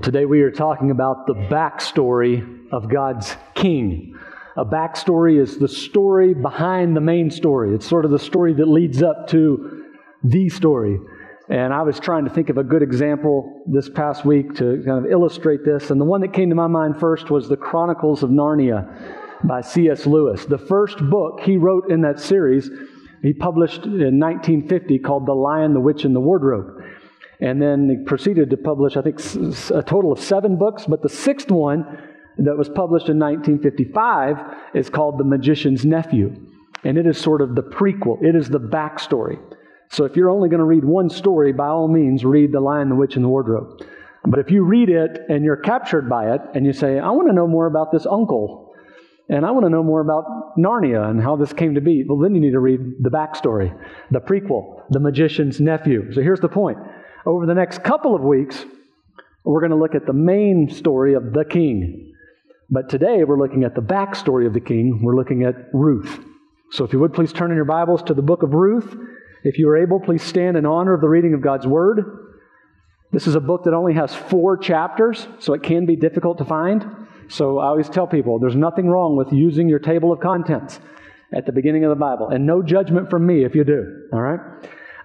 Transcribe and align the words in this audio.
Well, 0.00 0.06
today 0.06 0.24
we 0.24 0.40
are 0.40 0.50
talking 0.50 0.90
about 0.90 1.26
the 1.26 1.34
backstory 1.34 2.72
of 2.72 2.88
God's 2.88 3.36
king. 3.54 4.18
A 4.56 4.64
backstory 4.64 5.38
is 5.38 5.58
the 5.58 5.68
story 5.68 6.32
behind 6.32 6.96
the 6.96 7.02
main 7.02 7.30
story. 7.30 7.74
It's 7.74 7.86
sort 7.86 8.06
of 8.06 8.10
the 8.10 8.18
story 8.18 8.54
that 8.54 8.66
leads 8.66 9.02
up 9.02 9.28
to 9.28 9.84
the 10.24 10.48
story. 10.48 10.98
And 11.50 11.74
I 11.74 11.82
was 11.82 12.00
trying 12.00 12.24
to 12.24 12.30
think 12.30 12.48
of 12.48 12.56
a 12.56 12.64
good 12.64 12.82
example 12.82 13.62
this 13.66 13.90
past 13.90 14.24
week 14.24 14.54
to 14.54 14.82
kind 14.86 15.04
of 15.04 15.12
illustrate 15.12 15.66
this. 15.66 15.90
And 15.90 16.00
the 16.00 16.06
one 16.06 16.22
that 16.22 16.32
came 16.32 16.48
to 16.48 16.56
my 16.56 16.66
mind 16.66 16.98
first 16.98 17.30
was 17.30 17.50
The 17.50 17.58
Chronicles 17.58 18.22
of 18.22 18.30
Narnia 18.30 19.44
by 19.44 19.60
C.S. 19.60 20.06
Lewis. 20.06 20.46
The 20.46 20.56
first 20.56 20.96
book 21.10 21.40
he 21.42 21.58
wrote 21.58 21.90
in 21.90 22.00
that 22.00 22.20
series, 22.20 22.70
he 23.20 23.34
published 23.34 23.84
in 23.84 24.18
1950 24.18 24.98
called 25.00 25.26
The 25.26 25.34
Lion, 25.34 25.74
the 25.74 25.80
Witch, 25.80 26.06
and 26.06 26.16
the 26.16 26.20
Wardrobe. 26.20 26.79
And 27.40 27.60
then 27.60 27.88
he 27.88 28.04
proceeded 28.04 28.50
to 28.50 28.56
publish, 28.56 28.96
I 28.96 29.02
think, 29.02 29.18
a 29.70 29.82
total 29.82 30.12
of 30.12 30.20
seven 30.20 30.56
books, 30.56 30.86
but 30.86 31.02
the 31.02 31.08
sixth 31.08 31.50
one 31.50 31.84
that 32.38 32.56
was 32.56 32.68
published 32.68 33.08
in 33.08 33.18
1955 33.18 34.36
is 34.74 34.90
called 34.90 35.18
The 35.18 35.24
Magician's 35.24 35.84
Nephew. 35.84 36.34
And 36.84 36.98
it 36.98 37.06
is 37.06 37.18
sort 37.18 37.40
of 37.42 37.54
the 37.54 37.62
prequel, 37.62 38.22
it 38.22 38.34
is 38.34 38.48
the 38.48 38.60
backstory. 38.60 39.38
So 39.90 40.04
if 40.04 40.16
you're 40.16 40.30
only 40.30 40.48
going 40.48 40.60
to 40.60 40.64
read 40.64 40.84
one 40.84 41.10
story, 41.10 41.52
by 41.52 41.66
all 41.66 41.88
means, 41.88 42.24
read 42.24 42.52
The 42.52 42.60
Lion, 42.60 42.88
the 42.88 42.94
Witch, 42.94 43.16
and 43.16 43.24
the 43.24 43.28
Wardrobe. 43.28 43.82
But 44.24 44.38
if 44.38 44.50
you 44.50 44.62
read 44.62 44.88
it 44.88 45.18
and 45.28 45.44
you're 45.44 45.56
captured 45.56 46.08
by 46.08 46.34
it 46.34 46.40
and 46.54 46.64
you 46.66 46.72
say, 46.72 46.98
I 46.98 47.10
want 47.10 47.28
to 47.28 47.34
know 47.34 47.46
more 47.46 47.66
about 47.66 47.90
this 47.90 48.06
uncle, 48.06 48.74
and 49.28 49.46
I 49.46 49.50
want 49.52 49.64
to 49.64 49.70
know 49.70 49.82
more 49.82 50.00
about 50.00 50.56
Narnia 50.58 51.08
and 51.08 51.22
how 51.22 51.36
this 51.36 51.52
came 51.52 51.74
to 51.76 51.80
be, 51.80 52.04
well, 52.06 52.18
then 52.18 52.34
you 52.34 52.40
need 52.40 52.50
to 52.50 52.60
read 52.60 52.80
the 53.00 53.10
backstory, 53.10 53.76
the 54.10 54.20
prequel, 54.20 54.82
The 54.90 55.00
Magician's 55.00 55.60
Nephew. 55.60 56.12
So 56.12 56.20
here's 56.20 56.40
the 56.40 56.48
point. 56.48 56.78
Over 57.26 57.46
the 57.46 57.54
next 57.54 57.84
couple 57.84 58.14
of 58.14 58.22
weeks, 58.22 58.64
we're 59.44 59.60
going 59.60 59.70
to 59.70 59.76
look 59.76 59.94
at 59.94 60.06
the 60.06 60.12
main 60.12 60.70
story 60.70 61.14
of 61.14 61.32
the 61.32 61.44
king. 61.44 62.14
But 62.70 62.88
today 62.88 63.24
we're 63.24 63.38
looking 63.38 63.64
at 63.64 63.74
the 63.74 63.82
backstory 63.82 64.46
of 64.46 64.54
the 64.54 64.60
king. 64.60 65.00
We're 65.02 65.16
looking 65.16 65.42
at 65.42 65.54
Ruth. 65.72 66.20
So 66.70 66.84
if 66.84 66.92
you 66.92 67.00
would 67.00 67.12
please 67.12 67.32
turn 67.32 67.50
in 67.50 67.56
your 67.56 67.64
Bibles 67.64 68.02
to 68.04 68.14
the 68.14 68.22
book 68.22 68.42
of 68.42 68.54
Ruth. 68.54 68.96
If 69.42 69.58
you 69.58 69.68
are 69.68 69.76
able, 69.76 70.00
please 70.00 70.22
stand 70.22 70.56
in 70.56 70.64
honor 70.64 70.94
of 70.94 71.00
the 71.00 71.08
reading 71.08 71.34
of 71.34 71.42
God's 71.42 71.66
Word. 71.66 72.28
This 73.12 73.26
is 73.26 73.34
a 73.34 73.40
book 73.40 73.64
that 73.64 73.74
only 73.74 73.94
has 73.94 74.14
four 74.14 74.56
chapters, 74.56 75.26
so 75.40 75.52
it 75.52 75.62
can 75.62 75.84
be 75.84 75.96
difficult 75.96 76.38
to 76.38 76.44
find. 76.44 76.84
So 77.28 77.58
I 77.58 77.66
always 77.66 77.88
tell 77.88 78.06
people 78.06 78.38
there's 78.38 78.54
nothing 78.54 78.86
wrong 78.86 79.16
with 79.16 79.32
using 79.32 79.68
your 79.68 79.78
table 79.78 80.12
of 80.12 80.20
contents 80.20 80.78
at 81.34 81.46
the 81.46 81.52
beginning 81.52 81.84
of 81.84 81.90
the 81.90 81.96
Bible, 81.96 82.28
and 82.28 82.46
no 82.46 82.62
judgment 82.62 83.10
from 83.10 83.26
me 83.26 83.44
if 83.44 83.54
you 83.54 83.64
do, 83.64 84.08
all 84.12 84.20
right? 84.20 84.40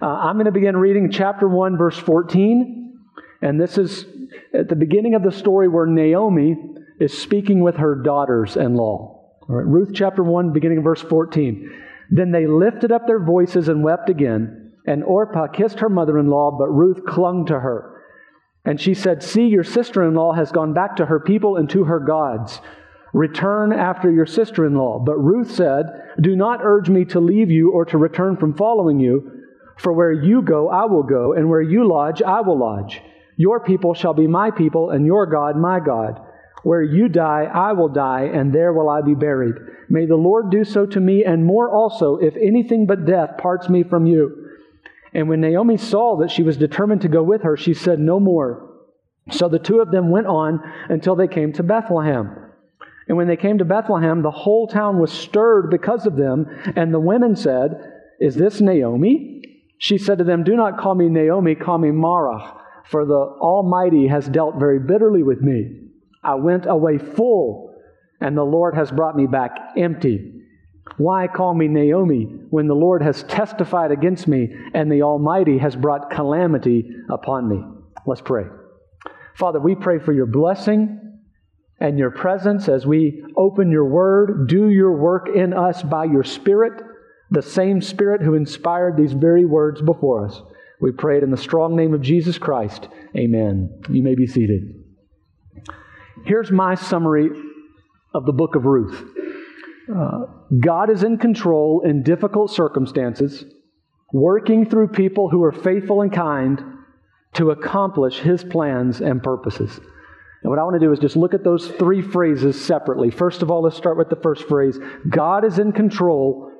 Uh, 0.00 0.06
I'm 0.06 0.34
going 0.34 0.44
to 0.44 0.52
begin 0.52 0.76
reading 0.76 1.10
chapter 1.10 1.48
1, 1.48 1.78
verse 1.78 1.96
14, 1.96 2.98
and 3.40 3.58
this 3.58 3.78
is 3.78 4.04
at 4.52 4.68
the 4.68 4.76
beginning 4.76 5.14
of 5.14 5.22
the 5.22 5.32
story 5.32 5.68
where 5.68 5.86
Naomi 5.86 6.54
is 7.00 7.16
speaking 7.16 7.60
with 7.60 7.76
her 7.76 7.94
daughters 7.94 8.56
in 8.56 8.74
law. 8.74 9.38
Right, 9.48 9.64
Ruth 9.64 9.92
chapter 9.94 10.22
1, 10.22 10.52
beginning 10.52 10.78
of 10.78 10.84
verse 10.84 11.00
14. 11.00 11.70
Then 12.10 12.30
they 12.30 12.46
lifted 12.46 12.92
up 12.92 13.06
their 13.06 13.24
voices 13.24 13.68
and 13.68 13.82
wept 13.82 14.10
again. 14.10 14.72
And 14.86 15.02
Orpah 15.02 15.48
kissed 15.48 15.80
her 15.80 15.88
mother 15.88 16.18
in 16.18 16.28
law, 16.28 16.54
but 16.56 16.68
Ruth 16.68 17.06
clung 17.06 17.46
to 17.46 17.58
her. 17.58 18.02
And 18.66 18.80
she 18.80 18.92
said, 18.92 19.22
See, 19.22 19.46
your 19.46 19.64
sister 19.64 20.06
in 20.06 20.14
law 20.14 20.34
has 20.34 20.52
gone 20.52 20.74
back 20.74 20.96
to 20.96 21.06
her 21.06 21.20
people 21.20 21.56
and 21.56 21.70
to 21.70 21.84
her 21.84 22.00
gods. 22.00 22.60
Return 23.14 23.72
after 23.72 24.10
your 24.10 24.26
sister 24.26 24.66
in 24.66 24.74
law. 24.74 24.98
But 24.98 25.16
Ruth 25.16 25.50
said, 25.50 25.86
Do 26.20 26.36
not 26.36 26.60
urge 26.62 26.90
me 26.90 27.06
to 27.06 27.20
leave 27.20 27.50
you 27.50 27.72
or 27.72 27.86
to 27.86 27.96
return 27.96 28.36
from 28.36 28.54
following 28.54 29.00
you, 29.00 29.35
for 29.76 29.92
where 29.92 30.12
you 30.12 30.42
go, 30.42 30.68
I 30.68 30.86
will 30.86 31.02
go, 31.02 31.34
and 31.34 31.48
where 31.48 31.62
you 31.62 31.86
lodge, 31.86 32.22
I 32.22 32.40
will 32.40 32.58
lodge. 32.58 33.02
Your 33.36 33.60
people 33.60 33.94
shall 33.94 34.14
be 34.14 34.26
my 34.26 34.50
people, 34.50 34.90
and 34.90 35.06
your 35.06 35.26
God, 35.26 35.56
my 35.56 35.80
God. 35.80 36.20
Where 36.62 36.82
you 36.82 37.08
die, 37.08 37.44
I 37.52 37.72
will 37.72 37.90
die, 37.90 38.30
and 38.32 38.52
there 38.52 38.72
will 38.72 38.88
I 38.88 39.02
be 39.02 39.14
buried. 39.14 39.54
May 39.88 40.06
the 40.06 40.16
Lord 40.16 40.50
do 40.50 40.64
so 40.64 40.86
to 40.86 41.00
me, 41.00 41.24
and 41.24 41.44
more 41.44 41.70
also, 41.70 42.16
if 42.16 42.34
anything 42.36 42.86
but 42.86 43.04
death 43.04 43.36
parts 43.38 43.68
me 43.68 43.82
from 43.84 44.06
you. 44.06 44.50
And 45.12 45.28
when 45.28 45.40
Naomi 45.40 45.76
saw 45.76 46.16
that 46.18 46.30
she 46.30 46.42
was 46.42 46.56
determined 46.56 47.02
to 47.02 47.08
go 47.08 47.22
with 47.22 47.42
her, 47.42 47.56
she 47.56 47.74
said 47.74 48.00
no 48.00 48.18
more. 48.18 48.66
So 49.30 49.48
the 49.48 49.58
two 49.58 49.80
of 49.80 49.90
them 49.90 50.10
went 50.10 50.26
on 50.26 50.60
until 50.88 51.16
they 51.16 51.28
came 51.28 51.52
to 51.54 51.62
Bethlehem. 51.62 52.36
And 53.08 53.16
when 53.16 53.28
they 53.28 53.36
came 53.36 53.58
to 53.58 53.64
Bethlehem, 53.64 54.22
the 54.22 54.30
whole 54.30 54.66
town 54.66 54.98
was 54.98 55.12
stirred 55.12 55.70
because 55.70 56.06
of 56.06 56.16
them. 56.16 56.46
And 56.74 56.92
the 56.92 57.00
women 57.00 57.36
said, 57.36 57.92
Is 58.20 58.34
this 58.34 58.60
Naomi? 58.60 59.42
She 59.78 59.98
said 59.98 60.18
to 60.18 60.24
them, 60.24 60.44
Do 60.44 60.56
not 60.56 60.78
call 60.78 60.94
me 60.94 61.08
Naomi, 61.08 61.54
call 61.54 61.78
me 61.78 61.90
Mara, 61.90 62.60
for 62.84 63.04
the 63.04 63.14
Almighty 63.14 64.06
has 64.08 64.28
dealt 64.28 64.56
very 64.58 64.78
bitterly 64.78 65.22
with 65.22 65.40
me. 65.40 65.80
I 66.22 66.34
went 66.34 66.66
away 66.66 66.98
full, 66.98 67.74
and 68.20 68.36
the 68.36 68.44
Lord 68.44 68.74
has 68.74 68.90
brought 68.90 69.16
me 69.16 69.26
back 69.26 69.56
empty. 69.76 70.32
Why 70.96 71.26
call 71.28 71.54
me 71.54 71.68
Naomi 71.68 72.24
when 72.50 72.68
the 72.68 72.74
Lord 72.74 73.02
has 73.02 73.22
testified 73.24 73.90
against 73.90 74.26
me 74.26 74.54
and 74.72 74.90
the 74.90 75.02
Almighty 75.02 75.58
has 75.58 75.76
brought 75.76 76.10
calamity 76.10 76.88
upon 77.10 77.48
me? 77.48 77.62
Let's 78.06 78.20
pray. 78.20 78.44
Father, 79.34 79.60
we 79.60 79.74
pray 79.74 79.98
for 79.98 80.12
your 80.12 80.26
blessing 80.26 81.20
and 81.80 81.98
your 81.98 82.10
presence 82.10 82.68
as 82.68 82.86
we 82.86 83.22
open 83.36 83.70
your 83.70 83.84
word. 83.84 84.48
Do 84.48 84.70
your 84.70 84.96
work 84.96 85.28
in 85.34 85.52
us 85.52 85.82
by 85.82 86.04
your 86.04 86.24
Spirit, 86.24 86.82
the 87.30 87.42
same 87.42 87.80
Spirit 87.80 88.22
who 88.22 88.34
inspired 88.34 88.96
these 88.96 89.12
very 89.12 89.44
words 89.44 89.82
before 89.82 90.26
us. 90.26 90.40
We 90.80 90.92
pray 90.92 91.18
it 91.18 91.22
in 91.22 91.30
the 91.30 91.36
strong 91.36 91.74
name 91.74 91.94
of 91.94 92.02
Jesus 92.02 92.38
Christ. 92.38 92.88
Amen. 93.16 93.82
You 93.90 94.02
may 94.02 94.14
be 94.14 94.26
seated. 94.26 94.84
Here's 96.24 96.50
my 96.50 96.74
summary 96.74 97.30
of 98.14 98.26
the 98.26 98.32
book 98.32 98.54
of 98.54 98.64
Ruth 98.64 99.04
uh, 99.94 100.22
God 100.60 100.90
is 100.90 101.02
in 101.02 101.18
control 101.18 101.82
in 101.84 102.02
difficult 102.02 102.50
circumstances, 102.50 103.44
working 104.12 104.68
through 104.68 104.88
people 104.88 105.30
who 105.30 105.42
are 105.44 105.52
faithful 105.52 106.02
and 106.02 106.12
kind 106.12 106.62
to 107.34 107.50
accomplish 107.50 108.18
his 108.18 108.42
plans 108.42 109.00
and 109.00 109.22
purposes. 109.22 109.78
And 110.42 110.50
what 110.50 110.58
I 110.58 110.62
want 110.62 110.74
to 110.74 110.84
do 110.84 110.92
is 110.92 110.98
just 110.98 111.16
look 111.16 111.34
at 111.34 111.44
those 111.44 111.68
three 111.68 112.02
phrases 112.02 112.62
separately. 112.62 113.10
First 113.10 113.42
of 113.42 113.50
all, 113.50 113.62
let's 113.62 113.76
start 113.76 113.96
with 113.96 114.10
the 114.10 114.16
first 114.16 114.48
phrase 114.48 114.78
God 115.08 115.44
is 115.44 115.58
in 115.58 115.72
control 115.72 116.50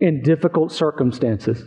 in 0.00 0.22
difficult 0.22 0.72
circumstances. 0.72 1.64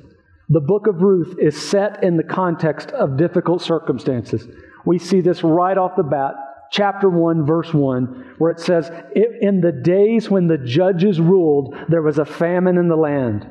The 0.50 0.62
book 0.62 0.88
of 0.88 1.02
Ruth 1.02 1.38
is 1.40 1.70
set 1.70 2.04
in 2.04 2.18
the 2.18 2.24
context 2.24 2.92
of 2.92 3.18
difficult 3.18 3.62
circumstances. 3.62 4.48
We 4.86 4.98
see 4.98 5.22
this 5.22 5.44
right 5.44 5.78
off 5.78 5.96
the 5.96 6.04
bat 6.04 6.34
chapter 6.72 7.10
1, 7.10 7.46
verse 7.46 7.74
1, 7.74 8.36
where 8.38 8.52
it 8.52 8.60
says, 8.60 8.92
In 9.14 9.62
the 9.62 9.72
days 9.72 10.30
when 10.30 10.48
the 10.48 10.58
judges 10.58 11.20
ruled, 11.20 11.76
there 11.88 12.02
was 12.02 12.18
a 12.18 12.26
famine 12.26 12.78
in 12.78 12.88
the 12.88 12.96
land. 12.96 13.48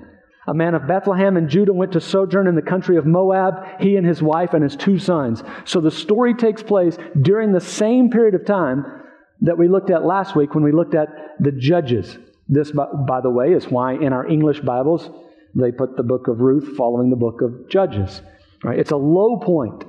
A 0.47 0.55
man 0.55 0.75
of 0.75 0.87
Bethlehem 0.87 1.37
and 1.37 1.51
Judah 1.51 1.75
went 1.75 1.93
to 1.93 2.01
sojourn 2.01 2.47
in 2.47 2.55
the 2.55 2.63
country 2.63 2.97
of 2.97 3.05
Moab, 3.05 3.81
he 3.81 3.97
and 3.97 4.07
his 4.07 4.23
wife 4.23 4.55
and 4.55 4.63
his 4.63 4.77
two 4.77 4.99
sons. 4.99 5.43
So 5.67 5.81
the 5.81 5.91
story 5.91 6.35
takes 6.35 6.63
place 6.63 6.97
during 7.21 7.53
the 7.53 7.61
same 7.61 8.11
period 8.11 8.35
of 8.35 8.47
time 8.47 8.85
that 9.43 9.59
we 9.59 9.69
looked 9.69 9.91
at 9.91 10.07
last 10.07 10.35
week 10.35 10.55
when 10.55 10.65
we 10.65 10.73
looked 10.73 10.95
at 10.95 11.09
the 11.39 11.53
judges. 11.53 12.17
This, 12.49 12.73
by 12.73 13.21
the 13.21 13.31
way, 13.31 13.53
is 13.53 13.67
why 13.67 13.95
in 13.95 14.13
our 14.13 14.27
English 14.27 14.61
Bibles 14.61 15.11
they 15.55 15.71
put 15.73 15.97
the 15.97 16.03
book 16.03 16.29
of 16.29 16.41
Ruth 16.41 16.77
following 16.77 17.11
the 17.11 17.17
book 17.17 17.43
of 17.43 17.69
Judges. 17.69 18.23
Right? 18.63 18.79
It's 18.79 18.91
a 18.91 18.97
low 18.97 19.39
point 19.39 19.85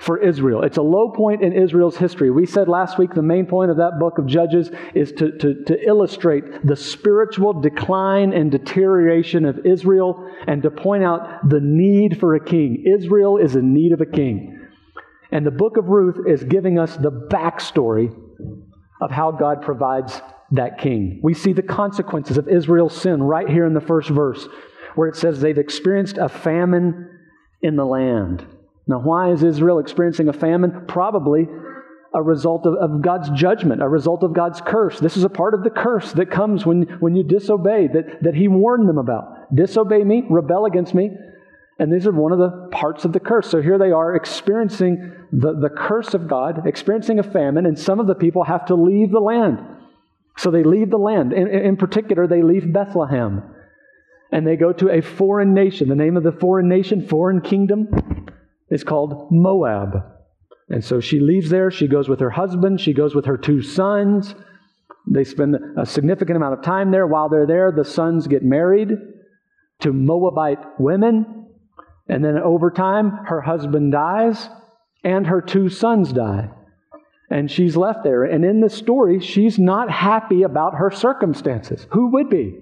for 0.00 0.18
Israel. 0.18 0.62
It's 0.62 0.76
a 0.76 0.82
low 0.82 1.10
point 1.10 1.42
in 1.42 1.52
Israel's 1.52 1.96
history. 1.96 2.30
We 2.30 2.46
said 2.46 2.68
last 2.68 2.98
week 2.98 3.14
the 3.14 3.22
main 3.22 3.46
point 3.46 3.70
of 3.70 3.78
that 3.78 3.98
book 3.98 4.18
of 4.18 4.26
Judges 4.26 4.70
is 4.94 5.12
to, 5.12 5.32
to, 5.38 5.64
to 5.64 5.86
illustrate 5.86 6.66
the 6.66 6.76
spiritual 6.76 7.60
decline 7.60 8.32
and 8.32 8.50
deterioration 8.50 9.44
of 9.44 9.64
Israel 9.64 10.30
and 10.46 10.62
to 10.62 10.70
point 10.70 11.04
out 11.04 11.48
the 11.48 11.60
need 11.60 12.20
for 12.20 12.34
a 12.34 12.44
king. 12.44 12.84
Israel 12.86 13.38
is 13.38 13.56
in 13.56 13.72
need 13.72 13.92
of 13.92 14.00
a 14.00 14.06
king. 14.06 14.68
And 15.32 15.46
the 15.46 15.50
book 15.50 15.76
of 15.76 15.88
Ruth 15.88 16.26
is 16.26 16.44
giving 16.44 16.78
us 16.78 16.96
the 16.96 17.10
backstory 17.10 18.14
of 19.00 19.10
how 19.10 19.32
God 19.32 19.62
provides 19.62 20.20
that 20.52 20.78
king. 20.78 21.20
We 21.22 21.34
see 21.34 21.52
the 21.52 21.62
consequences 21.62 22.38
of 22.38 22.48
Israel's 22.48 22.96
sin 22.96 23.22
right 23.22 23.48
here 23.48 23.66
in 23.66 23.74
the 23.74 23.80
first 23.80 24.08
verse, 24.08 24.46
where 24.94 25.08
it 25.08 25.16
says 25.16 25.40
they've 25.40 25.58
experienced 25.58 26.18
a 26.18 26.28
famine 26.28 27.10
in 27.62 27.76
the 27.76 27.84
land. 27.84 28.46
Now, 28.86 29.00
why 29.00 29.32
is 29.32 29.42
Israel 29.42 29.78
experiencing 29.78 30.28
a 30.28 30.32
famine? 30.32 30.84
Probably 30.86 31.48
a 32.14 32.22
result 32.22 32.66
of, 32.66 32.74
of, 32.74 33.02
God's 33.02 33.28
judgment, 33.30 33.82
a 33.82 33.88
result 33.88 34.22
of 34.22 34.32
God's 34.32 34.60
curse. 34.60 34.98
This 35.00 35.16
is 35.16 35.24
a 35.24 35.28
part 35.28 35.52
of 35.52 35.64
the 35.64 35.70
curse 35.70 36.12
that 36.12 36.30
comes 36.30 36.64
when, 36.64 36.82
when 37.00 37.14
you 37.14 37.22
disobey, 37.22 37.88
that, 37.88 38.22
that 38.22 38.34
He 38.34 38.48
warned 38.48 38.88
them 38.88 38.96
about. 38.96 39.54
Disobey 39.54 40.02
me, 40.04 40.22
rebel 40.30 40.64
against 40.64 40.94
me. 40.94 41.10
And 41.78 41.92
these 41.92 42.06
are 42.06 42.12
one 42.12 42.32
of 42.32 42.38
the 42.38 42.68
parts 42.70 43.04
of 43.04 43.12
the 43.12 43.20
curse. 43.20 43.50
So 43.50 43.60
here 43.60 43.76
they 43.76 43.90
are 43.90 44.14
experiencing 44.14 45.12
the, 45.30 45.58
the 45.60 45.68
curse 45.68 46.14
of 46.14 46.26
God, 46.26 46.66
experiencing 46.66 47.18
a 47.18 47.22
famine, 47.22 47.66
and 47.66 47.78
some 47.78 48.00
of 48.00 48.06
the 48.06 48.14
people 48.14 48.44
have 48.44 48.64
to 48.66 48.74
leave 48.74 49.10
the 49.10 49.20
land. 49.20 49.58
So 50.36 50.50
they 50.50 50.62
leave 50.62 50.90
the 50.90 50.98
land. 50.98 51.32
In, 51.32 51.48
in 51.48 51.76
particular, 51.76 52.26
they 52.26 52.42
leave 52.42 52.72
Bethlehem. 52.72 53.42
And 54.32 54.46
they 54.46 54.56
go 54.56 54.72
to 54.72 54.90
a 54.90 55.00
foreign 55.00 55.54
nation. 55.54 55.88
The 55.88 55.94
name 55.94 56.16
of 56.16 56.22
the 56.22 56.32
foreign 56.32 56.68
nation, 56.68 57.06
foreign 57.06 57.40
kingdom, 57.40 57.88
is 58.70 58.84
called 58.84 59.28
Moab. 59.30 60.02
And 60.68 60.84
so 60.84 61.00
she 61.00 61.20
leaves 61.20 61.48
there. 61.48 61.70
She 61.70 61.86
goes 61.86 62.08
with 62.08 62.20
her 62.20 62.30
husband. 62.30 62.80
She 62.80 62.92
goes 62.92 63.14
with 63.14 63.26
her 63.26 63.36
two 63.36 63.62
sons. 63.62 64.34
They 65.08 65.24
spend 65.24 65.56
a 65.78 65.86
significant 65.86 66.36
amount 66.36 66.58
of 66.58 66.64
time 66.64 66.90
there. 66.90 67.06
While 67.06 67.28
they're 67.28 67.46
there, 67.46 67.70
the 67.70 67.84
sons 67.84 68.26
get 68.26 68.42
married 68.42 68.90
to 69.80 69.92
Moabite 69.92 70.58
women. 70.80 71.46
And 72.08 72.24
then 72.24 72.38
over 72.38 72.70
time, 72.70 73.10
her 73.26 73.40
husband 73.40 73.92
dies 73.92 74.48
and 75.04 75.28
her 75.28 75.40
two 75.40 75.68
sons 75.68 76.12
die. 76.12 76.50
And 77.30 77.50
she's 77.50 77.76
left 77.76 78.04
there. 78.04 78.24
And 78.24 78.44
in 78.44 78.60
this 78.60 78.74
story, 78.74 79.20
she's 79.20 79.58
not 79.58 79.90
happy 79.90 80.42
about 80.42 80.74
her 80.74 80.90
circumstances. 80.90 81.86
Who 81.90 82.12
would 82.12 82.30
be? 82.30 82.58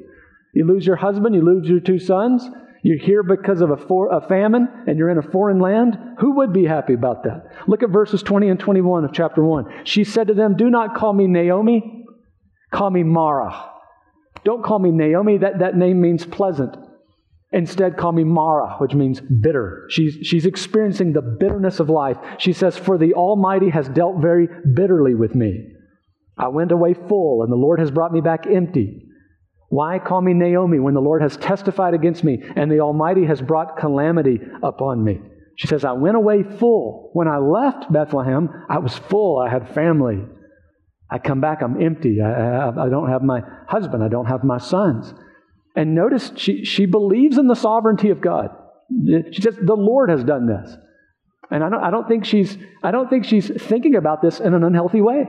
You 0.54 0.66
lose 0.66 0.86
your 0.86 0.96
husband, 0.96 1.34
you 1.34 1.42
lose 1.42 1.68
your 1.68 1.80
two 1.80 1.98
sons, 1.98 2.48
you're 2.82 2.98
here 2.98 3.22
because 3.22 3.60
of 3.60 3.70
a, 3.70 3.76
for, 3.76 4.12
a 4.12 4.26
famine, 4.28 4.68
and 4.86 4.98
you're 4.98 5.10
in 5.10 5.18
a 5.18 5.22
foreign 5.22 5.58
land. 5.58 5.98
Who 6.20 6.36
would 6.36 6.52
be 6.52 6.64
happy 6.64 6.94
about 6.94 7.24
that? 7.24 7.46
Look 7.66 7.82
at 7.82 7.90
verses 7.90 8.22
20 8.22 8.48
and 8.48 8.60
21 8.60 9.04
of 9.04 9.12
chapter 9.12 9.42
1. 9.42 9.84
She 9.84 10.04
said 10.04 10.28
to 10.28 10.34
them, 10.34 10.56
Do 10.56 10.70
not 10.70 10.94
call 10.94 11.12
me 11.12 11.26
Naomi, 11.26 12.04
call 12.70 12.90
me 12.90 13.02
Mara. 13.02 13.70
Don't 14.44 14.62
call 14.62 14.78
me 14.78 14.90
Naomi, 14.90 15.38
that, 15.38 15.60
that 15.60 15.76
name 15.76 16.00
means 16.00 16.26
pleasant. 16.26 16.76
Instead, 17.54 17.96
call 17.96 18.10
me 18.10 18.24
Mara, 18.24 18.76
which 18.78 18.94
means 18.94 19.20
bitter. 19.20 19.86
She's, 19.88 20.18
she's 20.22 20.44
experiencing 20.44 21.12
the 21.12 21.22
bitterness 21.22 21.78
of 21.78 21.88
life. 21.88 22.16
She 22.38 22.52
says, 22.52 22.76
For 22.76 22.98
the 22.98 23.14
Almighty 23.14 23.70
has 23.70 23.88
dealt 23.88 24.20
very 24.20 24.48
bitterly 24.74 25.14
with 25.14 25.36
me. 25.36 25.68
I 26.36 26.48
went 26.48 26.72
away 26.72 26.94
full, 26.94 27.44
and 27.44 27.52
the 27.52 27.56
Lord 27.56 27.78
has 27.78 27.92
brought 27.92 28.12
me 28.12 28.20
back 28.20 28.48
empty. 28.48 29.06
Why 29.68 30.00
call 30.00 30.20
me 30.20 30.34
Naomi 30.34 30.80
when 30.80 30.94
the 30.94 31.00
Lord 31.00 31.22
has 31.22 31.36
testified 31.36 31.94
against 31.94 32.24
me 32.24 32.42
and 32.56 32.70
the 32.70 32.80
Almighty 32.80 33.24
has 33.26 33.40
brought 33.40 33.76
calamity 33.76 34.40
upon 34.60 35.04
me? 35.04 35.20
She 35.56 35.68
says, 35.68 35.84
I 35.84 35.92
went 35.92 36.16
away 36.16 36.42
full. 36.42 37.10
When 37.12 37.28
I 37.28 37.38
left 37.38 37.92
Bethlehem, 37.92 38.48
I 38.68 38.78
was 38.78 38.98
full. 38.98 39.38
I 39.38 39.48
had 39.48 39.72
family. 39.72 40.24
I 41.08 41.18
come 41.18 41.40
back, 41.40 41.62
I'm 41.62 41.80
empty. 41.80 42.18
I, 42.20 42.30
I, 42.30 42.86
I 42.86 42.88
don't 42.88 43.10
have 43.10 43.22
my 43.22 43.42
husband. 43.68 44.02
I 44.02 44.08
don't 44.08 44.26
have 44.26 44.42
my 44.42 44.58
sons. 44.58 45.14
And 45.74 45.94
notice 45.94 46.32
she, 46.36 46.64
she 46.64 46.86
believes 46.86 47.38
in 47.38 47.48
the 47.48 47.54
sovereignty 47.54 48.10
of 48.10 48.20
God. 48.20 48.50
She 49.32 49.42
says, 49.42 49.56
the 49.60 49.74
Lord 49.74 50.10
has 50.10 50.22
done 50.22 50.46
this. 50.46 50.76
And 51.50 51.62
I 51.62 51.68
don't, 51.68 51.82
I 51.82 51.90
don't 51.90 52.08
think 52.08 52.24
she's 52.24 52.56
I 52.82 52.90
don't 52.90 53.08
think 53.10 53.24
she's 53.24 53.50
thinking 53.62 53.96
about 53.96 54.22
this 54.22 54.40
in 54.40 54.54
an 54.54 54.64
unhealthy 54.64 55.00
way. 55.00 55.24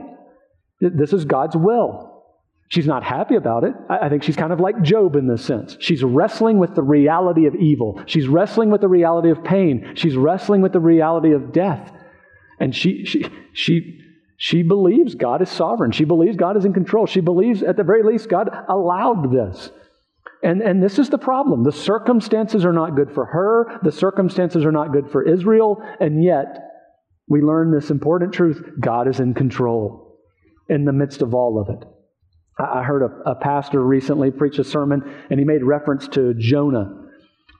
This 0.80 1.12
is 1.12 1.24
God's 1.24 1.56
will. 1.56 2.24
She's 2.68 2.86
not 2.86 3.04
happy 3.04 3.36
about 3.36 3.62
it. 3.64 3.74
I 3.88 4.08
think 4.08 4.24
she's 4.24 4.34
kind 4.34 4.52
of 4.52 4.58
like 4.58 4.82
Job 4.82 5.14
in 5.14 5.28
this 5.28 5.44
sense. 5.44 5.76
She's 5.78 6.02
wrestling 6.02 6.58
with 6.58 6.74
the 6.74 6.82
reality 6.82 7.46
of 7.46 7.54
evil. 7.54 8.02
She's 8.06 8.26
wrestling 8.26 8.70
with 8.70 8.80
the 8.80 8.88
reality 8.88 9.30
of 9.30 9.44
pain. 9.44 9.92
She's 9.94 10.16
wrestling 10.16 10.62
with 10.62 10.72
the 10.72 10.80
reality 10.80 11.32
of 11.32 11.52
death. 11.52 11.92
And 12.58 12.74
she, 12.74 13.04
she, 13.04 13.26
she, 13.52 14.00
she 14.36 14.62
believes 14.64 15.14
God 15.14 15.42
is 15.42 15.48
sovereign. 15.48 15.92
She 15.92 16.04
believes 16.04 16.36
God 16.36 16.56
is 16.56 16.64
in 16.64 16.72
control. 16.72 17.06
She 17.06 17.20
believes, 17.20 17.62
at 17.62 17.76
the 17.76 17.84
very 17.84 18.02
least, 18.02 18.28
God 18.28 18.50
allowed 18.68 19.32
this. 19.32 19.70
And, 20.42 20.60
and 20.60 20.82
this 20.82 20.98
is 20.98 21.10
the 21.10 21.18
problem. 21.18 21.64
The 21.64 21.72
circumstances 21.72 22.64
are 22.64 22.72
not 22.72 22.94
good 22.94 23.12
for 23.12 23.24
her, 23.26 23.78
the 23.82 23.92
circumstances 23.92 24.64
are 24.64 24.72
not 24.72 24.92
good 24.92 25.10
for 25.10 25.26
Israel, 25.26 25.82
and 26.00 26.22
yet 26.22 26.58
we 27.28 27.40
learn 27.40 27.72
this 27.72 27.90
important 27.90 28.32
truth 28.32 28.62
God 28.78 29.08
is 29.08 29.18
in 29.18 29.34
control 29.34 30.18
in 30.68 30.84
the 30.84 30.92
midst 30.92 31.22
of 31.22 31.34
all 31.34 31.60
of 31.60 31.68
it. 31.74 31.88
I 32.58 32.82
heard 32.82 33.02
a, 33.02 33.30
a 33.30 33.34
pastor 33.34 33.82
recently 33.82 34.30
preach 34.30 34.58
a 34.58 34.64
sermon, 34.64 35.02
and 35.30 35.38
he 35.38 35.44
made 35.44 35.62
reference 35.62 36.08
to 36.08 36.34
Jonah. 36.34 37.02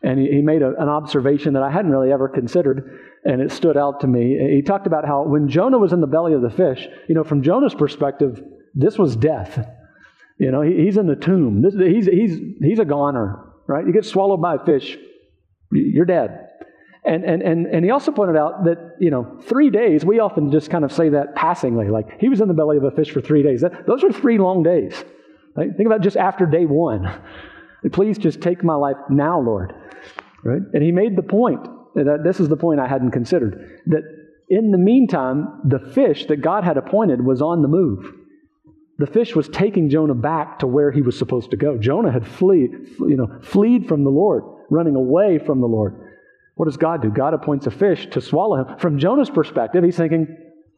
And 0.03 0.19
he, 0.19 0.27
he 0.27 0.43
made 0.43 0.63
a, 0.63 0.69
an 0.79 0.89
observation 0.89 1.55
that 1.55 1.63
I 1.63 1.71
hadn't 1.71 1.91
really 1.91 2.13
ever 2.13 2.29
considered, 2.29 2.99
and 3.25 3.41
it 3.43 3.51
stood 3.53 3.77
out 3.77 4.01
to 4.01 4.07
me. 4.07 4.39
He 4.55 4.63
talked 4.63 4.87
about 4.87 5.07
how 5.07 5.25
when 5.25 5.49
Jonah 5.49 5.79
was 5.79 5.93
in 5.93 6.01
the 6.01 6.07
belly 6.07 6.33
of 6.33 6.43
the 6.43 6.51
fish, 6.51 6.87
you 7.09 7.15
know, 7.15 7.25
from 7.25 7.43
Jonah's 7.43 7.75
perspective, 7.75 8.41
this 8.75 8.99
was 8.99 9.17
death. 9.17 9.67
You 10.39 10.51
know, 10.51 10.63
he, 10.63 10.85
he's 10.85 10.97
in 10.97 11.07
the 11.07 11.17
tomb. 11.17 11.63
This, 11.63 11.75
he's, 11.75 12.07
he's, 12.07 12.39
he's 12.61 12.79
a 12.79 12.85
goner, 12.85 13.45
right? 13.67 13.87
You 13.87 13.93
get 13.93 14.05
swallowed 14.05 14.43
by 14.43 14.57
a 14.57 14.65
fish, 14.65 14.97
you're 15.73 16.05
dead. 16.05 16.47
And, 17.05 17.25
and, 17.25 17.41
and, 17.41 17.67
and 17.67 17.85
he 17.85 17.91
also 17.93 18.11
pointed 18.11 18.37
out 18.37 18.65
that, 18.65 18.97
you 18.99 19.11
know, 19.11 19.39
three 19.45 19.71
days, 19.71 20.05
we 20.05 20.19
often 20.19 20.51
just 20.51 20.71
kind 20.71 20.85
of 20.85 20.91
say 20.91 21.11
that 21.11 21.37
passingly, 21.37 21.89
like 21.89 22.21
he 22.21 22.29
was 22.29 22.41
in 22.41 22.49
the 22.49 22.55
belly 22.55 22.77
of 22.77 22.85
a 22.85 22.91
fish 22.91 23.13
for 23.13 23.21
three 23.21 23.45
days. 23.45 23.61
That, 23.61 23.87
those 23.87 24.03
are 24.03 24.13
three 24.13 24.39
long 24.39 24.65
days. 24.65 25.05
Right? 25.55 25.71
Think 25.77 25.87
about 25.87 26.01
just 26.01 26.17
after 26.17 26.47
day 26.47 26.67
one. 26.67 27.09
Please 27.93 28.19
just 28.19 28.41
take 28.41 28.65
my 28.65 28.75
life 28.75 28.97
now, 29.09 29.41
Lord. 29.41 29.73
Right? 30.43 30.63
And 30.75 30.83
he 30.83 30.91
made 30.91 31.17
the 31.17 31.23
point, 31.23 31.65
that 31.95 32.23
this 32.25 32.41
is 32.41 32.49
the 32.49 32.57
point 32.57 32.81
I 32.81 32.89
hadn't 32.89 33.13
considered, 33.13 33.81
that 33.87 34.03
in 34.49 34.73
the 34.73 34.79
meantime, 34.79 35.61
the 35.65 35.79
fish 35.79 36.27
that 36.27 36.41
God 36.41 36.65
had 36.65 36.77
appointed 36.77 37.25
was 37.25 37.41
on 37.41 37.63
the 37.63 37.69
move. 37.69 38.13
The 38.99 39.07
fish 39.07 39.35
was 39.35 39.49
taking 39.49 39.91
Jonah 39.91 40.15
back 40.15 40.61
to 40.61 40.67
where 40.67 40.91
he 40.91 41.03
was 41.03 41.19
supposed 41.19 41.51
to 41.51 41.57
go. 41.57 41.77
Jonah 41.77 42.11
had 42.11 42.27
flee, 42.27 42.69
you 42.99 43.17
know, 43.17 43.41
fled 43.43 43.87
from 43.87 44.05
the 44.05 44.11
Lord, 44.11 44.43
running 44.71 44.95
away 44.95 45.39
from 45.39 45.61
the 45.61 45.67
Lord. 45.67 46.01
What 46.55 46.65
does 46.65 46.79
God 46.79 47.03
do? 47.03 47.11
God 47.11 47.35
appoints 47.35 47.67
a 47.67 47.71
fish 47.71 48.07
to 48.13 48.23
swallow 48.23 48.57
him. 48.57 48.79
From 48.79 48.99
Jonah's 48.99 49.29
perspective, 49.29 49.85
he's 49.85 49.97
thinking, 49.97 50.27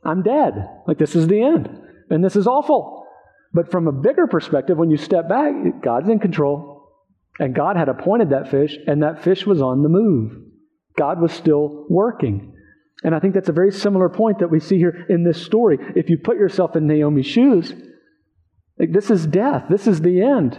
I'm 0.05 0.23
dead. 0.23 0.55
Like, 0.89 0.99
this 0.99 1.15
is 1.15 1.29
the 1.29 1.41
end. 1.41 1.69
And 2.11 2.25
this 2.25 2.35
is 2.35 2.49
awful. 2.49 3.07
But 3.53 3.71
from 3.71 3.87
a 3.87 3.93
bigger 3.93 4.27
perspective, 4.27 4.77
when 4.77 4.91
you 4.91 4.97
step 4.97 5.29
back, 5.29 5.55
God's 5.83 6.09
in 6.09 6.19
control. 6.19 6.91
And 7.39 7.55
God 7.55 7.77
had 7.77 7.89
appointed 7.89 8.31
that 8.31 8.51
fish, 8.51 8.77
and 8.89 9.05
that 9.05 9.23
fish 9.23 9.47
was 9.47 9.63
on 9.63 9.83
the 9.83 9.89
move. 9.89 10.33
God 10.97 11.21
was 11.21 11.33
still 11.33 11.87
working. 11.89 12.55
And 13.05 13.15
I 13.15 13.21
think 13.21 13.35
that's 13.35 13.49
a 13.49 13.53
very 13.53 13.71
similar 13.71 14.09
point 14.09 14.41
that 14.41 14.51
we 14.51 14.59
see 14.59 14.77
here 14.77 15.07
in 15.09 15.23
this 15.23 15.41
story. 15.41 15.79
If 15.95 16.11
you 16.11 16.19
put 16.19 16.37
yourself 16.37 16.75
in 16.75 16.89
Naomi's 16.89 17.27
shoes, 17.27 17.73
like, 18.79 18.93
this 18.93 19.11
is 19.11 19.27
death. 19.27 19.65
This 19.69 19.87
is 19.87 20.01
the 20.01 20.23
end. 20.23 20.59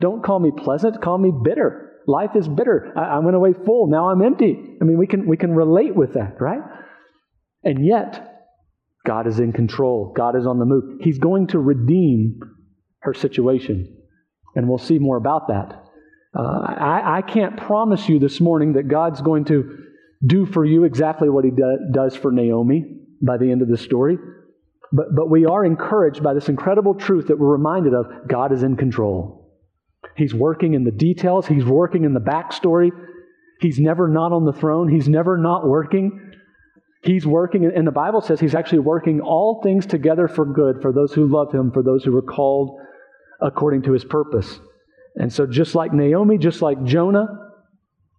Don't 0.00 0.24
call 0.24 0.38
me 0.38 0.50
pleasant, 0.56 1.02
call 1.02 1.18
me 1.18 1.32
bitter. 1.44 1.92
Life 2.06 2.30
is 2.34 2.48
bitter. 2.48 2.92
I, 2.96 3.16
I 3.16 3.18
went 3.18 3.36
away 3.36 3.52
full. 3.52 3.88
Now 3.88 4.08
I'm 4.08 4.22
empty. 4.22 4.58
I 4.80 4.84
mean, 4.84 4.98
we 4.98 5.06
can, 5.06 5.26
we 5.26 5.36
can 5.36 5.54
relate 5.54 5.94
with 5.94 6.14
that, 6.14 6.40
right? 6.40 6.62
And 7.62 7.84
yet, 7.84 8.26
God 9.06 9.26
is 9.26 9.38
in 9.38 9.52
control. 9.52 10.12
God 10.16 10.36
is 10.36 10.46
on 10.46 10.58
the 10.58 10.64
move. 10.64 11.00
He's 11.00 11.18
going 11.18 11.48
to 11.48 11.58
redeem 11.58 12.40
her 13.00 13.14
situation. 13.14 13.96
And 14.54 14.68
we'll 14.68 14.78
see 14.78 14.98
more 14.98 15.16
about 15.16 15.48
that. 15.48 15.84
Uh, 16.36 16.42
I, 16.42 17.18
I, 17.18 17.22
can't 17.22 17.56
promise 17.56 18.08
you 18.08 18.20
this 18.20 18.40
morning 18.40 18.74
that 18.74 18.86
God's 18.86 19.20
going 19.20 19.46
to 19.46 19.78
do 20.24 20.46
for 20.46 20.64
you 20.64 20.84
exactly 20.84 21.28
what 21.28 21.44
He 21.44 21.50
do, 21.50 21.78
does 21.92 22.14
for 22.14 22.30
Naomi 22.30 22.84
by 23.20 23.36
the 23.36 23.50
end 23.50 23.62
of 23.62 23.68
the 23.68 23.76
story. 23.76 24.16
But, 24.92 25.14
but 25.14 25.30
we 25.30 25.46
are 25.46 25.64
encouraged 25.64 26.22
by 26.22 26.34
this 26.34 26.48
incredible 26.48 26.94
truth 26.94 27.28
that 27.28 27.38
we're 27.38 27.52
reminded 27.52 27.94
of 27.94 28.28
God 28.28 28.52
is 28.52 28.62
in 28.62 28.76
control. 28.76 29.48
He's 30.16 30.34
working 30.34 30.74
in 30.74 30.84
the 30.84 30.90
details, 30.90 31.46
He's 31.46 31.64
working 31.64 32.04
in 32.04 32.14
the 32.14 32.20
backstory. 32.20 32.90
He's 33.60 33.78
never 33.78 34.08
not 34.08 34.32
on 34.32 34.44
the 34.44 34.52
throne, 34.52 34.88
He's 34.88 35.08
never 35.08 35.36
not 35.36 35.66
working. 35.66 36.32
He's 37.02 37.26
working, 37.26 37.64
and 37.64 37.86
the 37.86 37.92
Bible 37.92 38.20
says 38.20 38.40
He's 38.40 38.54
actually 38.54 38.80
working 38.80 39.20
all 39.20 39.60
things 39.62 39.86
together 39.86 40.28
for 40.28 40.44
good 40.44 40.82
for 40.82 40.92
those 40.92 41.12
who 41.12 41.26
love 41.26 41.52
Him, 41.52 41.70
for 41.70 41.82
those 41.82 42.04
who 42.04 42.16
are 42.16 42.22
called 42.22 42.78
according 43.40 43.82
to 43.82 43.92
His 43.92 44.04
purpose. 44.04 44.60
And 45.16 45.32
so, 45.32 45.46
just 45.46 45.74
like 45.74 45.92
Naomi, 45.92 46.38
just 46.38 46.62
like 46.62 46.82
Jonah, 46.84 47.26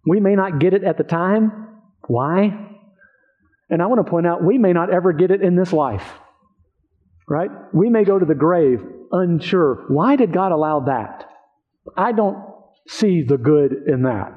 we 0.06 0.20
may 0.20 0.34
not 0.34 0.58
get 0.58 0.74
it 0.74 0.84
at 0.84 0.98
the 0.98 1.04
time. 1.04 1.68
Why? 2.06 2.68
And 3.70 3.80
I 3.80 3.86
want 3.86 4.04
to 4.04 4.10
point 4.10 4.26
out, 4.26 4.42
we 4.42 4.58
may 4.58 4.72
not 4.72 4.92
ever 4.92 5.12
get 5.12 5.30
it 5.30 5.42
in 5.42 5.56
this 5.56 5.72
life. 5.72 6.04
Right? 7.32 7.48
We 7.72 7.88
may 7.88 8.04
go 8.04 8.18
to 8.18 8.26
the 8.26 8.34
grave 8.34 8.84
unsure. 9.10 9.86
Why 9.88 10.16
did 10.16 10.34
God 10.34 10.52
allow 10.52 10.80
that? 10.80 11.24
I 11.96 12.12
don't 12.12 12.36
see 12.86 13.22
the 13.22 13.38
good 13.38 13.72
in 13.86 14.02
that. 14.02 14.34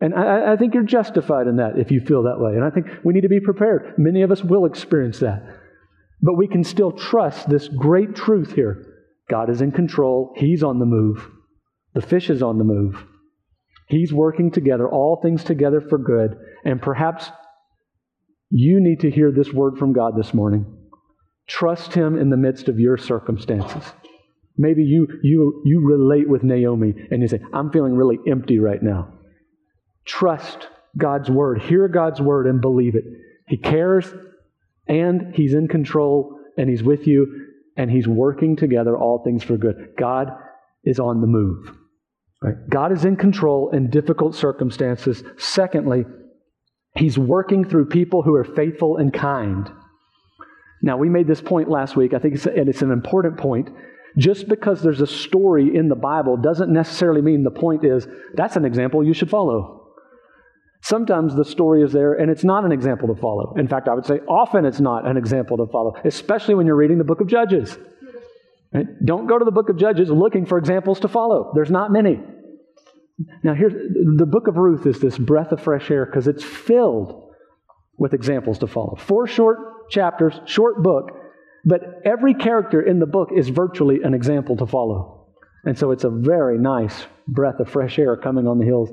And 0.00 0.14
I, 0.14 0.52
I, 0.52 0.56
think 0.56 0.74
you're 0.74 0.84
justified 0.84 1.48
in 1.48 1.56
that 1.56 1.76
if 1.76 1.90
you 1.90 2.00
feel 2.00 2.22
that 2.22 2.38
way. 2.38 2.52
And 2.52 2.62
I 2.64 2.70
think 2.70 2.86
we 3.04 3.14
need 3.14 3.22
to 3.22 3.28
be 3.28 3.40
prepared. 3.40 3.94
Many 3.98 4.22
of 4.22 4.30
us 4.30 4.44
will 4.44 4.64
experience 4.64 5.18
that. 5.18 5.42
But 6.22 6.36
we 6.36 6.46
can 6.46 6.62
still 6.62 6.92
trust 6.92 7.48
this 7.48 7.66
great 7.66 8.14
truth 8.14 8.54
here 8.54 8.86
God 9.28 9.50
is 9.50 9.60
in 9.60 9.72
control, 9.72 10.32
He's 10.36 10.62
on 10.62 10.78
the 10.78 10.86
move, 10.86 11.28
the 11.94 12.00
fish 12.00 12.30
is 12.30 12.44
on 12.44 12.58
the 12.58 12.64
move. 12.64 13.04
He's 13.88 14.12
working 14.12 14.52
together, 14.52 14.88
all 14.88 15.20
things 15.20 15.42
together 15.42 15.80
for 15.80 15.98
good. 15.98 16.36
And 16.64 16.80
perhaps 16.80 17.28
you 18.50 18.80
need 18.80 19.00
to 19.00 19.10
hear 19.10 19.32
this 19.32 19.52
word 19.52 19.78
from 19.78 19.92
God 19.92 20.16
this 20.16 20.32
morning. 20.32 20.79
Trust 21.50 21.94
Him 21.94 22.16
in 22.16 22.30
the 22.30 22.36
midst 22.36 22.68
of 22.68 22.78
your 22.78 22.96
circumstances. 22.96 23.82
Maybe 24.56 24.84
you, 24.84 25.08
you, 25.22 25.62
you 25.64 25.80
relate 25.80 26.28
with 26.28 26.44
Naomi 26.44 26.94
and 27.10 27.20
you 27.20 27.26
say, 27.26 27.40
I'm 27.52 27.72
feeling 27.72 27.96
really 27.96 28.18
empty 28.28 28.60
right 28.60 28.80
now. 28.80 29.12
Trust 30.04 30.68
God's 30.96 31.28
word. 31.28 31.60
Hear 31.60 31.88
God's 31.88 32.20
word 32.20 32.46
and 32.46 32.60
believe 32.60 32.94
it. 32.94 33.02
He 33.48 33.56
cares 33.56 34.06
and 34.86 35.34
He's 35.34 35.52
in 35.52 35.66
control 35.66 36.38
and 36.56 36.70
He's 36.70 36.84
with 36.84 37.08
you 37.08 37.46
and 37.76 37.90
He's 37.90 38.06
working 38.06 38.54
together 38.54 38.96
all 38.96 39.24
things 39.24 39.42
for 39.42 39.56
good. 39.56 39.94
God 39.98 40.28
is 40.84 41.00
on 41.00 41.20
the 41.20 41.26
move. 41.26 41.72
Right? 42.40 42.54
God 42.68 42.92
is 42.92 43.04
in 43.04 43.16
control 43.16 43.70
in 43.70 43.90
difficult 43.90 44.36
circumstances. 44.36 45.24
Secondly, 45.36 46.04
He's 46.94 47.18
working 47.18 47.64
through 47.64 47.86
people 47.86 48.22
who 48.22 48.36
are 48.36 48.44
faithful 48.44 48.98
and 48.98 49.12
kind. 49.12 49.68
Now, 50.82 50.96
we 50.96 51.08
made 51.08 51.26
this 51.26 51.40
point 51.40 51.68
last 51.68 51.96
week, 51.96 52.14
I 52.14 52.18
think 52.18 52.34
it's, 52.34 52.46
and 52.46 52.68
it's 52.68 52.82
an 52.82 52.90
important 52.90 53.36
point. 53.36 53.68
Just 54.16 54.48
because 54.48 54.82
there's 54.82 55.00
a 55.00 55.06
story 55.06 55.76
in 55.76 55.88
the 55.88 55.94
Bible 55.94 56.36
doesn't 56.36 56.72
necessarily 56.72 57.22
mean 57.22 57.44
the 57.44 57.50
point 57.50 57.84
is 57.84 58.08
that's 58.34 58.56
an 58.56 58.64
example 58.64 59.04
you 59.04 59.14
should 59.14 59.30
follow. 59.30 59.88
Sometimes 60.82 61.36
the 61.36 61.44
story 61.44 61.82
is 61.82 61.92
there 61.92 62.14
and 62.14 62.30
it's 62.30 62.42
not 62.42 62.64
an 62.64 62.72
example 62.72 63.14
to 63.14 63.20
follow. 63.20 63.54
In 63.56 63.68
fact, 63.68 63.86
I 63.86 63.94
would 63.94 64.06
say 64.06 64.20
often 64.20 64.64
it's 64.64 64.80
not 64.80 65.06
an 65.06 65.16
example 65.16 65.58
to 65.58 65.66
follow, 65.70 65.94
especially 66.04 66.54
when 66.54 66.66
you're 66.66 66.76
reading 66.76 66.98
the 66.98 67.04
book 67.04 67.20
of 67.20 67.28
Judges. 67.28 67.78
Right? 68.72 68.86
Don't 69.04 69.26
go 69.26 69.38
to 69.38 69.44
the 69.44 69.50
book 69.50 69.68
of 69.68 69.76
Judges 69.76 70.08
looking 70.08 70.46
for 70.46 70.58
examples 70.58 71.00
to 71.00 71.08
follow. 71.08 71.52
There's 71.54 71.70
not 71.70 71.92
many. 71.92 72.20
Now, 73.42 73.54
here's 73.54 73.74
the 74.16 74.26
book 74.26 74.48
of 74.48 74.56
Ruth 74.56 74.86
is 74.86 74.98
this 75.00 75.18
breath 75.18 75.52
of 75.52 75.60
fresh 75.60 75.90
air 75.90 76.06
because 76.06 76.26
it's 76.26 76.42
filled 76.42 77.30
with 77.98 78.14
examples 78.14 78.58
to 78.60 78.66
follow. 78.66 78.96
Four 78.96 79.26
short 79.26 79.58
chapters, 79.90 80.40
short 80.46 80.82
book, 80.82 81.10
but 81.64 81.80
every 82.04 82.34
character 82.34 82.80
in 82.80 82.98
the 82.98 83.06
book 83.06 83.30
is 83.36 83.48
virtually 83.48 84.02
an 84.02 84.14
example 84.14 84.56
to 84.56 84.66
follow. 84.66 85.28
And 85.64 85.78
so 85.78 85.90
it's 85.90 86.04
a 86.04 86.10
very 86.10 86.58
nice 86.58 87.06
breath 87.28 87.60
of 87.60 87.68
fresh 87.68 87.98
air 87.98 88.16
coming 88.16 88.46
on 88.46 88.58
the 88.58 88.64
hills 88.64 88.90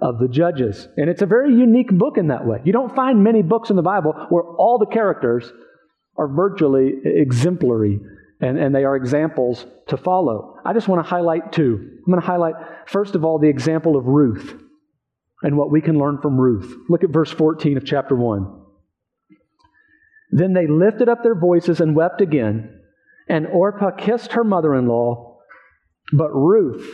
of 0.00 0.18
the 0.18 0.28
Judges. 0.28 0.88
And 0.96 1.10
it's 1.10 1.22
a 1.22 1.26
very 1.26 1.52
unique 1.52 1.90
book 1.90 2.16
in 2.16 2.28
that 2.28 2.46
way. 2.46 2.60
You 2.64 2.72
don't 2.72 2.94
find 2.94 3.22
many 3.22 3.42
books 3.42 3.70
in 3.70 3.76
the 3.76 3.82
Bible 3.82 4.14
where 4.30 4.44
all 4.44 4.78
the 4.78 4.86
characters 4.86 5.52
are 6.16 6.28
virtually 6.28 6.92
exemplary 7.04 8.00
and, 8.40 8.58
and 8.58 8.74
they 8.74 8.84
are 8.84 8.96
examples 8.96 9.66
to 9.88 9.96
follow. 9.96 10.56
I 10.64 10.72
just 10.72 10.88
want 10.88 11.04
to 11.04 11.08
highlight 11.08 11.52
two. 11.52 11.98
I'm 12.06 12.12
going 12.12 12.20
to 12.20 12.26
highlight, 12.26 12.54
first 12.86 13.14
of 13.14 13.24
all, 13.24 13.38
the 13.38 13.48
example 13.48 13.96
of 13.96 14.06
Ruth 14.06 14.54
and 15.42 15.56
what 15.56 15.70
we 15.70 15.80
can 15.80 15.98
learn 15.98 16.18
from 16.20 16.38
Ruth. 16.38 16.74
Look 16.88 17.04
at 17.04 17.10
verse 17.10 17.30
14 17.30 17.76
of 17.76 17.84
chapter 17.84 18.14
1. 18.14 18.57
Then 20.30 20.52
they 20.52 20.66
lifted 20.66 21.08
up 21.08 21.22
their 21.22 21.38
voices 21.38 21.80
and 21.80 21.96
wept 21.96 22.20
again, 22.20 22.80
and 23.28 23.46
Orpah 23.46 23.92
kissed 23.92 24.32
her 24.32 24.44
mother 24.44 24.74
in 24.74 24.86
law, 24.86 25.38
but 26.12 26.30
Ruth 26.32 26.86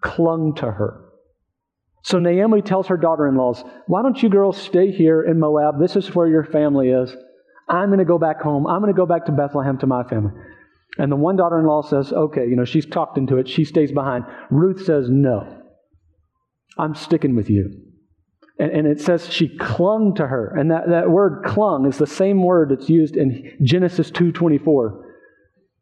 clung 0.00 0.54
to 0.56 0.70
her. 0.70 1.00
So 2.02 2.18
Naomi 2.18 2.60
tells 2.60 2.88
her 2.88 2.96
daughter 2.96 3.26
in 3.26 3.36
laws, 3.36 3.64
Why 3.86 4.02
don't 4.02 4.22
you 4.22 4.28
girls 4.28 4.60
stay 4.60 4.90
here 4.90 5.22
in 5.22 5.38
Moab? 5.38 5.80
This 5.80 5.96
is 5.96 6.14
where 6.14 6.26
your 6.26 6.44
family 6.44 6.90
is. 6.90 7.14
I'm 7.68 7.88
going 7.88 7.98
to 7.98 8.04
go 8.04 8.18
back 8.18 8.42
home. 8.42 8.66
I'm 8.66 8.80
going 8.80 8.92
to 8.92 8.96
go 8.96 9.06
back 9.06 9.24
to 9.26 9.32
Bethlehem 9.32 9.78
to 9.78 9.86
my 9.86 10.04
family. 10.04 10.32
And 10.98 11.10
the 11.10 11.16
one 11.16 11.36
daughter 11.36 11.58
in 11.58 11.66
law 11.66 11.82
says, 11.82 12.12
Okay, 12.12 12.46
you 12.46 12.56
know, 12.56 12.66
she's 12.66 12.86
talked 12.86 13.16
into 13.16 13.38
it. 13.38 13.48
She 13.48 13.64
stays 13.64 13.90
behind. 13.90 14.24
Ruth 14.50 14.84
says, 14.84 15.06
No, 15.08 15.62
I'm 16.76 16.94
sticking 16.94 17.34
with 17.34 17.48
you. 17.48 17.70
And, 18.58 18.70
and 18.70 18.86
it 18.86 19.00
says 19.00 19.32
she 19.32 19.56
clung 19.56 20.14
to 20.16 20.26
her. 20.26 20.54
And 20.56 20.70
that, 20.70 20.88
that 20.88 21.10
word 21.10 21.44
clung 21.44 21.86
is 21.86 21.98
the 21.98 22.06
same 22.06 22.42
word 22.42 22.70
that's 22.70 22.88
used 22.88 23.16
in 23.16 23.56
Genesis 23.62 24.10
2.24 24.10 25.02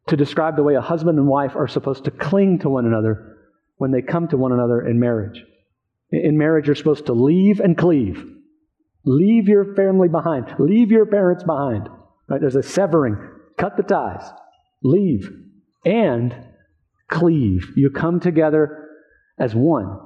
to 0.07 0.17
describe 0.17 0.55
the 0.55 0.63
way 0.63 0.75
a 0.75 0.81
husband 0.81 1.17
and 1.17 1.27
wife 1.27 1.55
are 1.55 1.67
supposed 1.67 2.05
to 2.05 2.11
cling 2.11 2.59
to 2.59 2.69
one 2.69 2.85
another 2.85 3.37
when 3.77 3.91
they 3.91 4.01
come 4.01 4.27
to 4.27 4.37
one 4.37 4.51
another 4.51 4.85
in 4.85 4.99
marriage. 4.99 5.43
In 6.11 6.37
marriage, 6.37 6.67
you're 6.67 6.75
supposed 6.75 7.07
to 7.07 7.13
leave 7.13 7.59
and 7.59 7.77
cleave. 7.77 8.23
Leave 9.05 9.47
your 9.47 9.75
family 9.75 10.07
behind. 10.07 10.53
Leave 10.59 10.91
your 10.91 11.05
parents 11.05 11.43
behind. 11.43 11.89
Right? 12.29 12.39
There's 12.39 12.55
a 12.55 12.63
severing. 12.63 13.17
Cut 13.57 13.77
the 13.77 13.83
ties. 13.83 14.23
Leave 14.81 15.29
and 15.85 16.35
cleave. 17.09 17.71
You 17.75 17.89
come 17.89 18.19
together 18.19 18.89
as 19.37 19.53
one. 19.55 19.99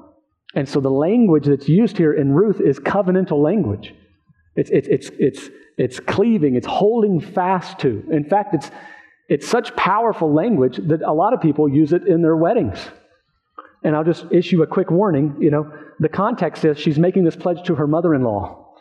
And 0.58 0.68
so 0.68 0.80
the 0.80 0.90
language 0.90 1.46
that's 1.46 1.70
used 1.70 2.00
here 2.00 2.12
in 2.14 2.34
Ruth 2.34 2.60
is 2.60 2.80
covenantal 2.80 3.44
language. 3.44 3.94
It's, 4.56 4.72
it's, 4.72 4.88
it's, 4.88 5.12
it's, 5.20 5.50
it's 5.78 6.00
cleaving, 6.00 6.56
it's 6.56 6.66
holding 6.66 7.22
fast 7.22 7.78
to. 7.82 8.04
In 8.12 8.24
fact, 8.24 8.56
it's, 8.56 8.72
it's 9.30 9.48
such 9.48 9.76
powerful 9.76 10.34
language 10.34 10.78
that 10.88 11.04
a 11.04 11.14
lot 11.14 11.36
of 11.36 11.42
people 11.42 11.70
use 11.70 11.94
it 11.94 12.08
in 12.08 12.24
their 12.24 12.36
weddings. 12.36 12.80
And 13.84 13.96
I'll 13.96 14.04
just 14.04 14.26
issue 14.32 14.64
a 14.64 14.68
quick 14.68 14.90
warning. 14.90 15.36
You 15.40 15.52
know, 15.52 15.72
the 16.00 16.10
context 16.10 16.66
is 16.66 16.80
she's 16.80 16.98
making 16.98 17.24
this 17.24 17.36
pledge 17.36 17.62
to 17.68 17.76
her 17.76 17.86
mother 17.86 18.16
in 18.16 18.24
law. 18.24 18.74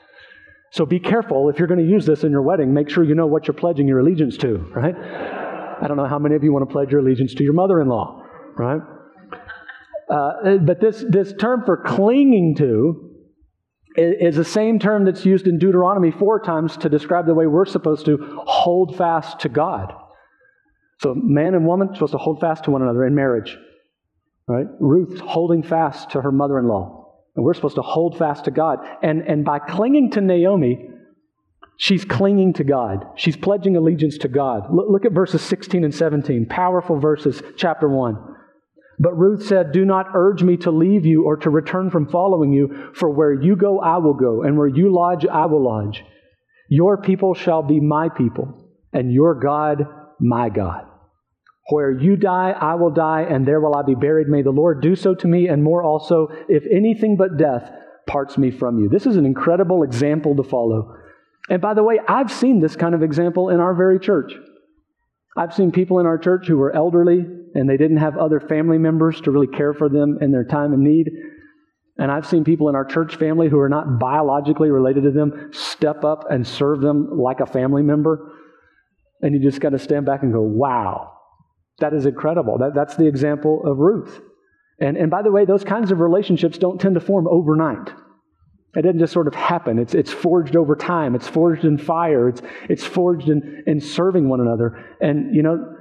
So 0.71 0.87
be 0.87 0.99
careful 0.99 1.51
if 1.51 1.59
you're 1.59 1.69
going 1.69 1.87
to 1.87 1.93
use 1.93 2.07
this 2.07 2.25
in 2.25 2.31
your 2.31 2.41
wedding. 2.41 2.73
Make 2.73 2.89
sure 2.89 3.05
you 3.05 3.15
know 3.15 3.27
what 3.27 3.47
you're 3.47 3.55
pledging 3.55 3.87
your 3.87 3.99
allegiance 3.99 4.39
to, 4.39 4.57
right? 4.75 4.97
I 4.97 5.87
don't 5.87 5.99
know 5.99 6.07
how 6.07 6.19
many 6.19 6.37
of 6.37 6.43
you 6.43 6.55
want 6.55 6.67
to 6.67 6.73
pledge 6.73 6.91
your 6.91 7.01
allegiance 7.01 7.35
to 7.35 7.45
your 7.45 7.53
mother 7.53 7.83
in 7.83 7.89
law, 7.89 8.25
right? 8.57 8.81
Uh, 10.09 10.59
but 10.59 10.81
this, 10.81 11.05
this 11.09 11.33
term 11.39 11.65
for 11.65 11.77
clinging 11.77 12.55
to 12.57 13.11
is, 13.97 14.15
is 14.21 14.37
the 14.37 14.45
same 14.45 14.79
term 14.79 15.05
that's 15.05 15.25
used 15.25 15.47
in 15.47 15.59
Deuteronomy 15.59 16.11
four 16.11 16.41
times 16.41 16.77
to 16.79 16.89
describe 16.89 17.27
the 17.27 17.35
way 17.35 17.47
we're 17.47 17.67
supposed 17.67 18.07
to 18.07 18.43
hold 18.47 18.97
fast 18.97 19.41
to 19.41 19.49
God. 19.49 19.93
So, 21.01 21.15
man 21.15 21.55
and 21.55 21.67
woman 21.67 21.93
supposed 21.93 22.13
to 22.13 22.19
hold 22.19 22.41
fast 22.41 22.65
to 22.65 22.71
one 22.71 22.83
another 22.83 23.05
in 23.05 23.15
marriage. 23.15 23.57
Right? 24.49 24.67
Ruth 24.79 25.19
holding 25.19 25.63
fast 25.63 26.11
to 26.11 26.23
her 26.23 26.31
mother 26.31 26.59
in 26.59 26.69
law. 26.69 27.15
And 27.35 27.45
we're 27.45 27.55
supposed 27.55 27.75
to 27.75 27.83
hold 27.83 28.17
fast 28.17 28.45
to 28.45 28.51
God. 28.51 28.79
And, 29.03 29.23
and 29.23 29.45
by 29.45 29.59
clinging 29.59 30.13
to 30.13 30.21
Naomi, 30.21 30.89
she's 31.77 32.05
clinging 32.05 32.55
to 32.55 32.65
God. 32.65 33.05
She's 33.17 33.37
pledging 33.37 33.77
allegiance 33.77 34.19
to 34.19 34.29
God. 34.29 34.69
Look 34.71 35.05
at 35.05 35.13
verses 35.13 35.43
16 35.43 35.85
and 35.85 35.95
17, 35.95 36.47
powerful 36.47 36.99
verses, 36.99 37.43
chapter 37.57 37.89
1. 37.89 38.36
But 38.99 39.17
Ruth 39.19 39.45
said, 39.47 39.73
Do 39.73 39.85
not 39.85 40.07
urge 40.15 40.43
me 40.43 40.57
to 40.59 40.71
leave 40.71 41.05
you 41.05 41.25
or 41.25 41.37
to 41.39 41.51
return 41.51 41.91
from 41.91 42.09
following 42.09 42.53
you, 42.53 42.91
for 42.95 43.11
where 43.11 43.33
you 43.33 43.57
go, 43.57 43.81
I 43.81 43.99
will 43.99 44.15
go, 44.15 44.43
and 44.43 44.57
where 44.57 44.69
you 44.69 44.93
lodge, 44.93 45.27
I 45.27 45.47
will 45.47 45.63
lodge. 45.63 46.03
Your 46.69 47.01
people 47.01 47.35
shall 47.35 47.63
be 47.63 47.81
my 47.81 48.09
people, 48.09 48.71
and 48.93 49.13
your 49.13 49.35
God, 49.39 49.87
my 50.19 50.49
God. 50.49 50.87
Where 51.71 51.91
you 51.91 52.17
die, 52.17 52.53
I 52.53 52.75
will 52.77 52.91
die, 52.91 53.27
and 53.29 53.47
there 53.47 53.61
will 53.61 53.77
I 53.77 53.83
be 53.83 53.95
buried. 53.95 54.29
May 54.29 54.43
the 54.43 54.51
Lord 54.51 54.81
do 54.81 54.97
so 54.97 55.15
to 55.15 55.27
me, 55.27 55.49
and 55.49 55.63
more 55.63 55.83
also, 55.83 56.29
if 56.49 56.65
anything 56.71 57.17
but 57.17 57.37
death 57.37 57.71
parts 58.07 58.39
me 58.39 58.51
from 58.51 58.79
you. 58.79 58.89
This 58.89 59.05
is 59.05 59.17
an 59.17 59.27
incredible 59.27 59.83
example 59.83 60.37
to 60.37 60.45
follow. 60.45 60.95
And 61.49 61.61
by 61.61 61.75
the 61.75 61.83
way, 61.83 61.99
I've 62.09 62.31
seen 62.31 62.61
this 62.61 62.77
kind 62.77 62.95
of 62.95 63.03
example 63.03 63.51
in 63.51 63.61
our 63.61 63.75
very 63.75 63.99
church. 63.99 64.33
I've 65.37 65.53
seen 65.53 65.71
people 65.71 65.99
in 65.99 66.07
our 66.07 66.19
church 66.19 66.47
who 66.47 66.57
were 66.57 66.75
elderly 66.75 67.25
and 67.55 67.69
they 67.69 67.77
didn't 67.77 67.99
have 67.99 68.17
other 68.17 68.41
family 68.41 68.79
members 68.79 69.21
to 69.23 69.31
really 69.31 69.47
care 69.47 69.75
for 69.75 69.89
them 69.89 70.19
in 70.21 70.33
their 70.33 70.45
time 70.45 70.73
of 70.73 70.79
need. 70.79 71.11
And 71.99 72.11
I've 72.11 72.27
seen 72.27 72.45
people 72.45 72.69
in 72.69 72.75
our 72.75 72.85
church 72.85 73.17
family 73.17 73.49
who 73.49 73.59
are 73.59 73.69
not 73.69 73.99
biologically 73.99 74.71
related 74.71 75.05
to 75.05 75.11
them 75.11 75.51
step 75.53 76.05
up 76.05 76.25
and 76.31 76.47
serve 76.47 76.81
them 76.81 77.19
like 77.19 77.41
a 77.41 77.47
family 77.47 77.83
member. 77.83 78.33
And 79.23 79.35
you 79.35 79.41
just 79.41 79.61
got 79.61 79.71
to 79.71 79.79
stand 79.79 80.05
back 80.05 80.23
and 80.23 80.33
go, 80.33 80.43
wow, 80.43 81.13
that 81.79 81.95
is 81.95 82.05
incredible. 82.07 82.59
That, 82.59 82.75
that's 82.75 82.97
the 82.97 83.07
example 83.07 83.63
of 83.65 83.79
Ruth. 83.79 84.21
And, 84.79 84.97
and 84.97 85.11
by 85.11 85.23
the 85.23 85.33
way, 85.33 85.47
those 85.47 85.65
kinds 85.65 85.91
of 85.91 86.01
relationships 86.01 86.59
don't 86.59 86.79
tend 86.79 86.95
to 86.97 87.01
form 87.01 87.27
overnight. 87.29 87.91
It 88.77 88.83
doesn't 88.83 88.99
just 88.99 89.13
sort 89.13 89.27
of 89.27 89.35
happen. 89.35 89.79
It's, 89.79 89.95
it's 89.95 90.13
forged 90.13 90.55
over 90.55 90.77
time. 90.77 91.15
It's 91.15 91.27
forged 91.27 91.65
in 91.65 91.79
fire. 91.79 92.29
It's, 92.29 92.43
it's 92.69 92.85
forged 92.85 93.29
in, 93.29 93.65
in 93.67 93.81
serving 93.81 94.29
one 94.29 94.41
another. 94.41 94.85
And, 95.01 95.35
you 95.35 95.43
know, 95.43 95.77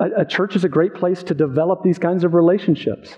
a, 0.00 0.22
a 0.22 0.24
church 0.24 0.56
is 0.56 0.64
a 0.64 0.68
great 0.68 0.94
place 0.94 1.22
to 1.24 1.34
develop 1.34 1.82
these 1.84 1.98
kinds 1.98 2.24
of 2.24 2.34
relationships. 2.34 3.14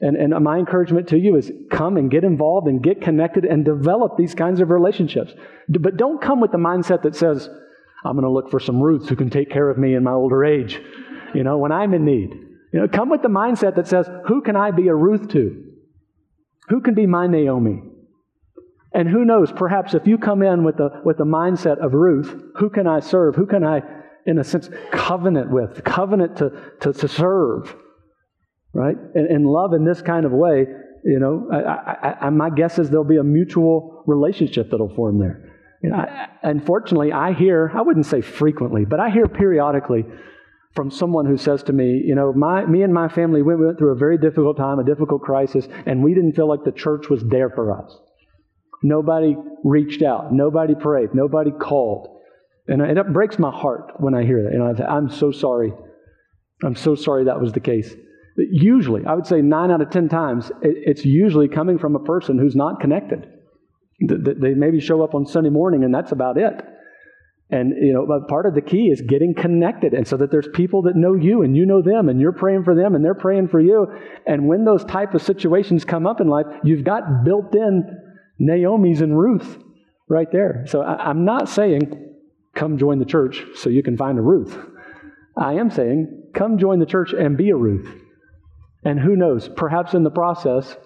And, 0.00 0.16
and 0.16 0.44
my 0.44 0.58
encouragement 0.58 1.08
to 1.08 1.18
you 1.18 1.36
is 1.36 1.50
come 1.70 1.96
and 1.96 2.10
get 2.10 2.22
involved 2.22 2.68
and 2.68 2.82
get 2.82 3.00
connected 3.00 3.44
and 3.44 3.64
develop 3.64 4.16
these 4.16 4.34
kinds 4.34 4.60
of 4.60 4.70
relationships. 4.70 5.32
But 5.68 5.96
don't 5.96 6.22
come 6.22 6.40
with 6.40 6.52
the 6.52 6.58
mindset 6.58 7.02
that 7.02 7.16
says, 7.16 7.48
I'm 8.04 8.12
going 8.12 8.22
to 8.22 8.30
look 8.30 8.50
for 8.50 8.60
some 8.60 8.80
Ruths 8.80 9.08
who 9.08 9.16
can 9.16 9.30
take 9.30 9.50
care 9.50 9.68
of 9.68 9.78
me 9.78 9.94
in 9.94 10.04
my 10.04 10.12
older 10.12 10.44
age 10.44 10.80
you 11.34 11.44
know, 11.44 11.58
when 11.58 11.72
I'm 11.72 11.94
in 11.94 12.04
need. 12.04 12.30
You 12.72 12.80
know, 12.80 12.88
come 12.88 13.08
with 13.08 13.22
the 13.22 13.28
mindset 13.28 13.76
that 13.76 13.88
says, 13.88 14.08
who 14.26 14.42
can 14.42 14.56
I 14.56 14.70
be 14.70 14.88
a 14.88 14.94
Ruth 14.94 15.28
to? 15.30 15.64
Who 16.68 16.80
can 16.80 16.94
be 16.94 17.06
my 17.06 17.26
Naomi? 17.26 17.82
And 18.92 19.08
who 19.08 19.24
knows, 19.24 19.52
perhaps 19.52 19.94
if 19.94 20.06
you 20.06 20.16
come 20.16 20.42
in 20.42 20.64
with 20.64 20.78
the, 20.78 20.88
with 21.04 21.18
the 21.18 21.24
mindset 21.24 21.84
of 21.84 21.92
Ruth, 21.92 22.34
who 22.56 22.70
can 22.70 22.86
I 22.86 23.00
serve? 23.00 23.34
Who 23.36 23.46
can 23.46 23.64
I, 23.64 23.82
in 24.26 24.38
a 24.38 24.44
sense, 24.44 24.70
covenant 24.90 25.50
with? 25.50 25.84
Covenant 25.84 26.38
to, 26.38 26.50
to, 26.80 26.92
to 26.92 27.08
serve, 27.08 27.74
right? 28.72 28.96
And, 29.14 29.26
and 29.26 29.46
love 29.46 29.74
in 29.74 29.84
this 29.84 30.00
kind 30.00 30.24
of 30.24 30.32
way, 30.32 30.64
you 31.04 31.18
know, 31.18 31.48
I, 31.52 31.58
I, 31.58 32.26
I, 32.26 32.30
my 32.30 32.50
guess 32.50 32.78
is 32.78 32.88
there'll 32.88 33.04
be 33.04 33.18
a 33.18 33.24
mutual 33.24 34.04
relationship 34.06 34.70
that'll 34.70 34.94
form 34.94 35.18
there. 35.18 35.54
You 35.82 35.90
know, 35.90 36.04
unfortunately, 36.42 37.12
I 37.12 37.34
hear, 37.34 37.70
I 37.74 37.82
wouldn't 37.82 38.06
say 38.06 38.20
frequently, 38.20 38.84
but 38.84 39.00
I 39.00 39.10
hear 39.10 39.28
periodically 39.28 40.06
from 40.74 40.90
someone 40.90 41.26
who 41.26 41.36
says 41.36 41.62
to 41.64 41.72
me, 41.72 42.02
you 42.04 42.14
know, 42.14 42.32
my, 42.32 42.64
me 42.64 42.82
and 42.82 42.92
my 42.92 43.08
family 43.08 43.42
went, 43.42 43.60
we 43.60 43.66
went 43.66 43.78
through 43.78 43.92
a 43.92 43.98
very 43.98 44.18
difficult 44.18 44.56
time, 44.56 44.78
a 44.78 44.84
difficult 44.84 45.22
crisis, 45.22 45.68
and 45.86 46.02
we 46.02 46.14
didn't 46.14 46.32
feel 46.32 46.48
like 46.48 46.64
the 46.64 46.72
church 46.72 47.08
was 47.08 47.22
there 47.24 47.50
for 47.50 47.72
us. 47.80 47.96
Nobody 48.82 49.36
reached 49.64 50.02
out. 50.02 50.32
Nobody 50.32 50.74
prayed. 50.74 51.14
Nobody 51.14 51.50
called. 51.50 52.08
And 52.66 52.82
it 52.82 53.12
breaks 53.12 53.38
my 53.38 53.50
heart 53.50 53.92
when 53.98 54.14
I 54.14 54.24
hear 54.24 54.42
that. 54.44 54.52
You 54.52 54.58
know, 54.58 54.86
I'm 54.86 55.08
so 55.08 55.32
sorry. 55.32 55.72
I'm 56.62 56.76
so 56.76 56.94
sorry 56.94 57.24
that 57.24 57.40
was 57.40 57.52
the 57.52 57.60
case. 57.60 57.88
But 58.36 58.46
usually, 58.50 59.04
I 59.06 59.14
would 59.14 59.26
say 59.26 59.42
nine 59.42 59.70
out 59.70 59.80
of 59.80 59.90
ten 59.90 60.08
times, 60.08 60.52
it's 60.62 61.04
usually 61.04 61.48
coming 61.48 61.78
from 61.78 61.96
a 61.96 62.04
person 62.04 62.38
who's 62.38 62.54
not 62.54 62.80
connected. 62.80 63.26
They 64.00 64.54
maybe 64.54 64.80
show 64.80 65.02
up 65.02 65.14
on 65.14 65.26
Sunday 65.26 65.50
morning, 65.50 65.82
and 65.82 65.92
that's 65.92 66.12
about 66.12 66.38
it. 66.38 66.54
And, 67.50 67.72
you 67.80 67.94
know, 67.94 68.04
but 68.06 68.28
part 68.28 68.44
of 68.44 68.54
the 68.54 68.60
key 68.60 68.88
is 68.88 69.00
getting 69.00 69.34
connected. 69.34 69.94
And 69.94 70.06
so 70.06 70.18
that 70.18 70.30
there's 70.30 70.48
people 70.52 70.82
that 70.82 70.96
know 70.96 71.14
you 71.14 71.42
and 71.42 71.56
you 71.56 71.64
know 71.64 71.80
them 71.80 72.10
and 72.10 72.20
you're 72.20 72.32
praying 72.32 72.64
for 72.64 72.74
them 72.74 72.94
and 72.94 73.02
they're 73.02 73.14
praying 73.14 73.48
for 73.48 73.58
you. 73.58 73.86
And 74.26 74.46
when 74.46 74.66
those 74.66 74.84
type 74.84 75.14
of 75.14 75.22
situations 75.22 75.82
come 75.82 76.06
up 76.06 76.20
in 76.20 76.28
life, 76.28 76.44
you've 76.62 76.84
got 76.84 77.24
built 77.24 77.54
in 77.54 77.97
Naomi's 78.38 79.00
and 79.00 79.18
Ruth 79.18 79.58
right 80.08 80.30
there. 80.30 80.64
So 80.66 80.82
I, 80.82 81.08
I'm 81.08 81.24
not 81.24 81.48
saying 81.48 82.14
come 82.54 82.78
join 82.78 82.98
the 82.98 83.04
church 83.04 83.42
so 83.54 83.70
you 83.70 83.82
can 83.82 83.96
find 83.96 84.18
a 84.18 84.22
Ruth. 84.22 84.56
I 85.36 85.54
am 85.54 85.70
saying 85.70 86.30
come 86.34 86.58
join 86.58 86.78
the 86.78 86.86
church 86.86 87.12
and 87.12 87.36
be 87.36 87.50
a 87.50 87.56
Ruth. 87.56 87.88
And 88.84 88.98
who 88.98 89.16
knows, 89.16 89.48
perhaps 89.48 89.94
in 89.94 90.02
the 90.02 90.10
process, 90.10 90.76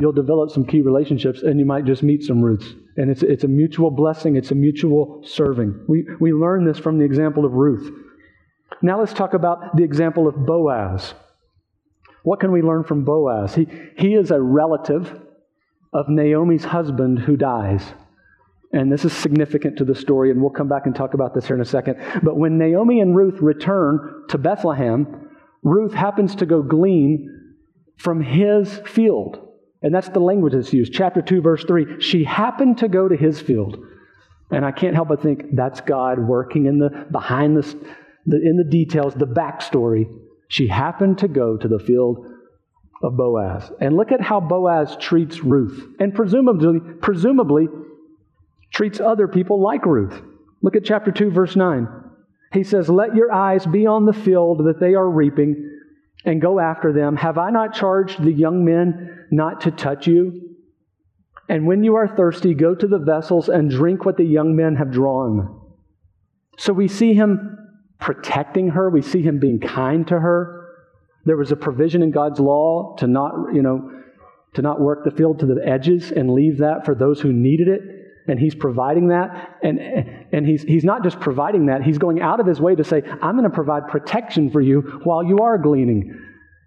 you'll 0.00 0.12
develop 0.12 0.50
some 0.50 0.64
key 0.64 0.80
relationships 0.80 1.42
and 1.42 1.58
you 1.58 1.66
might 1.66 1.84
just 1.84 2.02
meet 2.02 2.22
some 2.22 2.42
Ruths. 2.42 2.74
And 2.96 3.10
it's, 3.10 3.22
it's 3.22 3.44
a 3.44 3.48
mutual 3.48 3.90
blessing, 3.90 4.36
it's 4.36 4.50
a 4.50 4.54
mutual 4.54 5.22
serving. 5.24 5.84
We, 5.88 6.06
we 6.20 6.32
learn 6.32 6.64
this 6.64 6.78
from 6.78 6.98
the 6.98 7.04
example 7.04 7.44
of 7.44 7.52
Ruth. 7.52 7.92
Now 8.82 9.00
let's 9.00 9.12
talk 9.12 9.34
about 9.34 9.76
the 9.76 9.84
example 9.84 10.28
of 10.28 10.46
Boaz. 10.46 11.14
What 12.22 12.40
can 12.40 12.52
we 12.52 12.62
learn 12.62 12.84
from 12.84 13.04
Boaz? 13.04 13.54
He, 13.54 13.66
he 13.96 14.14
is 14.14 14.30
a 14.30 14.40
relative 14.40 15.20
of 15.92 16.08
Naomi's 16.08 16.64
husband 16.64 17.20
who 17.20 17.36
dies. 17.36 17.82
And 18.72 18.92
this 18.92 19.04
is 19.04 19.12
significant 19.14 19.78
to 19.78 19.84
the 19.84 19.94
story, 19.94 20.30
and 20.30 20.40
we'll 20.40 20.50
come 20.50 20.68
back 20.68 20.84
and 20.84 20.94
talk 20.94 21.14
about 21.14 21.34
this 21.34 21.46
here 21.46 21.56
in 21.56 21.62
a 21.62 21.66
second. 21.66 21.96
But 22.22 22.36
when 22.36 22.58
Naomi 22.58 23.00
and 23.00 23.16
Ruth 23.16 23.40
return 23.40 24.24
to 24.28 24.36
Bethlehem, 24.36 25.30
Ruth 25.62 25.94
happens 25.94 26.34
to 26.36 26.46
go 26.46 26.62
glean 26.62 27.54
from 27.96 28.22
his 28.22 28.78
field. 28.86 29.44
And 29.82 29.94
that's 29.94 30.08
the 30.10 30.20
language 30.20 30.52
that's 30.52 30.72
used. 30.72 30.92
Chapter 30.92 31.22
2, 31.22 31.40
verse 31.40 31.64
3. 31.64 32.00
She 32.00 32.24
happened 32.24 32.78
to 32.78 32.88
go 32.88 33.08
to 33.08 33.16
his 33.16 33.40
field. 33.40 33.78
And 34.50 34.64
I 34.64 34.72
can't 34.72 34.94
help 34.94 35.08
but 35.08 35.22
think 35.22 35.54
that's 35.54 35.80
God 35.80 36.18
working 36.18 36.66
in 36.66 36.78
the 36.78 37.06
behind 37.10 37.56
the, 37.56 37.62
the 38.26 38.36
in 38.36 38.56
the 38.56 38.68
details, 38.68 39.14
the 39.14 39.26
backstory. 39.26 40.06
She 40.48 40.68
happened 40.68 41.18
to 41.18 41.28
go 41.28 41.56
to 41.56 41.68
the 41.68 41.78
field 41.78 42.26
of 43.02 43.16
Boaz. 43.16 43.70
And 43.80 43.96
look 43.96 44.12
at 44.12 44.20
how 44.20 44.40
Boaz 44.40 44.96
treats 44.98 45.42
Ruth. 45.42 45.94
And 46.00 46.14
presumably, 46.14 46.80
presumably 47.00 47.68
treats 48.72 49.00
other 49.00 49.28
people 49.28 49.62
like 49.62 49.86
Ruth. 49.86 50.20
Look 50.62 50.76
at 50.76 50.84
chapter 50.84 51.12
2, 51.12 51.30
verse 51.30 51.56
9. 51.56 51.88
He 52.52 52.64
says, 52.64 52.88
Let 52.88 53.14
your 53.14 53.32
eyes 53.32 53.66
be 53.66 53.86
on 53.86 54.06
the 54.06 54.12
field 54.12 54.66
that 54.66 54.80
they 54.80 54.94
are 54.94 55.08
reaping 55.08 55.70
and 56.24 56.42
go 56.42 56.58
after 56.58 56.92
them. 56.92 57.16
Have 57.16 57.38
I 57.38 57.50
not 57.50 57.74
charged 57.74 58.22
the 58.22 58.32
young 58.32 58.64
men 58.64 59.26
not 59.30 59.62
to 59.62 59.70
touch 59.70 60.06
you? 60.06 60.56
And 61.48 61.66
when 61.66 61.84
you 61.84 61.94
are 61.94 62.08
thirsty, 62.08 62.54
go 62.54 62.74
to 62.74 62.86
the 62.86 62.98
vessels 62.98 63.48
and 63.48 63.70
drink 63.70 64.04
what 64.04 64.16
the 64.16 64.24
young 64.24 64.54
men 64.56 64.76
have 64.76 64.90
drawn. 64.90 65.60
So 66.58 66.72
we 66.72 66.88
see 66.88 67.14
him 67.14 67.56
protecting 67.98 68.70
her, 68.70 68.90
we 68.90 69.02
see 69.02 69.22
him 69.22 69.38
being 69.38 69.60
kind 69.60 70.06
to 70.08 70.18
her. 70.18 70.57
There 71.28 71.36
was 71.36 71.52
a 71.52 71.56
provision 71.56 72.02
in 72.02 72.10
God's 72.10 72.40
law 72.40 72.96
to 73.00 73.06
not, 73.06 73.32
you 73.52 73.60
know, 73.60 73.92
to 74.54 74.62
not 74.62 74.80
work 74.80 75.04
the 75.04 75.10
field 75.10 75.40
to 75.40 75.46
the 75.46 75.60
edges 75.62 76.10
and 76.10 76.32
leave 76.32 76.56
that 76.58 76.86
for 76.86 76.94
those 76.94 77.20
who 77.20 77.34
needed 77.34 77.68
it. 77.68 77.82
And 78.28 78.40
he's 78.40 78.54
providing 78.54 79.08
that. 79.08 79.58
And, 79.62 79.78
and 80.32 80.46
he's, 80.46 80.62
he's 80.62 80.84
not 80.84 81.04
just 81.04 81.20
providing 81.20 81.66
that, 81.66 81.82
he's 81.82 81.98
going 81.98 82.22
out 82.22 82.40
of 82.40 82.46
his 82.46 82.62
way 82.62 82.74
to 82.76 82.82
say, 82.82 83.02
I'm 83.20 83.36
going 83.36 83.44
to 83.44 83.54
provide 83.54 83.88
protection 83.88 84.50
for 84.50 84.62
you 84.62 84.80
while 85.04 85.22
you 85.22 85.40
are 85.40 85.58
gleaning 85.58 86.18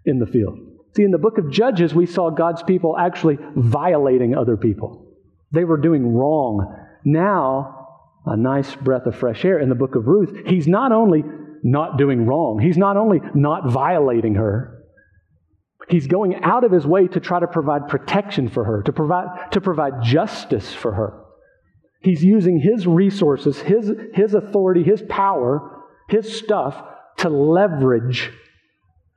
in 0.06 0.20
the 0.20 0.26
field. 0.26 0.60
See, 0.94 1.02
in 1.02 1.10
the 1.10 1.18
book 1.18 1.38
of 1.38 1.50
Judges, 1.50 1.92
we 1.92 2.06
saw 2.06 2.30
God's 2.30 2.62
people 2.62 2.96
actually 2.96 3.38
violating 3.56 4.36
other 4.36 4.56
people. 4.56 5.08
They 5.50 5.64
were 5.64 5.76
doing 5.76 6.06
wrong. 6.14 6.72
Now, 7.04 7.88
a 8.26 8.36
nice 8.36 8.76
breath 8.76 9.06
of 9.06 9.16
fresh 9.16 9.44
air 9.44 9.58
in 9.58 9.68
the 9.68 9.74
book 9.74 9.96
of 9.96 10.06
Ruth, 10.06 10.46
he's 10.46 10.68
not 10.68 10.92
only 10.92 11.24
not 11.62 11.98
doing 11.98 12.26
wrong, 12.26 12.58
he's 12.60 12.76
not 12.76 12.96
only 12.96 13.20
not 13.34 13.70
violating 13.70 14.34
her, 14.34 14.82
he's 15.88 16.06
going 16.06 16.42
out 16.42 16.64
of 16.64 16.72
his 16.72 16.86
way 16.86 17.08
to 17.08 17.20
try 17.20 17.40
to 17.40 17.46
provide 17.46 17.88
protection 17.88 18.48
for 18.48 18.64
her, 18.64 18.82
to 18.82 18.92
provide, 18.92 19.52
to 19.52 19.60
provide 19.60 20.02
justice 20.02 20.72
for 20.72 20.92
her. 20.92 21.18
He's 22.00 22.24
using 22.24 22.60
his 22.60 22.86
resources, 22.86 23.60
his, 23.60 23.92
his 24.14 24.34
authority, 24.34 24.82
his 24.82 25.02
power, 25.08 25.84
his 26.08 26.36
stuff 26.36 26.82
to 27.18 27.28
leverage 27.28 28.30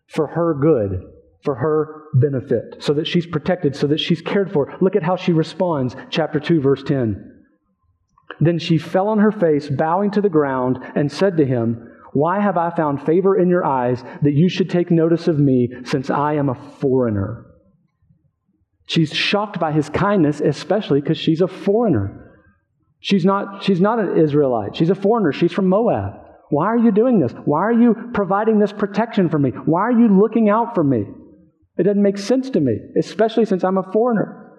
for 0.08 0.28
her 0.28 0.54
good 0.54 1.02
for 1.44 1.56
her 1.56 2.04
benefit, 2.16 2.84
so 2.84 2.94
that 2.94 3.08
she's 3.08 3.28
protected, 3.28 3.76
so 3.76 3.88
that 3.88 4.00
she's 4.00 4.22
cared 4.22 4.52
for. 4.52 4.76
Look 4.82 4.96
at 4.96 5.04
how 5.04 5.16
she 5.16 5.32
responds, 5.32 5.96
chapter 6.10 6.40
2, 6.40 6.60
verse 6.60 6.84
10. 6.84 7.32
Then 8.40 8.58
she 8.60 8.80
fell 8.80 9.08
on 9.08 9.20
her 9.20 9.32
face, 9.32 9.70
bowing 9.70 10.12
to 10.12 10.22
the 10.22 10.30
ground, 10.30 10.80
and 10.96 11.12
said 11.12 11.38
to 11.38 11.46
him, 11.46 11.92
Why 12.16 12.40
have 12.40 12.56
I 12.58 12.70
found 12.70 13.06
favor 13.06 13.38
in 13.38 13.50
your 13.50 13.66
eyes 13.66 14.02
that 14.22 14.32
you 14.32 14.48
should 14.48 14.70
take 14.70 14.90
notice 14.90 15.28
of 15.28 15.38
me, 15.38 15.70
since 15.84 16.10
I 16.10 16.36
am 16.36 16.48
a 16.48 16.56
foreigner? 16.80 17.46
She's 18.88 19.14
shocked 19.14 19.60
by 19.60 19.74
his 19.74 19.90
kindness, 19.90 20.40
especially 20.40 21.02
because 21.02 21.18
she's 21.18 21.42
a 21.42 21.48
foreigner. 21.50 22.40
She's 23.02 23.26
not, 23.26 23.66
she's 23.66 23.82
not 23.82 24.00
an 24.00 24.18
Israelite. 24.18 24.78
She's 24.78 24.90
a 24.90 24.96
foreigner. 24.96 25.34
She's 25.34 25.52
from 25.52 25.68
Moab. 25.68 26.14
Why 26.52 26.68
are 26.68 26.78
you 26.78 26.94
doing 26.94 27.20
this? 27.20 27.34
Why 27.44 27.60
are 27.60 27.74
you 27.74 27.94
providing 28.14 28.60
this 28.60 28.72
protection 28.72 29.28
for 29.28 29.38
me? 29.38 29.50
Why 29.50 29.82
are 29.82 29.92
you 29.92 30.08
looking 30.08 30.48
out 30.48 30.74
for 30.74 30.86
me? 30.86 31.04
It 31.78 31.84
doesn't 31.84 32.02
make 32.02 32.18
sense 32.18 32.50
to 32.52 32.62
me, 32.62 32.78
especially 32.98 33.44
since 33.44 33.66
I'm 33.66 33.78
a 33.78 33.92
foreigner. 33.92 34.58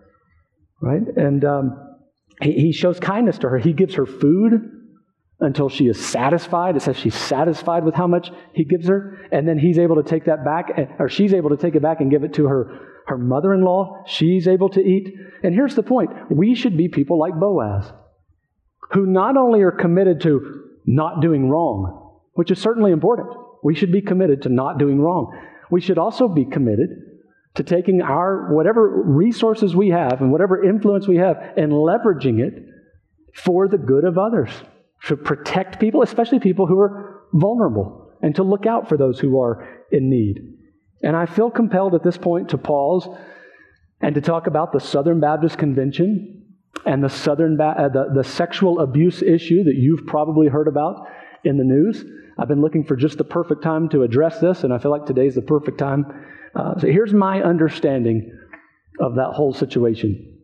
Right? 0.83 1.01
And 1.16 1.42
um, 1.42 1.97
he, 2.42 2.53
he 2.53 2.73
shows 2.73 3.01
kindness 3.01 3.38
to 3.38 3.49
her. 3.49 3.57
He 3.57 3.73
gives 3.73 3.95
her 3.95 4.05
food 4.05 4.75
until 5.40 5.68
she 5.68 5.87
is 5.87 6.05
satisfied. 6.05 6.77
It 6.77 6.83
says 6.83 6.96
she's 6.96 7.14
satisfied 7.14 7.85
with 7.85 7.94
how 7.94 8.07
much 8.07 8.31
he 8.53 8.64
gives 8.64 8.88
her. 8.88 9.18
And 9.31 9.46
then 9.46 9.59
he's 9.59 9.79
able 9.79 9.96
to 9.96 10.03
take 10.03 10.25
that 10.27 10.44
back, 10.44 10.70
or 10.99 11.09
she's 11.09 11.35
able 11.35 11.51
to 11.51 11.57
take 11.57 11.75
it 11.75 11.83
back 11.83 12.01
and 12.01 12.11
give 12.11 12.25
it 12.25 12.35
to 12.35 12.46
her, 12.46 12.81
her 13.07 13.18
mother 13.18 13.53
in 13.53 13.62
law. 13.62 14.03
She's 14.07 14.49
able 14.49 14.70
to 14.70 14.81
eat. 14.81 15.14
And 15.42 15.55
here's 15.55 15.75
the 15.75 15.83
point 15.83 16.11
we 16.31 16.55
should 16.55 16.77
be 16.77 16.88
people 16.88 17.18
like 17.18 17.35
Boaz, 17.38 17.92
who 18.92 19.05
not 19.07 19.37
only 19.37 19.62
are 19.62 19.72
committed 19.72 20.22
to 20.22 20.62
not 20.87 21.20
doing 21.20 21.49
wrong, 21.49 22.20
which 22.35 22.51
is 22.51 22.59
certainly 22.59 22.92
important. 22.92 23.29
We 23.62 23.75
should 23.75 23.92
be 23.92 24.03
committed 24.03 24.42
to 24.42 24.49
not 24.49 24.79
doing 24.79 25.01
wrong. 25.01 25.37
We 25.70 25.81
should 25.81 25.99
also 25.99 26.29
be 26.29 26.44
committed 26.44 26.90
to 27.57 27.62
taking 27.62 28.03
our 28.03 28.55
whatever 28.55 29.03
resources 29.05 29.75
we 29.75 29.88
have 29.88 30.20
and 30.20 30.31
whatever 30.31 30.62
influence 30.62 31.09
we 31.09 31.16
have 31.16 31.37
and 31.57 31.72
leveraging 31.72 32.38
it 32.40 32.62
for 33.35 33.66
the 33.68 33.79
good 33.79 34.05
of 34.05 34.18
others, 34.18 34.51
to 35.07 35.16
protect 35.16 35.81
people, 35.81 36.03
especially 36.03 36.40
people 36.40 36.66
who 36.66 36.79
are 36.79 37.23
vulnerable, 37.33 38.11
and 38.23 38.35
to 38.37 38.42
look 38.42 38.66
out 38.66 38.88
for 38.88 38.97
those 38.97 39.19
who 39.19 39.40
are 39.40 39.69
in 39.92 40.11
need. 40.11 40.40
And 41.03 41.16
I 41.16 41.27
feel 41.27 41.51
compelled 41.51 41.95
at 41.95 42.03
this 42.03 42.16
point 42.16 42.51
to 42.51 42.59
pause 42.59 43.09
and 44.01 44.14
to 44.14 44.21
talk 44.21 44.47
about 44.47 44.73
the 44.73 44.81
Southern 44.81 45.21
Baptist 45.21 45.59
Convention 45.59 46.45
and 46.85 47.03
the 47.03 47.09
Southern 47.09 47.57
ba- 47.57 47.75
uh, 47.79 47.88
the, 47.88 48.12
the 48.14 48.25
sexual 48.25 48.81
abuse 48.81 49.23
issue 49.23 49.64
that 49.64 49.77
you've 49.77 50.07
probably 50.07 50.49
heard 50.49 50.69
about 50.69 51.07
in 51.45 51.57
the 51.57 51.64
news. 51.64 52.05
I've 52.38 52.49
been 52.49 52.61
looking 52.61 52.85
for 52.85 52.97
just 52.97 53.16
the 53.16 53.25
perfect 53.25 53.62
time 53.62 53.88
to 53.90 54.03
address 54.03 54.40
this, 54.40 54.64
and 54.64 54.73
I 54.73 54.79
feel 54.79 54.90
like 54.90 55.07
today's 55.07 55.35
the 55.35 55.42
perfect 55.42 55.79
time. 55.79 56.05
Uh, 56.55 56.79
so 56.79 56.87
here's 56.87 57.14
my 57.14 57.42
understanding 57.42 58.31
of 59.01 59.14
that 59.16 59.33
whole 59.33 59.53
situation. 59.53 60.36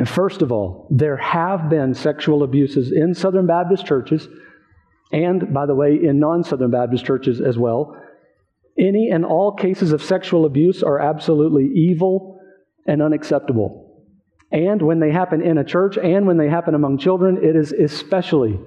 And 0.00 0.08
first 0.08 0.40
of 0.40 0.50
all, 0.50 0.88
there 0.88 1.18
have 1.18 1.68
been 1.68 1.92
sexual 1.92 2.42
abuses 2.42 2.90
in 2.90 3.14
Southern 3.14 3.46
Baptist 3.46 3.84
churches, 3.84 4.26
and 5.12 5.52
by 5.52 5.66
the 5.66 5.74
way, 5.74 5.94
in 6.02 6.18
non 6.18 6.42
Southern 6.42 6.70
Baptist 6.70 7.04
churches 7.04 7.38
as 7.38 7.58
well. 7.58 7.94
Any 8.78 9.10
and 9.12 9.26
all 9.26 9.52
cases 9.52 9.92
of 9.92 10.02
sexual 10.02 10.46
abuse 10.46 10.82
are 10.82 10.98
absolutely 10.98 11.66
evil 11.74 12.40
and 12.86 13.02
unacceptable. 13.02 14.06
And 14.50 14.80
when 14.80 15.00
they 15.00 15.12
happen 15.12 15.42
in 15.42 15.58
a 15.58 15.64
church 15.64 15.98
and 15.98 16.26
when 16.26 16.38
they 16.38 16.48
happen 16.48 16.74
among 16.74 16.96
children, 16.96 17.36
it 17.44 17.54
is 17.54 17.70
especially 17.70 18.58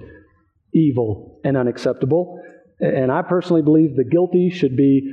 evil 0.72 1.40
and 1.42 1.56
unacceptable. 1.56 2.40
And 2.78 3.10
I 3.10 3.22
personally 3.22 3.62
believe 3.62 3.96
the 3.96 4.04
guilty 4.04 4.50
should 4.50 4.76
be 4.76 5.12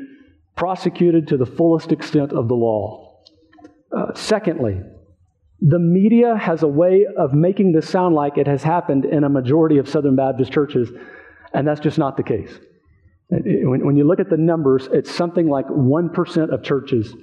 prosecuted 0.55 1.29
to 1.29 1.37
the 1.37 1.47
fullest 1.47 1.91
extent 1.91 2.31
of 2.31 2.47
the 2.47 2.53
law. 2.53 3.23
Uh, 3.91 4.13
secondly, 4.13 4.81
the 5.61 5.77
media 5.77 6.35
has 6.35 6.63
a 6.63 6.67
way 6.67 7.05
of 7.17 7.33
making 7.33 7.71
this 7.71 7.87
sound 7.87 8.15
like 8.15 8.37
it 8.37 8.47
has 8.47 8.63
happened 8.63 9.05
in 9.05 9.23
a 9.23 9.29
majority 9.29 9.77
of 9.77 9.87
Southern 9.87 10.15
Baptist 10.15 10.51
churches, 10.51 10.89
and 11.53 11.67
that's 11.67 11.79
just 11.79 11.99
not 11.99 12.17
the 12.17 12.23
case. 12.23 12.51
When, 13.29 13.95
you 13.95 14.05
look 14.05 14.19
at 14.19 14.29
the 14.29 14.37
numbers, 14.37 14.89
it's 14.91 15.09
something 15.09 15.47
like 15.47 15.67
1% 15.67 16.53
of 16.53 16.63
churches 16.63 17.15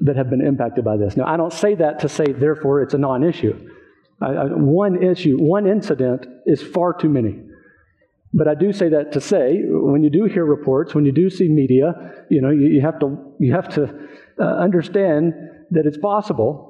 that 0.00 0.16
have 0.16 0.28
been 0.28 0.44
impacted 0.44 0.84
by 0.84 0.96
this. 0.96 1.16
Now, 1.16 1.26
I 1.26 1.36
don't 1.36 1.52
say 1.52 1.76
that 1.76 2.00
to 2.00 2.08
say, 2.08 2.24
therefore, 2.26 2.82
it's 2.82 2.92
a 2.92 2.98
non 2.98 3.22
issue. 3.22 3.56
one 4.18 5.02
issue, 5.02 5.36
one 5.38 5.66
incident 5.66 6.26
is 6.46 6.60
far 6.60 6.92
too 6.92 7.08
many. 7.08 7.40
But 8.34 8.48
I 8.48 8.54
do 8.54 8.72
say 8.72 8.90
that 8.90 9.12
to 9.12 9.20
say, 9.20 9.60
when 9.64 10.02
you 10.02 10.10
do 10.10 10.24
hear 10.24 10.44
reports, 10.44 10.94
when 10.94 11.04
you 11.04 11.12
do 11.12 11.30
see 11.30 11.48
media, 11.48 12.24
you 12.30 12.42
know, 12.42 12.50
you, 12.50 12.66
you 12.66 12.80
have 12.80 12.98
to, 13.00 13.16
you 13.38 13.54
have 13.54 13.68
to 13.70 14.08
uh, 14.38 14.44
understand 14.44 15.32
that 15.70 15.86
it's 15.86 15.98
possible 15.98 16.69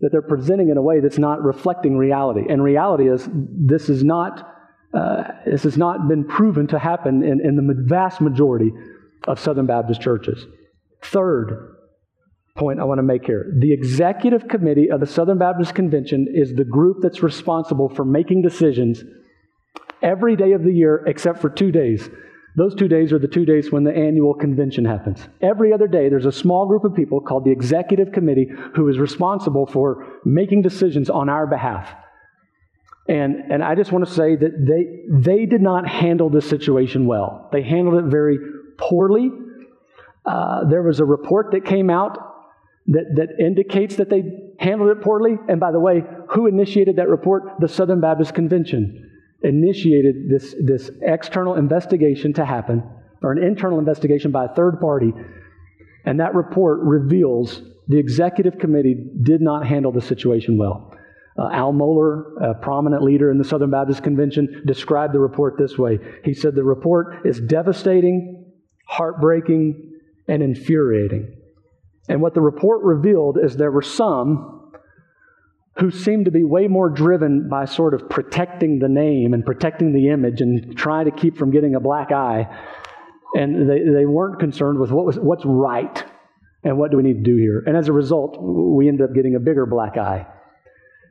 that 0.00 0.10
they're 0.12 0.22
presenting 0.22 0.68
in 0.68 0.76
a 0.76 0.82
way 0.82 1.00
that's 1.00 1.18
not 1.18 1.42
reflecting 1.42 1.96
reality. 1.96 2.42
And 2.48 2.62
reality 2.62 3.08
is, 3.08 3.28
this 3.32 3.88
is 3.88 4.02
not 4.04 4.46
Uh, 4.88 5.22
this 5.44 5.64
has 5.64 5.76
not 5.76 6.08
been 6.08 6.24
proven 6.24 6.66
to 6.66 6.78
happen 6.78 7.22
in, 7.22 7.36
in 7.46 7.56
the 7.56 7.74
vast 7.96 8.22
majority 8.22 8.72
of 9.30 9.38
Southern 9.38 9.66
Baptist 9.66 10.00
churches. 10.00 10.46
Third 11.02 11.76
point 12.56 12.80
I 12.80 12.84
want 12.84 12.98
to 12.98 13.02
make 13.02 13.26
here 13.26 13.44
the 13.60 13.74
executive 13.74 14.48
committee 14.48 14.88
of 14.90 15.00
the 15.00 15.06
Southern 15.06 15.36
Baptist 15.36 15.74
Convention 15.74 16.26
is 16.42 16.54
the 16.54 16.64
group 16.64 16.96
that's 17.02 17.22
responsible 17.22 17.90
for 17.90 18.04
making 18.06 18.40
decisions 18.40 19.04
every 20.00 20.36
day 20.36 20.52
of 20.52 20.62
the 20.62 20.72
year 20.72 21.04
except 21.06 21.38
for 21.42 21.50
two 21.50 21.70
days. 21.70 22.08
Those 22.58 22.74
two 22.74 22.88
days 22.88 23.12
are 23.12 23.20
the 23.20 23.28
two 23.28 23.44
days 23.44 23.70
when 23.70 23.84
the 23.84 23.94
annual 23.94 24.34
convention 24.34 24.84
happens. 24.84 25.28
Every 25.40 25.72
other 25.72 25.86
day, 25.86 26.08
there's 26.08 26.26
a 26.26 26.32
small 26.32 26.66
group 26.66 26.82
of 26.82 26.92
people 26.92 27.20
called 27.20 27.44
the 27.44 27.52
executive 27.52 28.10
committee 28.10 28.48
who 28.74 28.88
is 28.88 28.98
responsible 28.98 29.64
for 29.64 30.04
making 30.24 30.62
decisions 30.62 31.08
on 31.08 31.28
our 31.28 31.46
behalf. 31.46 31.88
And, 33.08 33.52
and 33.52 33.62
I 33.62 33.76
just 33.76 33.92
want 33.92 34.08
to 34.08 34.12
say 34.12 34.34
that 34.34 34.50
they, 34.66 35.36
they 35.36 35.46
did 35.46 35.62
not 35.62 35.86
handle 35.88 36.30
this 36.30 36.50
situation 36.50 37.06
well. 37.06 37.48
They 37.52 37.62
handled 37.62 38.04
it 38.04 38.10
very 38.10 38.38
poorly. 38.76 39.30
Uh, 40.26 40.64
there 40.68 40.82
was 40.82 40.98
a 40.98 41.04
report 41.04 41.52
that 41.52 41.64
came 41.64 41.90
out 41.90 42.18
that, 42.88 43.04
that 43.14 43.28
indicates 43.38 43.94
that 43.96 44.10
they 44.10 44.24
handled 44.58 44.90
it 44.90 45.00
poorly. 45.00 45.36
And 45.48 45.60
by 45.60 45.70
the 45.70 45.78
way, 45.78 46.02
who 46.30 46.48
initiated 46.48 46.96
that 46.96 47.08
report? 47.08 47.60
The 47.60 47.68
Southern 47.68 48.00
Baptist 48.00 48.34
Convention 48.34 49.07
initiated 49.42 50.28
this, 50.28 50.54
this 50.60 50.90
external 51.02 51.54
investigation 51.54 52.32
to 52.34 52.44
happen, 52.44 52.82
or 53.22 53.32
an 53.32 53.42
internal 53.42 53.78
investigation 53.78 54.30
by 54.30 54.46
a 54.46 54.54
third 54.54 54.80
party. 54.80 55.12
And 56.04 56.20
that 56.20 56.34
report 56.34 56.80
reveals 56.82 57.62
the 57.88 57.98
executive 57.98 58.58
committee 58.58 58.96
did 59.22 59.40
not 59.40 59.66
handle 59.66 59.92
the 59.92 60.00
situation 60.00 60.58
well. 60.58 60.94
Uh, 61.38 61.48
Al 61.52 61.72
Mohler, 61.72 62.24
a 62.42 62.54
prominent 62.54 63.02
leader 63.02 63.30
in 63.30 63.38
the 63.38 63.44
Southern 63.44 63.70
Baptist 63.70 64.02
Convention, 64.02 64.62
described 64.66 65.14
the 65.14 65.20
report 65.20 65.54
this 65.56 65.78
way. 65.78 65.98
He 66.24 66.34
said 66.34 66.54
the 66.54 66.64
report 66.64 67.24
is 67.24 67.40
devastating, 67.40 68.52
heartbreaking, 68.86 69.92
and 70.26 70.42
infuriating. 70.42 71.36
And 72.08 72.20
what 72.20 72.34
the 72.34 72.40
report 72.40 72.82
revealed 72.82 73.38
is 73.42 73.56
there 73.56 73.70
were 73.70 73.82
some 73.82 74.57
who 75.80 75.90
seemed 75.90 76.24
to 76.24 76.30
be 76.30 76.42
way 76.42 76.66
more 76.66 76.90
driven 76.90 77.48
by 77.48 77.64
sort 77.64 77.94
of 77.94 78.08
protecting 78.10 78.80
the 78.80 78.88
name 78.88 79.32
and 79.32 79.44
protecting 79.44 79.92
the 79.92 80.08
image 80.08 80.40
and 80.40 80.76
trying 80.76 81.04
to 81.04 81.12
keep 81.12 81.36
from 81.36 81.50
getting 81.50 81.74
a 81.74 81.80
black 81.80 82.10
eye. 82.10 82.48
And 83.34 83.68
they, 83.70 83.80
they 83.80 84.06
weren't 84.06 84.40
concerned 84.40 84.80
with 84.80 84.90
what 84.90 85.06
was, 85.06 85.16
what's 85.16 85.44
right 85.44 86.04
and 86.64 86.78
what 86.78 86.90
do 86.90 86.96
we 86.96 87.04
need 87.04 87.24
to 87.24 87.30
do 87.30 87.36
here. 87.36 87.62
And 87.64 87.76
as 87.76 87.88
a 87.88 87.92
result, 87.92 88.38
we 88.40 88.88
ended 88.88 89.08
up 89.08 89.14
getting 89.14 89.36
a 89.36 89.40
bigger 89.40 89.66
black 89.66 89.96
eye. 89.96 90.26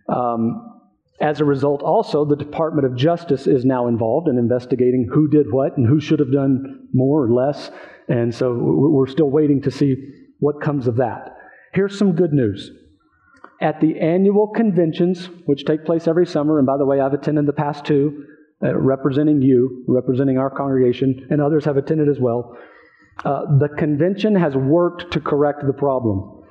Um, 0.10 0.82
as 1.21 1.39
a 1.39 1.45
result, 1.45 1.82
also, 1.82 2.25
the 2.25 2.36
Department 2.36 2.86
of 2.86 2.95
Justice 2.95 3.47
is 3.47 3.63
now 3.63 3.88
involved 3.88 4.27
in 4.27 4.38
investigating 4.38 5.10
who 5.12 5.30
did 5.30 5.51
what 5.51 5.77
and 5.77 5.88
who 5.88 5.99
should 5.99 6.19
have 6.19 6.32
done 6.32 6.89
more 6.93 7.23
or 7.23 7.32
less. 7.32 7.71
And 8.10 8.36
so 8.36 8.53
we're 8.53 9.08
still 9.08 9.30
waiting 9.30 9.62
to 9.62 9.71
see 9.71 9.95
what 10.39 10.62
comes 10.62 10.88
of 10.88 10.97
that. 10.97 11.36
Here's 11.73 11.97
some 11.97 12.13
good 12.13 12.34
news. 12.34 12.71
At 13.60 13.82
the 13.82 14.00
annual 14.00 14.48
conventions, 14.48 15.30
which 15.46 15.65
take 15.65 15.84
place 15.84 16.08
every 16.08 16.28
summer, 16.28 16.60
and 16.60 16.67
by 16.67 16.78
the 16.78 16.86
way, 16.86 17.00
I've 17.00 17.13
attended 17.13 17.48
the 17.48 17.54
past 17.54 17.86
two, 17.86 18.26
uh, 18.63 18.76
representing 18.76 19.41
you, 19.41 19.84
representing 19.88 20.38
our 20.38 20.50
congregation, 20.50 21.28
and 21.30 21.41
others 21.41 21.65
have 21.65 21.78
attended 21.78 22.08
as 22.08 22.20
well. 22.20 22.56
Uh, 23.26 23.41
the 23.60 23.70
convention 23.78 24.36
has 24.36 24.56
worked 24.56 25.12
to 25.13 25.20
correct 25.20 25.65
the 25.65 25.74
problem. 25.74 26.43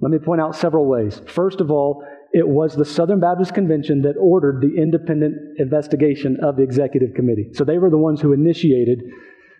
Let 0.00 0.10
me 0.10 0.18
point 0.18 0.40
out 0.40 0.54
several 0.54 0.86
ways. 0.86 1.20
First 1.26 1.60
of 1.60 1.70
all, 1.70 2.04
it 2.32 2.46
was 2.46 2.76
the 2.76 2.84
Southern 2.84 3.20
Baptist 3.20 3.54
Convention 3.54 4.02
that 4.02 4.16
ordered 4.18 4.60
the 4.60 4.80
independent 4.80 5.58
investigation 5.58 6.38
of 6.42 6.56
the 6.56 6.62
executive 6.62 7.14
committee. 7.14 7.48
So 7.54 7.64
they 7.64 7.78
were 7.78 7.90
the 7.90 7.98
ones 7.98 8.20
who 8.20 8.32
initiated 8.32 9.02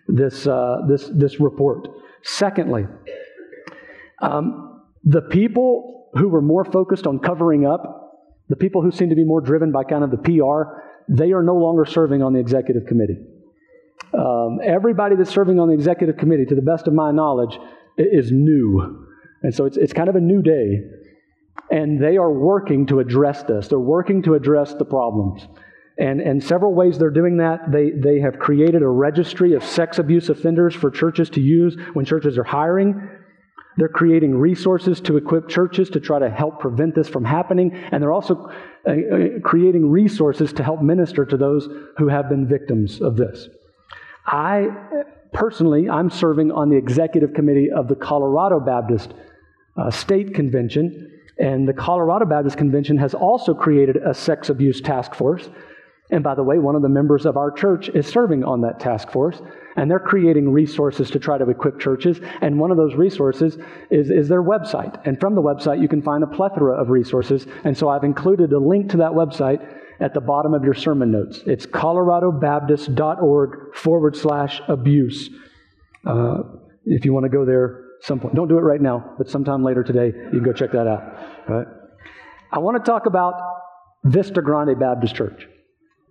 this, 0.07 0.47
uh, 0.47 0.77
this, 0.87 1.09
this 1.13 1.39
report. 1.39 1.87
Secondly, 2.23 2.85
um, 4.21 4.83
the 5.03 5.21
people 5.21 6.00
who 6.13 6.29
were 6.29 6.41
more 6.41 6.65
focused 6.65 7.07
on 7.07 7.19
covering 7.19 7.65
up, 7.65 8.01
the 8.49 8.55
people 8.55 8.81
who 8.81 8.91
seem 8.91 9.09
to 9.09 9.15
be 9.15 9.23
more 9.23 9.41
driven 9.41 9.71
by 9.71 9.83
kind 9.83 10.03
of 10.03 10.11
the 10.11 10.17
PR, 10.17 10.81
they 11.07 11.31
are 11.31 11.43
no 11.43 11.55
longer 11.55 11.85
serving 11.85 12.21
on 12.21 12.33
the 12.33 12.39
executive 12.39 12.85
committee. 12.85 13.17
Um, 14.13 14.59
everybody 14.63 15.15
that's 15.15 15.29
serving 15.29 15.59
on 15.59 15.69
the 15.69 15.73
executive 15.73 16.17
committee, 16.17 16.45
to 16.45 16.55
the 16.55 16.61
best 16.61 16.87
of 16.87 16.93
my 16.93 17.11
knowledge, 17.11 17.57
is 17.97 18.31
new. 18.31 19.07
And 19.43 19.53
so 19.53 19.65
it's, 19.65 19.77
it's 19.77 19.93
kind 19.93 20.09
of 20.09 20.15
a 20.15 20.19
new 20.19 20.41
day. 20.41 20.81
And 21.69 22.03
they 22.03 22.17
are 22.17 22.31
working 22.31 22.85
to 22.87 22.99
address 22.99 23.43
this. 23.43 23.69
They're 23.69 23.79
working 23.79 24.21
to 24.23 24.35
address 24.35 24.73
the 24.73 24.85
problems. 24.85 25.47
And, 25.97 26.19
and 26.19 26.43
several 26.43 26.73
ways 26.73 26.97
they're 26.97 27.09
doing 27.09 27.37
that. 27.37 27.71
They, 27.71 27.91
they 27.91 28.19
have 28.19 28.39
created 28.39 28.81
a 28.81 28.87
registry 28.87 29.53
of 29.53 29.63
sex 29.63 29.99
abuse 29.99 30.29
offenders 30.29 30.75
for 30.75 30.89
churches 30.89 31.29
to 31.31 31.41
use 31.41 31.77
when 31.93 32.05
churches 32.05 32.37
are 32.37 32.43
hiring. 32.43 33.09
They're 33.77 33.87
creating 33.87 34.35
resources 34.37 34.99
to 35.01 35.17
equip 35.17 35.47
churches 35.47 35.89
to 35.91 35.99
try 35.99 36.19
to 36.19 36.29
help 36.29 36.59
prevent 36.59 36.95
this 36.95 37.07
from 37.07 37.23
happening. 37.23 37.73
And 37.73 38.03
they're 38.03 38.11
also 38.11 38.51
uh, 38.85 38.91
uh, 38.91 39.39
creating 39.43 39.89
resources 39.89 40.51
to 40.53 40.63
help 40.63 40.81
minister 40.81 41.25
to 41.25 41.37
those 41.37 41.67
who 41.97 42.07
have 42.09 42.29
been 42.29 42.47
victims 42.47 43.01
of 43.01 43.15
this. 43.15 43.47
I 44.25 44.67
personally, 45.33 45.89
I'm 45.89 46.09
serving 46.09 46.51
on 46.51 46.69
the 46.69 46.77
executive 46.77 47.33
committee 47.33 47.69
of 47.71 47.87
the 47.87 47.95
Colorado 47.95 48.59
Baptist 48.59 49.13
uh, 49.77 49.89
State 49.89 50.33
Convention. 50.33 51.19
And 51.37 51.67
the 51.67 51.73
Colorado 51.73 52.25
Baptist 52.25 52.57
Convention 52.57 52.97
has 52.97 53.13
also 53.13 53.53
created 53.53 53.97
a 53.97 54.13
sex 54.13 54.49
abuse 54.49 54.81
task 54.81 55.15
force. 55.15 55.49
And 56.11 56.23
by 56.23 56.35
the 56.35 56.43
way, 56.43 56.59
one 56.59 56.75
of 56.75 56.81
the 56.81 56.89
members 56.89 57.25
of 57.25 57.37
our 57.37 57.51
church 57.51 57.89
is 57.89 58.05
serving 58.05 58.43
on 58.43 58.61
that 58.61 58.81
task 58.81 59.11
force 59.11 59.41
and 59.75 59.89
they're 59.89 59.99
creating 59.99 60.51
resources 60.51 61.09
to 61.11 61.19
try 61.19 61.37
to 61.37 61.49
equip 61.49 61.79
churches. 61.79 62.19
And 62.41 62.59
one 62.59 62.71
of 62.71 62.77
those 62.77 62.95
resources 62.95 63.57
is, 63.89 64.09
is 64.09 64.27
their 64.27 64.43
website. 64.43 64.99
And 65.05 65.19
from 65.19 65.35
the 65.35 65.41
website, 65.41 65.81
you 65.81 65.87
can 65.87 66.01
find 66.01 66.23
a 66.23 66.27
plethora 66.27 66.79
of 66.79 66.89
resources. 66.89 67.47
And 67.63 67.77
so 67.77 67.89
I've 67.89 68.03
included 68.03 68.51
a 68.53 68.59
link 68.59 68.89
to 68.91 68.97
that 68.97 69.11
website 69.11 69.77
at 69.99 70.13
the 70.13 70.21
bottom 70.21 70.53
of 70.53 70.63
your 70.63 70.73
sermon 70.73 71.11
notes. 71.11 71.41
It's 71.45 71.65
coloradobaptist.org 71.65 73.75
forward 73.75 74.15
slash 74.15 74.61
abuse. 74.67 75.29
Uh, 76.05 76.39
if 76.85 77.05
you 77.05 77.13
want 77.13 77.25
to 77.25 77.29
go 77.29 77.45
there 77.45 77.85
some 78.01 78.19
point, 78.19 78.33
don't 78.33 78.47
do 78.47 78.57
it 78.57 78.61
right 78.61 78.81
now, 78.81 79.13
but 79.19 79.29
sometime 79.29 79.63
later 79.63 79.83
today, 79.83 80.07
you 80.07 80.31
can 80.31 80.43
go 80.43 80.53
check 80.53 80.71
that 80.71 80.87
out. 80.87 81.03
Right? 81.47 81.67
I 82.51 82.59
want 82.59 82.83
to 82.83 82.91
talk 82.91 83.05
about 83.05 83.35
Vista 84.03 84.41
Grande 84.41 84.79
Baptist 84.79 85.15
Church. 85.15 85.47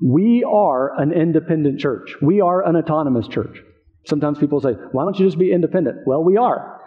We 0.03 0.45
are 0.45 0.99
an 0.99 1.13
independent 1.13 1.81
church. 1.81 2.17
We 2.23 2.41
are 2.41 2.67
an 2.67 2.77
autonomous 2.77 3.29
church. 3.29 3.63
Sometimes 4.07 4.39
people 4.39 4.61
say, 4.61 4.73
why 4.93 5.05
don't 5.05 5.19
you 5.19 5.27
just 5.27 5.39
be 5.39 5.53
independent? 5.53 6.07
Well, 6.07 6.25
we 6.25 6.37
are. 6.37 6.81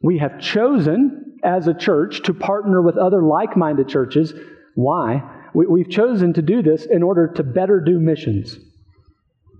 We 0.00 0.18
have 0.18 0.40
chosen 0.40 1.38
as 1.42 1.66
a 1.66 1.74
church 1.74 2.22
to 2.22 2.34
partner 2.34 2.80
with 2.82 2.96
other 2.96 3.22
like 3.22 3.56
minded 3.56 3.88
churches. 3.88 4.32
Why? 4.74 5.22
We, 5.54 5.82
have 5.82 5.90
chosen 5.90 6.34
to 6.34 6.42
do 6.42 6.62
this 6.62 6.84
in 6.84 7.02
order 7.02 7.28
to 7.28 7.42
better 7.42 7.80
do 7.80 7.98
missions 7.98 8.58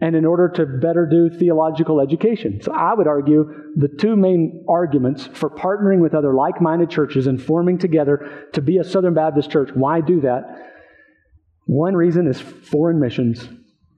and 0.00 0.14
in 0.14 0.26
order 0.26 0.48
to 0.50 0.66
better 0.66 1.06
do 1.06 1.30
theological 1.30 2.00
education. 2.00 2.60
So 2.60 2.72
I 2.72 2.92
would 2.92 3.06
argue 3.06 3.72
the 3.76 3.88
two 3.88 4.14
main 4.14 4.64
arguments 4.68 5.26
for 5.32 5.48
partnering 5.48 6.00
with 6.00 6.14
other 6.14 6.34
like 6.34 6.60
minded 6.60 6.90
churches 6.90 7.26
and 7.26 7.42
forming 7.42 7.78
together 7.78 8.48
to 8.52 8.60
be 8.60 8.76
a 8.76 8.84
Southern 8.84 9.14
Baptist 9.14 9.50
church. 9.50 9.70
Why 9.74 10.02
do 10.02 10.20
that? 10.20 10.75
One 11.66 11.94
reason 11.94 12.26
is 12.28 12.40
foreign 12.40 13.00
missions, 13.00 13.48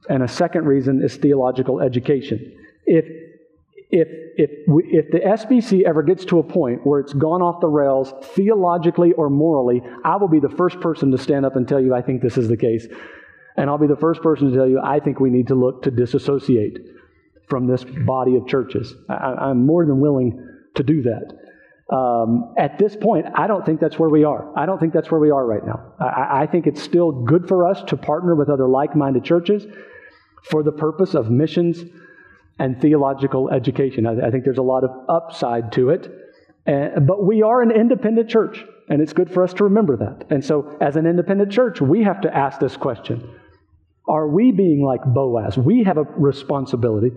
and 0.09 0.23
a 0.23 0.29
second 0.29 0.67
reason 0.67 1.03
is 1.03 1.17
theological 1.17 1.81
education. 1.81 2.57
If, 2.87 3.05
if, 3.91 4.09
if, 4.37 4.51
we, 4.67 4.85
if 4.85 5.11
the 5.11 5.19
SBC 5.19 5.85
ever 5.85 6.03
gets 6.03 6.25
to 6.27 6.39
a 6.39 6.43
point 6.43 6.87
where 6.87 7.01
it's 7.01 7.13
gone 7.13 7.43
off 7.43 7.61
the 7.61 7.69
rails 7.69 8.13
theologically 8.35 9.13
or 9.13 9.29
morally, 9.29 9.83
I 10.05 10.17
will 10.17 10.29
be 10.29 10.41
the 10.41 10.49
first 10.49 10.81
person 10.81 11.11
to 11.11 11.19
stand 11.19 11.45
up 11.45 11.57
and 11.57 11.69
tell 11.69 11.81
you 11.81 11.95
I 11.95 12.01
think 12.01 12.23
this 12.23 12.39
is 12.39 12.49
the 12.49 12.57
case. 12.57 12.87
And 13.57 13.69
I'll 13.69 13.79
be 13.79 13.87
the 13.87 13.97
first 13.97 14.23
person 14.23 14.51
to 14.51 14.57
tell 14.57 14.69
you 14.69 14.81
I 14.83 15.01
think 15.01 15.21
we 15.21 15.31
need 15.31 15.49
to 15.49 15.55
look 15.55 15.83
to 15.83 15.91
disassociate 15.91 16.79
from 17.49 17.67
this 17.67 17.85
body 17.85 18.37
of 18.37 18.47
churches. 18.47 18.95
I, 19.09 19.51
am 19.51 19.67
more 19.67 19.85
than 19.85 20.01
willing 20.01 20.43
to 20.77 20.83
do 20.83 21.03
that. 21.03 21.48
Um, 21.91 22.53
at 22.59 22.79
this 22.79 22.95
point, 22.97 23.27
I 23.35 23.47
don't 23.47 23.65
think 23.65 23.81
that's 23.81 23.99
where 23.99 24.11
we 24.11 24.25
are. 24.25 24.53
I 24.59 24.67
don't 24.67 24.79
think 24.79 24.93
that's 24.93 25.11
where 25.11 25.21
we 25.21 25.31
are 25.31 25.47
right 25.47 25.65
now. 25.65 25.93
I, 25.99 26.43
I 26.43 26.47
think 26.47 26.67
it's 26.67 26.83
still 26.83 27.13
good 27.13 27.49
for 27.49 27.67
us 27.67 27.83
to 27.85 27.97
partner 27.97 28.35
with 28.35 28.51
other 28.51 28.69
like 28.69 28.95
minded 28.95 29.25
churches 29.25 29.67
for 30.51 30.63
the 30.63 30.73
purpose 30.73 31.15
of 31.15 31.31
missions 31.31 31.83
and 32.59 32.81
theological 32.81 33.51
education. 33.51 34.07
I, 34.07 34.27
I 34.27 34.31
think 34.31 34.45
there's 34.45 34.59
a 34.59 34.63
lot 34.63 34.85
of 34.85 34.91
upside 35.09 35.73
to 35.73 35.91
it. 35.91 36.11
And, 36.67 37.07
but 37.07 37.25
we 37.25 37.43
are 37.43 37.63
an 37.63 37.71
independent 37.71 38.29
church, 38.29 38.63
and 38.91 39.01
it's 39.01 39.15
good 39.15 39.33
for 39.33 39.43
us 39.43 39.55
to 39.55 39.65
remember 39.65 39.97
that. 39.97 40.27
And 40.31 40.45
so, 40.45 40.77
as 40.83 40.97
an 40.97 41.07
independent 41.07 41.51
church, 41.51 41.81
we 41.81 42.03
have 42.05 42.21
to 42.23 42.37
ask 42.37 42.61
this 42.61 42.77
question 42.77 43.27
Are 44.07 44.29
we 44.29 44.53
being 44.53 44.85
like 44.85 45.01
Boaz? 45.07 45.57
We 45.57 45.85
have 45.85 45.97
a 45.97 46.03
responsibility 46.03 47.13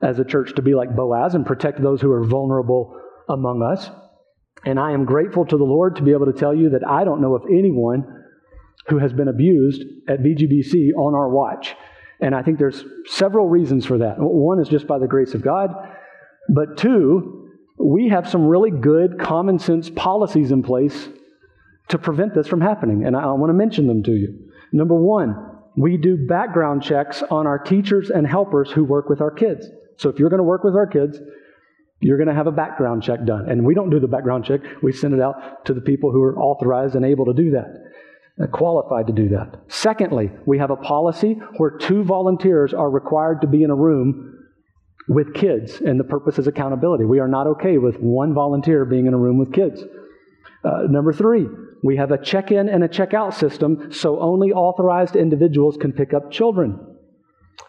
as 0.00 0.18
a 0.18 0.24
church 0.24 0.54
to 0.54 0.62
be 0.62 0.74
like 0.74 0.96
Boaz 0.96 1.34
and 1.34 1.44
protect 1.44 1.82
those 1.82 2.00
who 2.00 2.10
are 2.12 2.24
vulnerable 2.24 2.98
among 3.28 3.62
us. 3.62 3.90
And 4.66 4.80
I 4.80 4.90
am 4.92 5.04
grateful 5.04 5.46
to 5.46 5.56
the 5.56 5.64
Lord 5.64 5.96
to 5.96 6.02
be 6.02 6.10
able 6.10 6.26
to 6.26 6.32
tell 6.32 6.54
you 6.54 6.70
that 6.70 6.86
I 6.86 7.04
don't 7.04 7.20
know 7.20 7.34
of 7.36 7.44
anyone 7.48 8.24
who 8.88 8.98
has 8.98 9.12
been 9.12 9.28
abused 9.28 9.82
at 10.08 10.20
VGBC 10.20 10.90
on 10.96 11.14
our 11.14 11.28
watch. 11.28 11.76
And 12.20 12.34
I 12.34 12.42
think 12.42 12.58
there's 12.58 12.84
several 13.06 13.48
reasons 13.48 13.86
for 13.86 13.98
that. 13.98 14.16
One 14.18 14.60
is 14.60 14.68
just 14.68 14.86
by 14.86 14.98
the 14.98 15.06
grace 15.06 15.34
of 15.34 15.42
God, 15.42 15.70
but 16.48 16.76
two, 16.76 17.50
we 17.78 18.08
have 18.08 18.28
some 18.28 18.46
really 18.46 18.70
good 18.70 19.20
common 19.20 19.58
sense 19.58 19.88
policies 19.90 20.50
in 20.50 20.62
place 20.62 21.08
to 21.88 21.98
prevent 21.98 22.34
this 22.34 22.48
from 22.48 22.60
happening. 22.60 23.06
And 23.06 23.16
I 23.16 23.26
want 23.32 23.50
to 23.50 23.54
mention 23.54 23.86
them 23.86 24.02
to 24.02 24.12
you. 24.12 24.50
Number 24.72 24.94
one, 24.94 25.36
we 25.76 25.96
do 25.96 26.26
background 26.26 26.82
checks 26.82 27.22
on 27.30 27.46
our 27.46 27.58
teachers 27.58 28.10
and 28.10 28.26
helpers 28.26 28.70
who 28.70 28.82
work 28.82 29.08
with 29.08 29.20
our 29.20 29.30
kids. 29.30 29.68
So 29.98 30.08
if 30.08 30.18
you're 30.18 30.30
going 30.30 30.38
to 30.38 30.44
work 30.44 30.64
with 30.64 30.74
our 30.74 30.86
kids, 30.86 31.20
you're 32.00 32.18
going 32.18 32.28
to 32.28 32.34
have 32.34 32.46
a 32.46 32.52
background 32.52 33.02
check 33.02 33.24
done. 33.24 33.48
And 33.48 33.64
we 33.64 33.74
don't 33.74 33.90
do 33.90 34.00
the 34.00 34.08
background 34.08 34.44
check, 34.44 34.60
we 34.82 34.92
send 34.92 35.14
it 35.14 35.20
out 35.20 35.64
to 35.66 35.74
the 35.74 35.80
people 35.80 36.12
who 36.12 36.22
are 36.22 36.38
authorized 36.38 36.94
and 36.94 37.04
able 37.04 37.24
to 37.26 37.32
do 37.32 37.52
that, 37.52 37.74
uh, 38.42 38.46
qualified 38.48 39.06
to 39.06 39.12
do 39.12 39.28
that. 39.30 39.60
Secondly, 39.68 40.30
we 40.44 40.58
have 40.58 40.70
a 40.70 40.76
policy 40.76 41.38
where 41.56 41.70
two 41.70 42.04
volunteers 42.04 42.74
are 42.74 42.90
required 42.90 43.40
to 43.40 43.46
be 43.46 43.62
in 43.62 43.70
a 43.70 43.74
room 43.74 44.34
with 45.08 45.34
kids, 45.34 45.80
and 45.80 45.98
the 46.00 46.04
purpose 46.04 46.38
is 46.38 46.46
accountability. 46.46 47.04
We 47.04 47.20
are 47.20 47.28
not 47.28 47.46
okay 47.46 47.78
with 47.78 47.96
one 48.00 48.34
volunteer 48.34 48.84
being 48.84 49.06
in 49.06 49.14
a 49.14 49.18
room 49.18 49.38
with 49.38 49.52
kids. 49.52 49.82
Uh, 50.64 50.82
number 50.88 51.12
three, 51.12 51.46
we 51.82 51.96
have 51.96 52.10
a 52.10 52.18
check 52.18 52.50
in 52.50 52.68
and 52.68 52.82
a 52.82 52.88
check 52.88 53.14
out 53.14 53.34
system 53.34 53.92
so 53.92 54.20
only 54.20 54.50
authorized 54.50 55.14
individuals 55.14 55.76
can 55.76 55.92
pick 55.92 56.12
up 56.12 56.32
children. 56.32 56.96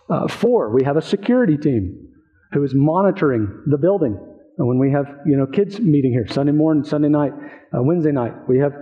Uh, 0.10 0.28
four, 0.28 0.74
we 0.74 0.84
have 0.84 0.98
a 0.98 1.02
security 1.02 1.58
team 1.58 2.08
who 2.54 2.64
is 2.64 2.74
monitoring 2.74 3.64
the 3.68 3.78
building. 3.78 4.18
And 4.58 4.68
when 4.68 4.80
we 4.80 4.92
have, 4.92 5.06
you 5.26 5.38
know, 5.38 5.46
kids 5.46 5.80
meeting 5.80 6.12
here, 6.12 6.28
Sunday 6.28 6.52
morning, 6.52 6.84
Sunday 6.84 7.10
night, 7.10 7.32
uh, 7.76 7.82
Wednesday 7.84 8.12
night, 8.12 8.34
we 8.48 8.60
have 8.60 8.74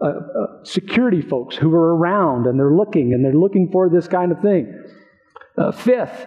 uh, 0.00 0.06
uh, 0.06 0.64
security 0.64 1.22
folks 1.22 1.56
who 1.56 1.72
are 1.72 1.96
around 1.96 2.46
and 2.46 2.58
they're 2.58 2.74
looking 2.74 3.12
and 3.12 3.24
they're 3.24 3.32
looking 3.32 3.70
for 3.72 3.88
this 3.88 4.06
kind 4.06 4.30
of 4.30 4.40
thing. 4.40 4.84
Uh, 5.56 5.72
fifth, 5.72 6.26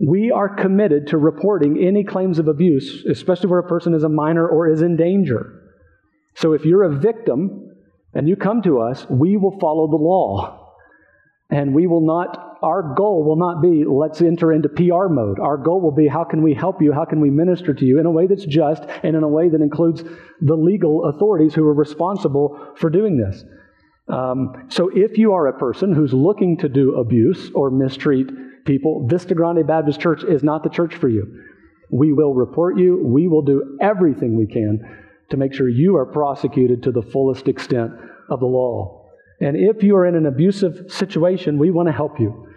we 0.00 0.30
are 0.30 0.48
committed 0.48 1.08
to 1.08 1.18
reporting 1.18 1.78
any 1.86 2.02
claims 2.02 2.38
of 2.38 2.48
abuse, 2.48 3.04
especially 3.08 3.50
where 3.50 3.60
a 3.60 3.68
person 3.68 3.94
is 3.94 4.02
a 4.02 4.08
minor 4.08 4.48
or 4.48 4.68
is 4.68 4.82
in 4.82 4.96
danger. 4.96 5.60
So 6.34 6.52
if 6.54 6.64
you're 6.64 6.82
a 6.82 6.96
victim 6.96 7.70
and 8.14 8.28
you 8.28 8.36
come 8.36 8.62
to 8.62 8.80
us, 8.80 9.06
we 9.08 9.36
will 9.36 9.58
follow 9.60 9.86
the 9.88 10.02
law. 10.02 10.63
And 11.54 11.72
we 11.72 11.86
will 11.86 12.04
not, 12.04 12.58
our 12.62 12.94
goal 12.96 13.22
will 13.24 13.36
not 13.36 13.62
be, 13.62 13.84
let's 13.84 14.20
enter 14.20 14.52
into 14.52 14.68
PR 14.68 15.06
mode. 15.08 15.38
Our 15.38 15.56
goal 15.56 15.80
will 15.80 15.94
be, 15.94 16.08
how 16.08 16.24
can 16.24 16.42
we 16.42 16.52
help 16.52 16.82
you? 16.82 16.92
How 16.92 17.04
can 17.04 17.20
we 17.20 17.30
minister 17.30 17.72
to 17.72 17.84
you 17.84 18.00
in 18.00 18.06
a 18.06 18.10
way 18.10 18.26
that's 18.26 18.44
just 18.44 18.82
and 19.04 19.14
in 19.14 19.22
a 19.22 19.28
way 19.28 19.48
that 19.48 19.60
includes 19.60 20.02
the 20.40 20.56
legal 20.56 21.04
authorities 21.04 21.54
who 21.54 21.64
are 21.64 21.72
responsible 21.72 22.72
for 22.76 22.90
doing 22.90 23.16
this? 23.16 23.44
Um, 24.08 24.66
so 24.68 24.90
if 24.92 25.16
you 25.16 25.32
are 25.32 25.46
a 25.46 25.56
person 25.56 25.94
who's 25.94 26.12
looking 26.12 26.58
to 26.58 26.68
do 26.68 26.96
abuse 26.96 27.52
or 27.54 27.70
mistreat 27.70 28.26
people, 28.64 29.06
Vista 29.06 29.36
Grande 29.36 29.64
Baptist 29.64 30.00
Church 30.00 30.24
is 30.24 30.42
not 30.42 30.64
the 30.64 30.70
church 30.70 30.96
for 30.96 31.08
you. 31.08 31.40
We 31.92 32.12
will 32.12 32.34
report 32.34 32.78
you. 32.78 33.00
We 33.00 33.28
will 33.28 33.42
do 33.42 33.78
everything 33.80 34.36
we 34.36 34.48
can 34.48 34.80
to 35.30 35.36
make 35.36 35.54
sure 35.54 35.68
you 35.68 35.96
are 35.98 36.06
prosecuted 36.06 36.82
to 36.82 36.90
the 36.90 37.02
fullest 37.02 37.46
extent 37.46 37.92
of 38.28 38.40
the 38.40 38.46
law. 38.46 39.03
And 39.44 39.58
if 39.58 39.82
you 39.82 39.94
are 39.96 40.06
in 40.06 40.14
an 40.14 40.24
abusive 40.24 40.90
situation, 40.90 41.58
we 41.58 41.70
want 41.70 41.86
to 41.86 41.92
help 41.92 42.18
you. 42.18 42.48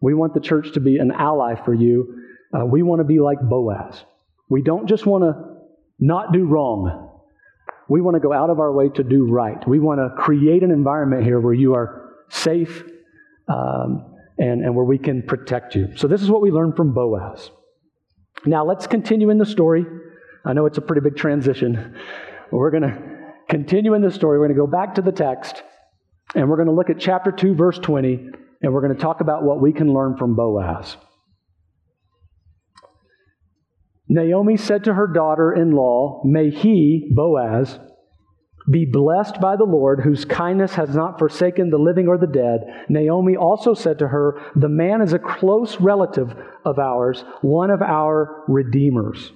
We 0.00 0.12
want 0.12 0.34
the 0.34 0.40
church 0.40 0.72
to 0.72 0.80
be 0.80 0.98
an 0.98 1.12
ally 1.12 1.54
for 1.64 1.72
you. 1.72 2.20
Uh, 2.52 2.66
we 2.66 2.82
want 2.82 2.98
to 2.98 3.04
be 3.04 3.20
like 3.20 3.38
Boaz. 3.40 4.04
We 4.48 4.60
don't 4.60 4.88
just 4.88 5.06
want 5.06 5.22
to 5.22 5.34
not 6.00 6.32
do 6.32 6.44
wrong. 6.44 7.10
We 7.88 8.00
want 8.00 8.16
to 8.16 8.20
go 8.20 8.32
out 8.32 8.50
of 8.50 8.58
our 8.58 8.72
way 8.72 8.88
to 8.88 9.04
do 9.04 9.24
right. 9.26 9.56
We 9.68 9.78
want 9.78 10.00
to 10.00 10.20
create 10.20 10.64
an 10.64 10.72
environment 10.72 11.22
here 11.22 11.38
where 11.38 11.54
you 11.54 11.74
are 11.74 12.10
safe 12.28 12.82
um, 13.46 14.16
and, 14.36 14.64
and 14.64 14.74
where 14.74 14.84
we 14.84 14.98
can 14.98 15.22
protect 15.22 15.76
you. 15.76 15.96
So, 15.96 16.08
this 16.08 16.22
is 16.22 16.30
what 16.30 16.42
we 16.42 16.50
learned 16.50 16.74
from 16.74 16.92
Boaz. 16.92 17.52
Now, 18.44 18.64
let's 18.64 18.88
continue 18.88 19.30
in 19.30 19.38
the 19.38 19.46
story. 19.46 19.86
I 20.44 20.54
know 20.54 20.66
it's 20.66 20.78
a 20.78 20.82
pretty 20.82 21.02
big 21.02 21.16
transition. 21.16 21.96
We're 22.50 22.72
going 22.72 22.82
to 22.82 23.32
continue 23.48 23.94
in 23.94 24.02
the 24.02 24.10
story. 24.10 24.40
We're 24.40 24.48
going 24.48 24.56
to 24.56 24.60
go 24.60 24.66
back 24.66 24.96
to 24.96 25.02
the 25.02 25.12
text. 25.12 25.62
And 26.34 26.48
we're 26.48 26.56
going 26.56 26.68
to 26.68 26.74
look 26.74 26.90
at 26.90 26.98
chapter 26.98 27.30
2, 27.30 27.54
verse 27.54 27.78
20, 27.78 28.28
and 28.62 28.72
we're 28.72 28.80
going 28.80 28.94
to 28.94 29.00
talk 29.00 29.20
about 29.20 29.42
what 29.42 29.60
we 29.60 29.72
can 29.72 29.92
learn 29.92 30.16
from 30.16 30.34
Boaz. 30.34 30.96
Naomi 34.08 34.56
said 34.56 34.84
to 34.84 34.94
her 34.94 35.06
daughter 35.06 35.52
in 35.52 35.72
law, 35.72 36.22
May 36.24 36.50
he, 36.50 37.10
Boaz, 37.14 37.78
be 38.70 38.84
blessed 38.84 39.40
by 39.40 39.56
the 39.56 39.64
Lord, 39.64 40.00
whose 40.00 40.24
kindness 40.24 40.74
has 40.74 40.94
not 40.94 41.18
forsaken 41.18 41.70
the 41.70 41.78
living 41.78 42.06
or 42.06 42.16
the 42.16 42.26
dead. 42.26 42.60
Naomi 42.88 43.36
also 43.36 43.74
said 43.74 43.98
to 43.98 44.08
her, 44.08 44.40
The 44.54 44.68
man 44.68 45.00
is 45.00 45.12
a 45.12 45.18
close 45.18 45.80
relative 45.80 46.32
of 46.64 46.78
ours, 46.78 47.24
one 47.40 47.70
of 47.70 47.82
our 47.82 48.44
redeemers. 48.48 49.32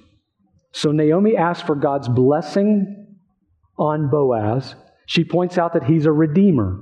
So 0.71 0.91
Naomi 0.91 1.35
asked 1.35 1.65
for 1.65 1.75
God's 1.75 2.07
blessing 2.07 3.17
on 3.77 4.09
Boaz. 4.09 4.75
She 5.07 5.23
points 5.23 5.57
out 5.57 5.73
that 5.73 5.85
he's 5.85 6.05
a 6.05 6.11
redeemer. 6.11 6.79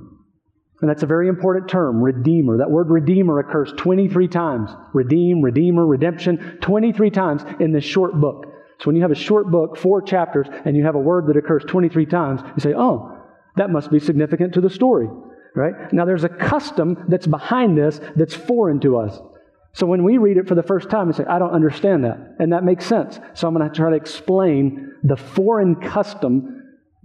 And 0.80 0.90
that's 0.90 1.04
a 1.04 1.06
very 1.06 1.28
important 1.28 1.70
term, 1.70 2.02
redeemer. 2.02 2.58
That 2.58 2.70
word 2.70 2.90
redeemer 2.90 3.38
occurs 3.38 3.72
23 3.78 4.28
times. 4.28 4.70
Redeem, 4.92 5.40
redeemer, 5.40 5.86
redemption, 5.86 6.58
23 6.60 7.10
times 7.10 7.42
in 7.60 7.72
this 7.72 7.84
short 7.84 8.20
book. 8.20 8.44
So 8.80 8.86
when 8.86 8.96
you 8.96 9.02
have 9.02 9.12
a 9.12 9.14
short 9.14 9.50
book, 9.50 9.78
four 9.78 10.02
chapters, 10.02 10.48
and 10.66 10.76
you 10.76 10.84
have 10.84 10.96
a 10.96 11.00
word 11.00 11.28
that 11.28 11.36
occurs 11.36 11.64
23 11.66 12.04
times, 12.06 12.42
you 12.42 12.60
say, 12.60 12.74
oh, 12.76 13.16
that 13.56 13.70
must 13.70 13.90
be 13.90 14.00
significant 14.00 14.52
to 14.54 14.60
the 14.60 14.68
story, 14.68 15.08
right? 15.54 15.92
Now 15.92 16.04
there's 16.04 16.24
a 16.24 16.28
custom 16.28 17.04
that's 17.08 17.26
behind 17.26 17.78
this 17.78 18.00
that's 18.16 18.34
foreign 18.34 18.80
to 18.80 18.98
us. 18.98 19.18
So 19.72 19.86
when 19.86 20.04
we 20.04 20.18
read 20.18 20.36
it 20.36 20.48
for 20.48 20.54
the 20.54 20.62
first 20.62 20.90
time, 20.90 21.06
we 21.06 21.12
say, 21.12 21.24
I 21.24 21.38
don't 21.38 21.52
understand 21.52 22.04
that. 22.04 22.18
And 22.38 22.52
that 22.52 22.64
makes 22.64 22.84
sense. 22.84 23.18
So 23.34 23.46
I'm 23.46 23.54
going 23.54 23.70
to 23.70 23.74
try 23.74 23.90
to 23.90 23.96
explain 23.96 24.94
the 25.02 25.16
foreign 25.16 25.76
custom 25.76 26.55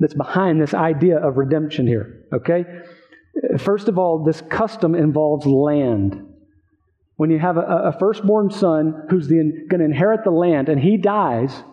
that's 0.01 0.15
behind 0.15 0.59
this 0.59 0.73
idea 0.73 1.17
of 1.17 1.37
redemption 1.37 1.85
here, 1.85 2.25
okay? 2.33 2.65
First 3.59 3.87
of 3.87 3.97
all, 3.97 4.23
this 4.23 4.41
custom 4.49 4.95
involves 4.95 5.45
land. 5.45 6.27
When 7.17 7.29
you 7.29 7.37
have 7.37 7.57
a, 7.57 7.61
a 7.61 7.95
firstborn 7.99 8.49
son 8.49 9.05
who's 9.09 9.27
going 9.27 9.67
to 9.69 9.83
inherit 9.83 10.23
the 10.23 10.31
land 10.31 10.69
and 10.69 10.81
he 10.81 10.97
dies, 10.97 11.63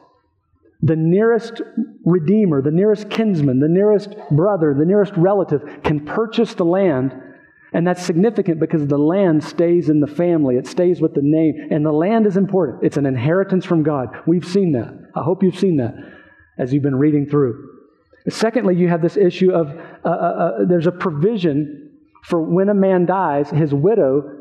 the 0.82 0.94
nearest 0.94 1.62
redeemer, 2.04 2.60
the 2.60 2.70
nearest 2.70 3.08
kinsman, 3.08 3.60
the 3.60 3.68
nearest 3.68 4.14
brother, 4.30 4.74
the 4.78 4.84
nearest 4.84 5.14
relative 5.16 5.62
can 5.82 6.04
purchase 6.04 6.54
the 6.54 6.66
land. 6.66 7.14
And 7.72 7.86
that's 7.86 8.04
significant 8.04 8.60
because 8.60 8.86
the 8.86 8.98
land 8.98 9.42
stays 9.42 9.88
in 9.88 10.00
the 10.00 10.06
family. 10.06 10.56
It 10.56 10.66
stays 10.66 11.00
with 11.00 11.14
the 11.14 11.22
name. 11.22 11.68
And 11.70 11.84
the 11.84 11.92
land 11.92 12.26
is 12.26 12.36
important. 12.36 12.84
It's 12.84 12.96
an 12.98 13.06
inheritance 13.06 13.64
from 13.64 13.82
God. 13.82 14.08
We've 14.26 14.46
seen 14.46 14.72
that. 14.72 14.92
I 15.16 15.22
hope 15.22 15.42
you've 15.42 15.58
seen 15.58 15.78
that 15.78 15.94
as 16.58 16.72
you've 16.72 16.82
been 16.82 16.96
reading 16.96 17.26
through. 17.26 17.67
Secondly, 18.28 18.76
you 18.76 18.88
have 18.88 19.02
this 19.02 19.16
issue 19.16 19.52
of 19.52 19.68
uh, 20.04 20.08
uh, 20.08 20.10
uh, 20.10 20.64
there's 20.68 20.86
a 20.86 20.92
provision 20.92 21.88
for 22.24 22.42
when 22.42 22.68
a 22.68 22.74
man 22.74 23.06
dies, 23.06 23.50
his 23.50 23.72
widow 23.72 24.38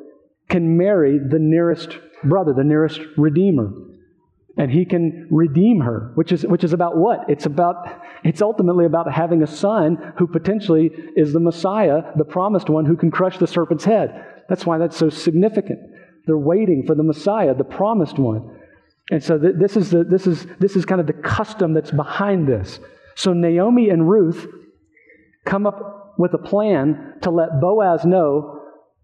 can 0.50 0.78
marry 0.78 1.20
the 1.20 1.40
nearest 1.40 1.98
brother, 2.24 2.54
the 2.54 2.64
nearest 2.64 3.00
redeemer. 3.18 3.72
And 4.58 4.72
he 4.72 4.86
can 4.86 5.28
redeem 5.30 5.82
her, 5.82 6.12
which 6.16 6.32
is, 6.32 6.46
which 6.46 6.64
is 6.64 6.74
about 6.74 6.98
what? 6.98 7.30
It's 7.30 7.46
about, 7.46 8.02
it's 8.24 8.42
ultimately 8.42 8.86
about 8.86 9.12
having 9.12 9.44
a 9.44 9.48
son 9.48 10.14
who 10.18 10.26
potentially 10.26 10.90
is 11.16 11.32
the 11.32 11.40
Messiah, 11.40 12.02
the 12.16 12.26
promised 12.26 12.70
one 12.70 12.86
who 12.86 12.98
can 12.98 13.12
crush 13.12 13.38
the 13.38 13.46
serpent's 13.46 13.86
head. 13.86 14.26
That's 14.50 14.66
why 14.66 14.80
that's 14.80 14.98
so 14.98 15.10
significant. 15.10 15.80
They're 16.26 16.38
waiting 16.38 16.86
for 16.88 16.96
the 16.96 17.04
Messiah, 17.04 17.54
the 17.54 17.64
promised 17.64 18.18
one. 18.18 18.60
And 19.12 19.24
so 19.24 19.38
th- 19.38 19.56
this, 19.58 19.78
is 19.78 19.92
the, 19.92 20.04
this, 20.04 20.26
is, 20.26 20.48
this 20.60 20.76
is 20.76 20.86
kind 20.86 21.00
of 21.00 21.08
the 21.08 21.14
custom 21.14 21.74
that's 21.74 21.92
behind 21.92 22.48
this. 22.48 22.80
So 23.18 23.34
Naomi 23.34 23.90
and 23.90 24.08
Ruth 24.08 24.46
come 25.44 25.66
up 25.66 26.14
with 26.20 26.36
a 26.36 26.38
plan 26.38 27.16
to 27.24 27.32
let 27.32 27.60
Boaz 27.60 28.06
know 28.06 28.62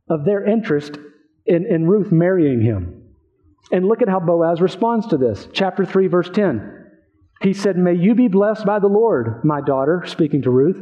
of 0.07 0.23
their 0.23 0.45
interest 0.45 0.97
in, 1.47 1.65
in 1.65 1.87
Ruth 1.87 2.11
marrying 2.11 2.61
him. 2.61 3.15
And 3.71 3.87
look 3.87 4.03
at 4.03 4.09
how 4.09 4.19
Boaz 4.19 4.61
responds 4.61 5.07
to 5.07 5.17
this. 5.17 5.47
Chapter 5.51 5.83
3, 5.83 6.07
verse 6.07 6.29
10. 6.29 6.91
He 7.41 7.53
said, 7.53 7.75
May 7.75 7.95
you 7.95 8.13
be 8.13 8.27
blessed 8.27 8.67
by 8.67 8.77
the 8.77 8.87
Lord, 8.87 9.43
my 9.43 9.61
daughter, 9.61 10.03
speaking 10.05 10.43
to 10.43 10.51
Ruth. 10.51 10.79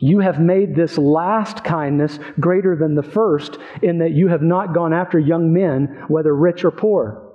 You 0.00 0.20
have 0.20 0.40
made 0.40 0.74
this 0.74 0.96
last 0.96 1.62
kindness 1.62 2.18
greater 2.40 2.74
than 2.74 2.94
the 2.94 3.02
first, 3.02 3.58
in 3.82 3.98
that 3.98 4.12
you 4.12 4.28
have 4.28 4.42
not 4.42 4.72
gone 4.72 4.94
after 4.94 5.18
young 5.18 5.52
men, 5.52 6.04
whether 6.08 6.34
rich 6.34 6.64
or 6.64 6.70
poor. 6.70 7.34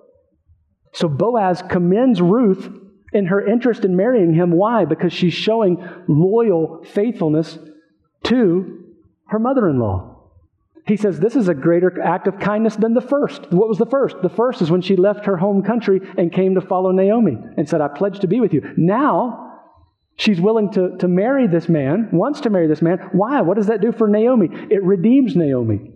So 0.93 1.07
Boaz 1.07 1.62
commends 1.62 2.21
Ruth 2.21 2.79
in 3.13 3.28
her 3.28 3.45
interest 3.45 3.86
in 3.86 3.95
marrying 3.95 4.34
him. 4.34 4.52
Why? 4.52 4.86
Because 4.86 5.13
she's 5.13 5.34
showing 5.34 5.88
loyal 6.08 6.84
faithfulness 6.91 7.58
to 8.23 8.84
her 9.28 9.39
mother 9.39 9.69
in 9.69 9.80
law. 9.80 10.10
He 10.86 10.97
says 10.97 11.19
this 11.19 11.36
is 11.36 11.47
a 11.47 11.54
greater 11.54 12.02
act 12.02 12.28
of 12.28 12.39
kindness 12.39 12.76
than 12.76 12.93
the 12.93 13.02
first. 13.02 13.52
What 13.52 13.69
was 13.69 13.78
the 13.78 13.86
first? 13.86 14.17
The 14.21 14.30
first 14.30 14.62
is 14.62 14.69
when 14.69 14.82
she 14.82 14.97
left 14.97 15.26
her 15.26 15.38
home 15.38 15.63
country 15.63 16.02
and 16.17 16.32
came 16.32 16.56
to 16.56 16.62
follow 16.62 16.91
Naomi 16.91 17.38
and 17.58 17.67
said, 17.67 17.80
I 17.80 17.88
pledge 17.88 18.19
to 18.19 18.28
be 18.28 18.41
with 18.41 18.54
you. 18.54 18.73
Now, 18.76 19.62
she's 20.17 20.41
willing 20.41 20.71
to, 20.73 20.97
to 20.97 21.08
marry 21.08 21.47
this 21.47 21.69
man, 21.69 22.10
wants 22.12 22.41
to 22.41 22.49
marry 22.49 22.67
this 22.67 22.82
man. 22.82 22.97
Why? 23.13 23.41
What 23.41 23.56
does 23.56 23.67
that 23.67 23.82
do 23.82 23.93
for 23.93 24.10
Naomi? 24.10 24.49
It 24.69 24.84
redeems 24.84 25.38
Naomi. 25.38 25.91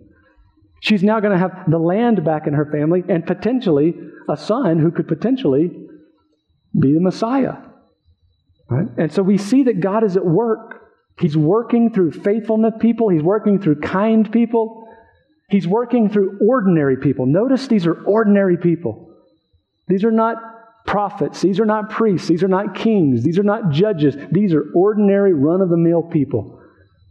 She's 0.80 1.02
now 1.02 1.20
going 1.20 1.32
to 1.32 1.38
have 1.38 1.70
the 1.70 1.78
land 1.78 2.24
back 2.24 2.46
in 2.46 2.54
her 2.54 2.70
family 2.70 3.04
and 3.08 3.26
potentially 3.26 3.94
a 4.28 4.36
son 4.36 4.78
who 4.78 4.90
could 4.90 5.08
potentially 5.08 5.87
be 6.78 6.94
the 6.94 7.00
Messiah. 7.00 7.56
Right? 8.68 8.86
And 8.98 9.12
so 9.12 9.22
we 9.22 9.38
see 9.38 9.64
that 9.64 9.80
God 9.80 10.04
is 10.04 10.16
at 10.16 10.24
work. 10.24 10.82
He's 11.18 11.36
working 11.36 11.92
through 11.92 12.12
faithfulness 12.12 12.74
people, 12.80 13.08
He's 13.08 13.22
working 13.22 13.60
through 13.60 13.80
kind 13.80 14.30
people, 14.30 14.86
He's 15.48 15.66
working 15.66 16.10
through 16.10 16.38
ordinary 16.46 16.98
people. 16.98 17.26
Notice 17.26 17.66
these 17.66 17.86
are 17.86 18.04
ordinary 18.04 18.56
people. 18.58 19.16
These 19.88 20.04
are 20.04 20.12
not 20.12 20.36
prophets, 20.86 21.40
these 21.40 21.60
are 21.60 21.66
not 21.66 21.90
priests, 21.90 22.28
these 22.28 22.42
are 22.42 22.48
not 22.48 22.74
kings, 22.74 23.22
these 23.22 23.38
are 23.38 23.42
not 23.42 23.70
judges. 23.70 24.16
These 24.30 24.52
are 24.52 24.64
ordinary, 24.74 25.32
run 25.32 25.60
of 25.60 25.70
the 25.70 25.76
mill 25.76 26.02
people, 26.02 26.62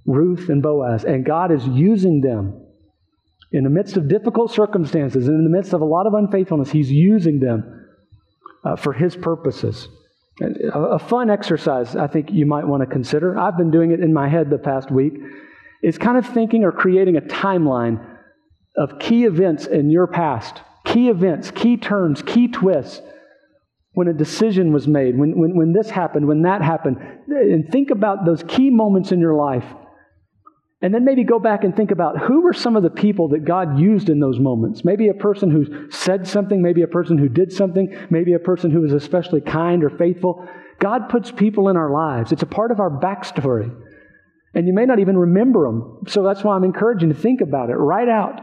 Ruth 0.05 0.49
and 0.49 0.61
Boaz. 0.61 1.03
And 1.03 1.25
God 1.25 1.51
is 1.51 1.65
using 1.67 2.21
them 2.21 2.63
in 3.51 3.63
the 3.63 3.69
midst 3.69 3.97
of 3.97 4.07
difficult 4.07 4.51
circumstances 4.51 5.27
and 5.27 5.37
in 5.37 5.43
the 5.43 5.55
midst 5.55 5.73
of 5.73 5.81
a 5.81 5.85
lot 5.85 6.05
of 6.05 6.13
unfaithfulness. 6.13 6.69
He's 6.69 6.91
using 6.91 7.39
them 7.39 7.76
uh, 8.63 8.75
for 8.75 8.93
His 8.93 9.15
purposes. 9.15 9.87
A, 10.41 10.79
a 10.79 10.99
fun 10.99 11.29
exercise 11.29 11.95
I 11.95 12.07
think 12.07 12.31
you 12.31 12.45
might 12.45 12.67
want 12.67 12.81
to 12.81 12.87
consider, 12.87 13.37
I've 13.37 13.57
been 13.57 13.71
doing 13.71 13.91
it 13.91 13.99
in 13.99 14.13
my 14.13 14.27
head 14.27 14.49
the 14.49 14.57
past 14.57 14.91
week, 14.91 15.13
is 15.81 15.97
kind 15.97 16.17
of 16.17 16.25
thinking 16.27 16.63
or 16.63 16.71
creating 16.71 17.17
a 17.17 17.21
timeline 17.21 18.17
of 18.77 18.99
key 18.99 19.25
events 19.25 19.65
in 19.65 19.89
your 19.89 20.07
past, 20.07 20.61
key 20.85 21.09
events, 21.09 21.51
key 21.51 21.77
turns, 21.77 22.21
key 22.21 22.47
twists 22.47 23.01
when 23.93 24.07
a 24.07 24.13
decision 24.13 24.71
was 24.71 24.87
made, 24.87 25.17
when, 25.17 25.39
when, 25.39 25.55
when 25.55 25.73
this 25.73 25.89
happened, 25.89 26.27
when 26.27 26.43
that 26.43 26.61
happened, 26.61 26.97
and 27.27 27.67
think 27.71 27.89
about 27.89 28.25
those 28.25 28.43
key 28.43 28.69
moments 28.69 29.11
in 29.11 29.19
your 29.19 29.33
life. 29.33 29.65
And 30.81 30.93
then 30.93 31.05
maybe 31.05 31.23
go 31.23 31.39
back 31.39 31.63
and 31.63 31.75
think 31.75 31.89
about 31.89 32.19
who 32.19 32.41
were 32.41 32.53
some 32.53 32.75
of 32.75 32.83
the 32.83 32.91
people 32.91 33.29
that 33.29 33.45
God 33.45 33.79
used 33.79 34.09
in 34.09 34.19
those 34.19 34.39
moments. 34.39 34.85
Maybe 34.85 35.07
a 35.07 35.13
person 35.13 35.49
who 35.49 35.89
said 35.89 36.27
something, 36.27 36.61
maybe 36.61 36.83
a 36.83 36.87
person 36.87 37.17
who 37.17 37.29
did 37.29 37.51
something, 37.51 37.95
maybe 38.11 38.33
a 38.33 38.39
person 38.39 38.69
who 38.69 38.81
was 38.81 38.93
especially 38.93 39.41
kind 39.41 39.83
or 39.83 39.89
faithful. 39.89 40.47
God 40.79 41.09
puts 41.09 41.31
people 41.31 41.69
in 41.69 41.77
our 41.77 41.91
lives. 41.91 42.31
It's 42.31 42.43
a 42.43 42.47
part 42.47 42.71
of 42.71 42.79
our 42.79 42.91
backstory. 42.91 43.75
And 44.53 44.67
you 44.67 44.73
may 44.73 44.85
not 44.85 44.99
even 44.99 45.17
remember 45.17 45.65
them. 45.65 46.03
So 46.07 46.21
that's 46.21 46.43
why 46.43 46.55
I'm 46.55 46.63
encouraging 46.63 47.09
to 47.09 47.15
think 47.15 47.41
about 47.41 47.71
it. 47.71 47.73
Write 47.73 48.09
out 48.09 48.41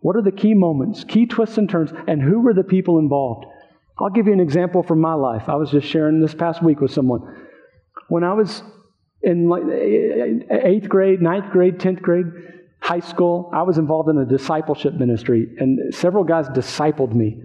what 0.00 0.16
are 0.16 0.22
the 0.22 0.32
key 0.32 0.54
moments, 0.54 1.04
key 1.04 1.26
twists 1.26 1.58
and 1.58 1.68
turns, 1.68 1.90
and 2.06 2.22
who 2.22 2.40
were 2.40 2.54
the 2.54 2.64
people 2.64 2.98
involved. 2.98 3.46
I'll 3.98 4.10
give 4.10 4.26
you 4.26 4.32
an 4.32 4.40
example 4.40 4.82
from 4.82 5.00
my 5.00 5.14
life. 5.14 5.48
I 5.48 5.56
was 5.56 5.70
just 5.70 5.86
sharing 5.86 6.20
this 6.20 6.34
past 6.34 6.62
week 6.62 6.80
with 6.80 6.92
someone. 6.92 7.20
When 8.08 8.24
I 8.24 8.32
was 8.32 8.62
in 9.24 9.48
like 9.48 9.62
eh, 9.64 10.68
eighth 10.68 10.88
grade, 10.88 11.22
ninth 11.22 11.50
grade, 11.50 11.80
tenth 11.80 12.02
grade, 12.02 12.26
high 12.80 13.00
school, 13.00 13.50
I 13.52 13.62
was 13.62 13.78
involved 13.78 14.10
in 14.10 14.18
a 14.18 14.26
discipleship 14.26 14.94
ministry, 14.94 15.48
and 15.58 15.94
several 15.94 16.24
guys 16.24 16.48
discipled 16.48 17.14
me. 17.14 17.42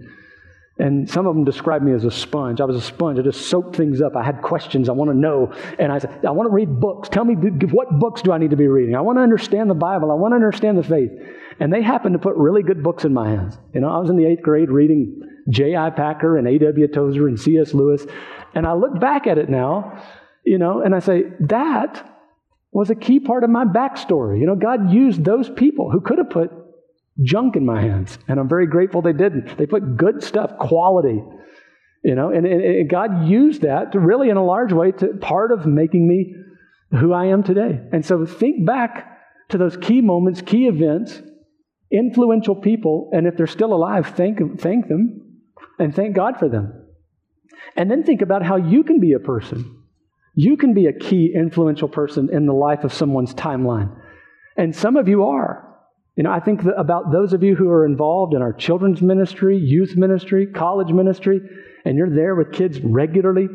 And 0.78 1.08
some 1.10 1.26
of 1.26 1.34
them 1.34 1.44
described 1.44 1.84
me 1.84 1.92
as 1.92 2.04
a 2.04 2.10
sponge. 2.10 2.58
I 2.58 2.64
was 2.64 2.76
a 2.76 2.80
sponge. 2.80 3.18
I 3.18 3.22
just 3.22 3.50
soaked 3.50 3.76
things 3.76 4.00
up. 4.00 4.16
I 4.16 4.24
had 4.24 4.40
questions. 4.40 4.88
I 4.88 4.92
want 4.92 5.10
to 5.10 5.16
know. 5.16 5.52
And 5.78 5.92
I 5.92 5.98
said, 5.98 6.24
I 6.24 6.30
want 6.30 6.48
to 6.48 6.54
read 6.54 6.80
books. 6.80 7.10
Tell 7.10 7.22
me 7.22 7.34
what 7.34 7.98
books 7.98 8.22
do 8.22 8.32
I 8.32 8.38
need 8.38 8.50
to 8.50 8.56
be 8.56 8.66
reading? 8.66 8.96
I 8.96 9.02
want 9.02 9.18
to 9.18 9.22
understand 9.22 9.68
the 9.68 9.74
Bible. 9.74 10.10
I 10.10 10.14
want 10.14 10.32
to 10.32 10.36
understand 10.36 10.78
the 10.78 10.82
faith. 10.82 11.10
And 11.58 11.70
they 11.70 11.82
happened 11.82 12.14
to 12.14 12.18
put 12.18 12.34
really 12.36 12.62
good 12.62 12.82
books 12.82 13.04
in 13.04 13.12
my 13.12 13.28
hands. 13.28 13.58
You 13.74 13.82
know, 13.82 13.90
I 13.90 13.98
was 13.98 14.08
in 14.08 14.16
the 14.16 14.24
eighth 14.24 14.42
grade 14.42 14.70
reading 14.70 15.20
J.I. 15.50 15.90
Packer 15.90 16.38
and 16.38 16.48
A.W. 16.48 16.88
Tozer 16.88 17.28
and 17.28 17.38
C.S. 17.38 17.74
Lewis. 17.74 18.06
And 18.54 18.66
I 18.66 18.72
look 18.72 18.98
back 18.98 19.26
at 19.26 19.36
it 19.36 19.50
now, 19.50 20.02
you 20.50 20.58
know, 20.58 20.82
and 20.82 20.96
I 20.96 20.98
say, 20.98 21.22
that 21.38 22.04
was 22.72 22.90
a 22.90 22.96
key 22.96 23.20
part 23.20 23.44
of 23.44 23.50
my 23.50 23.64
backstory. 23.64 24.40
You 24.40 24.46
know, 24.46 24.56
God 24.56 24.90
used 24.90 25.24
those 25.24 25.48
people 25.48 25.92
who 25.92 26.00
could 26.00 26.18
have 26.18 26.30
put 26.30 26.50
junk 27.22 27.54
in 27.54 27.64
my 27.64 27.80
hands. 27.80 28.18
And 28.26 28.40
I'm 28.40 28.48
very 28.48 28.66
grateful 28.66 29.00
they 29.00 29.12
didn't. 29.12 29.56
They 29.56 29.66
put 29.66 29.96
good 29.96 30.24
stuff, 30.24 30.58
quality, 30.58 31.22
you 32.02 32.16
know, 32.16 32.30
and, 32.32 32.44
and, 32.46 32.90
God 32.90 33.28
used 33.28 33.62
that 33.62 33.92
to 33.92 34.00
really, 34.00 34.28
in 34.28 34.36
a 34.36 34.44
large 34.44 34.72
way, 34.72 34.90
to 34.90 35.14
part 35.20 35.52
of 35.52 35.66
making 35.66 36.08
me 36.08 36.34
who 36.98 37.12
I 37.12 37.26
am 37.26 37.44
today. 37.44 37.78
And 37.92 38.04
so 38.04 38.26
think 38.26 38.66
back 38.66 39.20
to 39.50 39.58
those 39.58 39.76
key 39.76 40.00
moments, 40.00 40.42
key 40.42 40.66
events, 40.66 41.22
influential 41.92 42.56
people, 42.56 43.10
and 43.12 43.28
if 43.28 43.36
they're 43.36 43.46
still 43.46 43.72
alive, 43.72 44.14
thank, 44.16 44.40
thank 44.58 44.88
them 44.88 45.44
and 45.78 45.94
thank 45.94 46.16
God 46.16 46.40
for 46.40 46.48
them. 46.48 46.72
And 47.76 47.88
then 47.88 48.02
think 48.02 48.20
about 48.20 48.42
how 48.42 48.56
you 48.56 48.82
can 48.82 48.98
be 48.98 49.12
a 49.12 49.20
person. 49.20 49.76
You 50.34 50.56
can 50.56 50.74
be 50.74 50.86
a 50.86 50.92
key 50.92 51.32
influential 51.34 51.88
person 51.88 52.28
in 52.32 52.46
the 52.46 52.52
life 52.52 52.84
of 52.84 52.92
someone's 52.92 53.34
timeline. 53.34 53.94
And 54.56 54.74
some 54.74 54.96
of 54.96 55.08
you 55.08 55.24
are. 55.24 55.66
You 56.16 56.24
know, 56.24 56.30
I 56.30 56.40
think 56.40 56.62
about 56.76 57.12
those 57.12 57.32
of 57.32 57.42
you 57.42 57.56
who 57.56 57.68
are 57.68 57.86
involved 57.86 58.34
in 58.34 58.42
our 58.42 58.52
children's 58.52 59.00
ministry, 59.00 59.56
youth 59.56 59.96
ministry, 59.96 60.46
college 60.46 60.92
ministry, 60.92 61.40
and 61.84 61.96
you're 61.96 62.14
there 62.14 62.34
with 62.34 62.52
kids 62.52 62.78
regularly. 62.80 63.48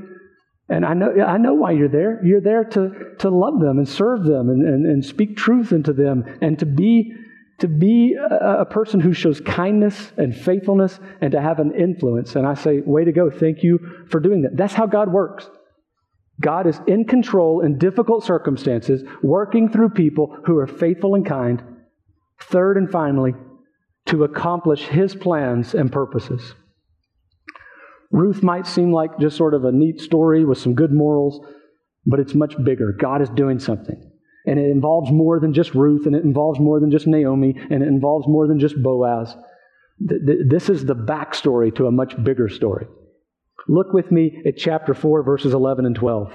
And 0.67 0.83
I 0.83 0.95
know, 0.95 1.13
I 1.21 1.37
know 1.37 1.53
why 1.53 1.71
you're 1.71 1.89
there. 1.89 2.25
You're 2.25 2.41
there 2.41 2.63
to, 2.63 2.91
to 3.19 3.29
love 3.29 3.59
them 3.59 3.77
and 3.77 3.87
serve 3.87 4.23
them 4.23 4.49
and, 4.49 4.67
and, 4.67 4.85
and 4.85 5.05
speak 5.05 5.37
truth 5.37 5.71
into 5.71 5.93
them 5.93 6.23
and 6.41 6.57
to 6.57 6.65
be, 6.65 7.13
to 7.59 7.67
be 7.67 8.15
a, 8.15 8.61
a 8.61 8.65
person 8.65 8.99
who 8.99 9.13
shows 9.13 9.39
kindness 9.41 10.11
and 10.17 10.35
faithfulness 10.35 10.99
and 11.21 11.33
to 11.33 11.41
have 11.41 11.59
an 11.59 11.71
influence. 11.75 12.35
And 12.35 12.47
I 12.47 12.55
say, 12.55 12.79
way 12.79 13.05
to 13.05 13.11
go. 13.11 13.29
Thank 13.29 13.61
you 13.61 14.05
for 14.09 14.19
doing 14.19 14.41
that. 14.41 14.57
That's 14.57 14.73
how 14.73 14.87
God 14.87 15.13
works. 15.13 15.47
God 16.41 16.67
is 16.67 16.79
in 16.87 17.05
control 17.05 17.61
in 17.61 17.77
difficult 17.77 18.23
circumstances, 18.23 19.03
working 19.23 19.69
through 19.69 19.89
people 19.89 20.37
who 20.45 20.57
are 20.57 20.67
faithful 20.67 21.15
and 21.15 21.25
kind 21.25 21.63
Third 22.41 22.77
and 22.77 22.89
finally, 22.89 23.33
to 24.07 24.23
accomplish 24.23 24.83
his 24.83 25.15
plans 25.15 25.73
and 25.73 25.91
purposes. 25.91 26.53
Ruth 28.11 28.43
might 28.43 28.67
seem 28.67 28.91
like 28.91 29.19
just 29.19 29.35
sort 29.35 29.53
of 29.53 29.65
a 29.65 29.71
neat 29.71 29.99
story 29.99 30.45
with 30.45 30.57
some 30.57 30.75
good 30.75 30.91
morals, 30.91 31.39
but 32.05 32.19
it's 32.19 32.35
much 32.35 32.55
bigger. 32.63 32.91
God 32.91 33.21
is 33.21 33.29
doing 33.29 33.59
something. 33.59 34.11
And 34.45 34.59
it 34.59 34.69
involves 34.69 35.11
more 35.11 35.39
than 35.39 35.53
just 35.53 35.73
Ruth, 35.73 36.05
and 36.05 36.15
it 36.15 36.23
involves 36.23 36.59
more 36.59 36.79
than 36.79 36.91
just 36.91 37.07
Naomi, 37.07 37.55
and 37.71 37.81
it 37.81 37.87
involves 37.87 38.27
more 38.27 38.47
than 38.47 38.59
just 38.59 38.81
Boaz. 38.81 39.35
This 39.99 40.69
is 40.69 40.85
the 40.85 40.95
backstory 40.95 41.73
to 41.75 41.87
a 41.87 41.91
much 41.91 42.21
bigger 42.23 42.47
story. 42.47 42.85
Look 43.67 43.93
with 43.93 44.11
me 44.11 44.43
at 44.45 44.57
chapter 44.57 44.93
4, 44.93 45.23
verses 45.23 45.53
11 45.53 45.85
and 45.85 45.95
12. 45.95 46.31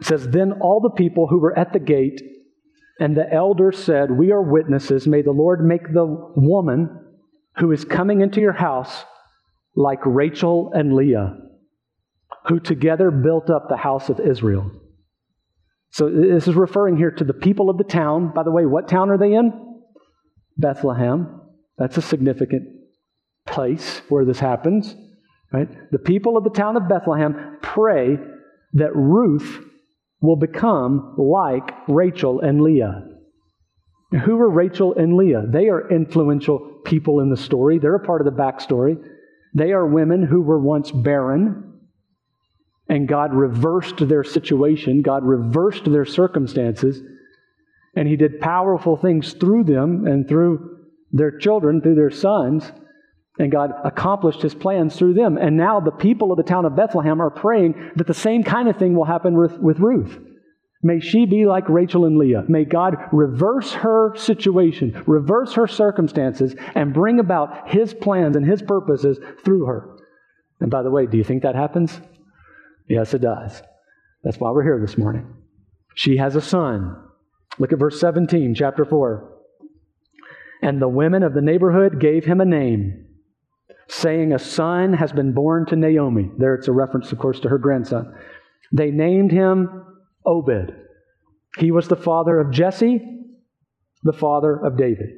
It 0.00 0.06
says, 0.06 0.28
Then 0.28 0.52
all 0.60 0.80
the 0.80 0.90
people 0.90 1.26
who 1.28 1.40
were 1.40 1.58
at 1.58 1.72
the 1.72 1.78
gate 1.78 2.20
and 3.00 3.16
the 3.16 3.30
elders 3.32 3.78
said, 3.78 4.10
We 4.10 4.32
are 4.32 4.42
witnesses. 4.42 5.06
May 5.06 5.22
the 5.22 5.32
Lord 5.32 5.64
make 5.64 5.92
the 5.92 6.06
woman 6.36 7.04
who 7.58 7.72
is 7.72 7.84
coming 7.84 8.20
into 8.20 8.40
your 8.40 8.52
house 8.52 9.04
like 9.74 10.00
Rachel 10.04 10.72
and 10.74 10.94
Leah, 10.94 11.36
who 12.46 12.60
together 12.60 13.10
built 13.10 13.48
up 13.48 13.68
the 13.68 13.76
house 13.76 14.08
of 14.10 14.20
Israel. 14.20 14.70
So 15.90 16.10
this 16.10 16.46
is 16.46 16.54
referring 16.54 16.98
here 16.98 17.10
to 17.10 17.24
the 17.24 17.32
people 17.32 17.70
of 17.70 17.78
the 17.78 17.84
town. 17.84 18.32
By 18.34 18.42
the 18.42 18.50
way, 18.50 18.66
what 18.66 18.88
town 18.88 19.08
are 19.10 19.16
they 19.18 19.32
in? 19.32 19.52
Bethlehem. 20.58 21.40
That's 21.78 21.96
a 21.96 22.02
significant 22.02 22.75
place 23.46 24.02
where 24.08 24.24
this 24.24 24.38
happens. 24.38 24.94
Right? 25.52 25.68
The 25.90 25.98
people 25.98 26.36
of 26.36 26.44
the 26.44 26.50
town 26.50 26.76
of 26.76 26.88
Bethlehem 26.88 27.58
pray 27.62 28.18
that 28.74 28.94
Ruth 28.94 29.64
will 30.20 30.36
become 30.36 31.14
like 31.16 31.70
Rachel 31.88 32.40
and 32.40 32.60
Leah. 32.60 33.04
Who 34.24 34.38
are 34.38 34.50
Rachel 34.50 34.94
and 34.94 35.16
Leah? 35.16 35.44
They 35.48 35.68
are 35.68 35.90
influential 35.90 36.80
people 36.84 37.20
in 37.20 37.30
the 37.30 37.36
story. 37.36 37.78
They're 37.78 37.96
a 37.96 38.04
part 38.04 38.20
of 38.20 38.24
the 38.24 38.42
backstory. 38.42 38.96
They 39.54 39.72
are 39.72 39.86
women 39.86 40.22
who 40.22 40.42
were 40.42 40.60
once 40.60 40.90
barren, 40.90 41.80
and 42.88 43.08
God 43.08 43.34
reversed 43.34 44.06
their 44.08 44.22
situation. 44.22 45.02
God 45.02 45.24
reversed 45.24 45.84
their 45.84 46.04
circumstances, 46.04 47.00
and 47.94 48.06
He 48.06 48.16
did 48.16 48.40
powerful 48.40 48.96
things 48.96 49.32
through 49.32 49.64
them 49.64 50.06
and 50.06 50.28
through 50.28 50.78
their 51.12 51.38
children, 51.38 51.80
through 51.80 51.94
their 51.94 52.10
sons. 52.10 52.70
And 53.38 53.52
God 53.52 53.72
accomplished 53.84 54.40
his 54.40 54.54
plans 54.54 54.96
through 54.96 55.14
them. 55.14 55.36
And 55.36 55.56
now 55.56 55.80
the 55.80 55.90
people 55.90 56.32
of 56.32 56.38
the 56.38 56.42
town 56.42 56.64
of 56.64 56.76
Bethlehem 56.76 57.20
are 57.20 57.30
praying 57.30 57.92
that 57.96 58.06
the 58.06 58.14
same 58.14 58.42
kind 58.42 58.68
of 58.68 58.76
thing 58.76 58.94
will 58.96 59.04
happen 59.04 59.36
with, 59.36 59.58
with 59.58 59.78
Ruth. 59.78 60.18
May 60.82 61.00
she 61.00 61.26
be 61.26 61.46
like 61.46 61.68
Rachel 61.68 62.04
and 62.04 62.16
Leah. 62.16 62.44
May 62.48 62.64
God 62.64 62.96
reverse 63.12 63.72
her 63.72 64.14
situation, 64.16 65.02
reverse 65.06 65.54
her 65.54 65.66
circumstances, 65.66 66.54
and 66.74 66.94
bring 66.94 67.18
about 67.18 67.68
his 67.68 67.92
plans 67.92 68.36
and 68.36 68.46
his 68.46 68.62
purposes 68.62 69.18
through 69.44 69.66
her. 69.66 69.96
And 70.60 70.70
by 70.70 70.82
the 70.82 70.90
way, 70.90 71.06
do 71.06 71.18
you 71.18 71.24
think 71.24 71.42
that 71.42 71.54
happens? 71.54 72.00
Yes, 72.88 73.14
it 73.14 73.20
does. 73.20 73.62
That's 74.22 74.38
why 74.38 74.50
we're 74.50 74.62
here 74.62 74.80
this 74.80 74.96
morning. 74.96 75.34
She 75.94 76.18
has 76.18 76.36
a 76.36 76.40
son. 76.40 76.96
Look 77.58 77.72
at 77.72 77.78
verse 77.78 77.98
17, 77.98 78.54
chapter 78.54 78.84
4. 78.84 79.32
And 80.62 80.80
the 80.80 80.88
women 80.88 81.22
of 81.22 81.34
the 81.34 81.42
neighborhood 81.42 82.00
gave 82.00 82.24
him 82.24 82.40
a 82.40 82.44
name 82.44 83.05
saying, 83.88 84.32
A 84.32 84.38
son 84.38 84.92
has 84.92 85.12
been 85.12 85.32
born 85.32 85.66
to 85.66 85.76
Naomi. 85.76 86.30
There 86.38 86.54
it's 86.54 86.68
a 86.68 86.72
reference, 86.72 87.12
of 87.12 87.18
course, 87.18 87.40
to 87.40 87.48
her 87.48 87.58
grandson. 87.58 88.14
They 88.72 88.90
named 88.90 89.30
him 89.30 89.84
Obed. 90.24 90.72
He 91.58 91.70
was 91.70 91.88
the 91.88 91.96
father 91.96 92.38
of 92.38 92.50
Jesse, 92.50 93.00
the 94.02 94.12
father 94.12 94.56
of 94.56 94.76
David. 94.76 95.10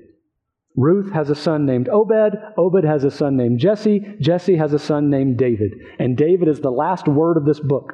Ruth 0.76 1.12
has 1.12 1.28
a 1.30 1.34
son 1.34 1.66
named 1.66 1.88
Obed. 1.88 2.36
Obed 2.56 2.84
has 2.84 3.04
a 3.04 3.10
son 3.10 3.36
named 3.36 3.58
Jesse. 3.58 4.16
Jesse 4.20 4.56
has 4.56 4.72
a 4.72 4.78
son 4.78 5.10
named 5.10 5.36
David. 5.36 5.72
And 5.98 6.16
David 6.16 6.46
is 6.46 6.60
the 6.60 6.70
last 6.70 7.08
word 7.08 7.36
of 7.36 7.44
this 7.44 7.58
book. 7.58 7.92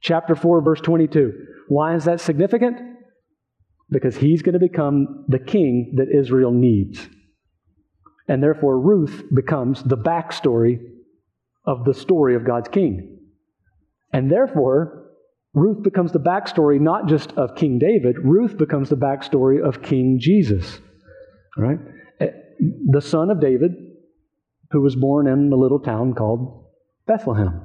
Chapter 0.00 0.34
4, 0.34 0.62
verse 0.62 0.80
22. 0.80 1.32
Why 1.68 1.94
is 1.94 2.04
that 2.04 2.20
significant? 2.20 2.78
Because 3.90 4.16
he's 4.16 4.40
going 4.40 4.54
to 4.54 4.58
become 4.58 5.26
the 5.28 5.38
king 5.38 5.94
that 5.96 6.08
Israel 6.08 6.52
needs. 6.52 7.06
And 8.32 8.42
therefore, 8.42 8.80
Ruth 8.80 9.24
becomes 9.34 9.82
the 9.82 9.98
backstory 9.98 10.80
of 11.66 11.84
the 11.84 11.92
story 11.92 12.34
of 12.34 12.46
God's 12.46 12.70
king. 12.70 13.18
And 14.10 14.30
therefore, 14.30 15.10
Ruth 15.52 15.82
becomes 15.82 16.12
the 16.12 16.18
backstory 16.18 16.80
not 16.80 17.08
just 17.08 17.32
of 17.32 17.56
King 17.56 17.78
David, 17.78 18.16
Ruth 18.24 18.56
becomes 18.56 18.88
the 18.88 18.96
backstory 18.96 19.62
of 19.62 19.82
King 19.82 20.16
Jesus. 20.18 20.78
All 21.58 21.64
right? 21.64 21.78
Eh, 22.20 22.28
the 22.88 23.02
son 23.02 23.30
of 23.30 23.38
David, 23.38 23.72
who 24.70 24.80
was 24.80 24.96
born 24.96 25.26
in 25.26 25.52
a 25.52 25.56
little 25.56 25.80
town 25.80 26.14
called 26.14 26.64
Bethlehem. 27.06 27.60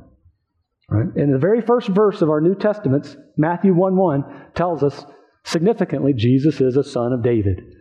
Right? 0.90 1.16
In 1.16 1.32
the 1.32 1.40
very 1.40 1.62
first 1.62 1.88
verse 1.88 2.22
of 2.22 2.30
our 2.30 2.42
New 2.42 2.56
Testaments, 2.56 3.16
Matthew 3.38 3.74
1 3.74 3.96
1 3.96 4.24
tells 4.54 4.84
us 4.84 5.06
significantly 5.46 6.12
Jesus 6.12 6.60
is 6.60 6.76
a 6.76 6.84
son 6.84 7.14
of 7.14 7.24
David. 7.24 7.77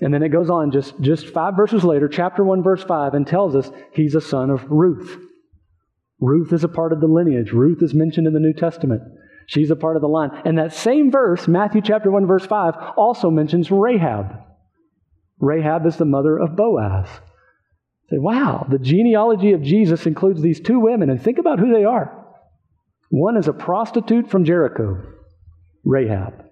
And 0.00 0.14
then 0.14 0.22
it 0.22 0.28
goes 0.28 0.48
on 0.48 0.70
just, 0.70 0.98
just 1.00 1.28
five 1.28 1.56
verses 1.56 1.82
later, 1.82 2.08
chapter 2.08 2.44
1, 2.44 2.62
verse 2.62 2.84
5, 2.84 3.14
and 3.14 3.26
tells 3.26 3.56
us 3.56 3.70
he's 3.92 4.14
a 4.14 4.20
son 4.20 4.50
of 4.50 4.64
Ruth. 4.70 5.16
Ruth 6.20 6.52
is 6.52 6.64
a 6.64 6.68
part 6.68 6.92
of 6.92 7.00
the 7.00 7.06
lineage. 7.06 7.52
Ruth 7.52 7.82
is 7.82 7.94
mentioned 7.94 8.26
in 8.26 8.32
the 8.32 8.40
New 8.40 8.52
Testament. 8.52 9.02
She's 9.46 9.70
a 9.70 9.76
part 9.76 9.96
of 9.96 10.02
the 10.02 10.08
line. 10.08 10.30
And 10.44 10.58
that 10.58 10.72
same 10.72 11.10
verse, 11.10 11.48
Matthew 11.48 11.80
chapter 11.80 12.10
1, 12.10 12.26
verse 12.26 12.46
5, 12.46 12.74
also 12.96 13.30
mentions 13.30 13.70
Rahab. 13.70 14.38
Rahab 15.40 15.86
is 15.86 15.96
the 15.96 16.04
mother 16.04 16.38
of 16.38 16.56
Boaz. 16.56 17.08
Say, 18.10 18.18
wow, 18.18 18.66
the 18.68 18.78
genealogy 18.78 19.52
of 19.52 19.62
Jesus 19.62 20.06
includes 20.06 20.42
these 20.42 20.60
two 20.60 20.80
women, 20.80 21.10
and 21.10 21.20
think 21.20 21.38
about 21.38 21.58
who 21.58 21.72
they 21.72 21.84
are. 21.84 22.26
One 23.10 23.36
is 23.36 23.48
a 23.48 23.52
prostitute 23.52 24.30
from 24.30 24.44
Jericho, 24.44 25.02
Rahab. 25.84 26.47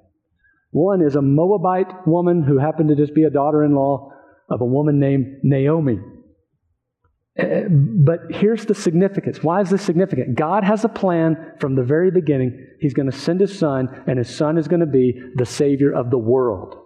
One 0.76 1.00
is 1.00 1.16
a 1.16 1.22
Moabite 1.22 2.06
woman 2.06 2.42
who 2.42 2.58
happened 2.58 2.90
to 2.90 2.96
just 2.96 3.14
be 3.14 3.24
a 3.24 3.30
daughter 3.30 3.64
in 3.64 3.74
law 3.74 4.12
of 4.50 4.60
a 4.60 4.64
woman 4.64 5.00
named 5.00 5.38
Naomi. 5.42 5.98
Eh, 7.38 7.64
but 7.70 8.20
here's 8.30 8.66
the 8.66 8.74
significance. 8.74 9.42
Why 9.42 9.60
is 9.60 9.70
this 9.70 9.82
significant? 9.82 10.36
God 10.36 10.64
has 10.64 10.84
a 10.84 10.88
plan 10.88 11.52
from 11.60 11.76
the 11.76 11.82
very 11.82 12.10
beginning. 12.10 12.66
He's 12.80 12.94
going 12.94 13.10
to 13.10 13.16
send 13.16 13.40
his 13.40 13.58
son, 13.58 13.88
and 14.06 14.18
his 14.18 14.34
son 14.34 14.58
is 14.58 14.68
going 14.68 14.80
to 14.80 14.86
be 14.86 15.14
the 15.34 15.46
Savior 15.46 15.92
of 15.92 16.10
the 16.10 16.18
world 16.18 16.76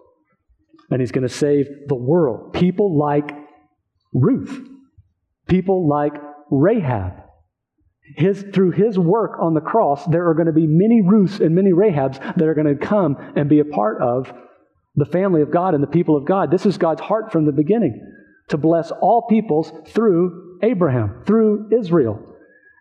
and 0.90 1.00
he's 1.00 1.12
going 1.12 1.26
to 1.26 1.34
save 1.34 1.66
the 1.86 1.94
world. 1.94 2.52
People 2.52 2.98
like 2.98 3.30
Ruth, 4.12 4.60
people 5.46 5.88
like 5.88 6.12
Rahab. 6.50 7.19
His, 8.16 8.44
through 8.52 8.72
his 8.72 8.98
work 8.98 9.38
on 9.40 9.54
the 9.54 9.60
cross, 9.60 10.04
there 10.06 10.28
are 10.28 10.34
going 10.34 10.46
to 10.46 10.52
be 10.52 10.66
many 10.66 11.02
Ruths 11.02 11.40
and 11.40 11.54
many 11.54 11.72
Rahabs 11.72 12.18
that 12.36 12.46
are 12.46 12.54
going 12.54 12.66
to 12.66 12.86
come 12.86 13.16
and 13.36 13.48
be 13.48 13.60
a 13.60 13.64
part 13.64 14.00
of 14.02 14.32
the 14.96 15.04
family 15.04 15.42
of 15.42 15.50
God 15.50 15.74
and 15.74 15.82
the 15.82 15.88
people 15.88 16.16
of 16.16 16.24
God. 16.24 16.50
This 16.50 16.66
is 16.66 16.78
God's 16.78 17.00
heart 17.00 17.32
from 17.32 17.46
the 17.46 17.52
beginning 17.52 18.00
to 18.48 18.56
bless 18.56 18.90
all 18.90 19.26
peoples 19.28 19.72
through 19.88 20.58
Abraham, 20.62 21.22
through 21.26 21.70
Israel. 21.78 22.20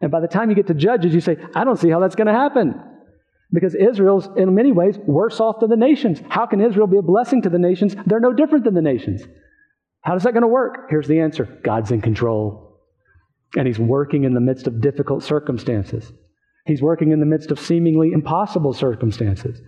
And 0.02 0.12
by 0.12 0.20
the 0.20 0.28
time 0.28 0.50
you 0.50 0.56
get 0.56 0.68
to 0.68 0.74
Judges, 0.74 1.14
you 1.14 1.22
say, 1.22 1.38
I 1.56 1.64
don't 1.64 1.78
see 1.78 1.90
how 1.90 2.00
that's 2.00 2.16
going 2.16 2.28
to 2.28 2.34
happen. 2.34 2.82
Because 3.52 3.76
Israel's, 3.76 4.30
in 4.38 4.54
many 4.54 4.72
ways, 4.72 4.98
worse 4.98 5.40
off 5.40 5.60
than 5.60 5.70
the 5.70 5.76
nations. 5.76 6.22
How 6.30 6.46
can 6.46 6.62
Israel 6.62 6.88
be 6.88 6.98
a 6.98 7.02
blessing 7.02 7.42
to 7.44 7.50
the 7.50 7.58
nations? 7.58 7.96
They're 8.06 8.20
no 8.20 8.34
different 8.34 8.64
than 8.64 8.76
the 8.76 8.82
nations. 8.82 9.24
How 10.02 10.16
is 10.16 10.24
that 10.24 10.34
going 10.34 10.44
to 10.44 10.48
work? 10.48 10.90
Here's 10.90 11.08
the 11.08 11.20
answer 11.20 11.46
God's 11.64 11.92
in 11.92 12.02
control. 12.02 12.69
And 13.56 13.68
He's 13.68 13.80
working 13.80 14.24
in 14.24 14.34
the 14.34 14.42
midst 14.42 14.68
of 14.68 14.82
difficult 14.82 15.24
circumstances. 15.24 16.12
He's 16.66 16.82
working 16.82 17.12
in 17.12 17.20
the 17.20 17.26
midst 17.26 17.52
of 17.52 17.60
seemingly 17.60 18.12
impossible 18.12 18.74
circumstances. 18.74 19.60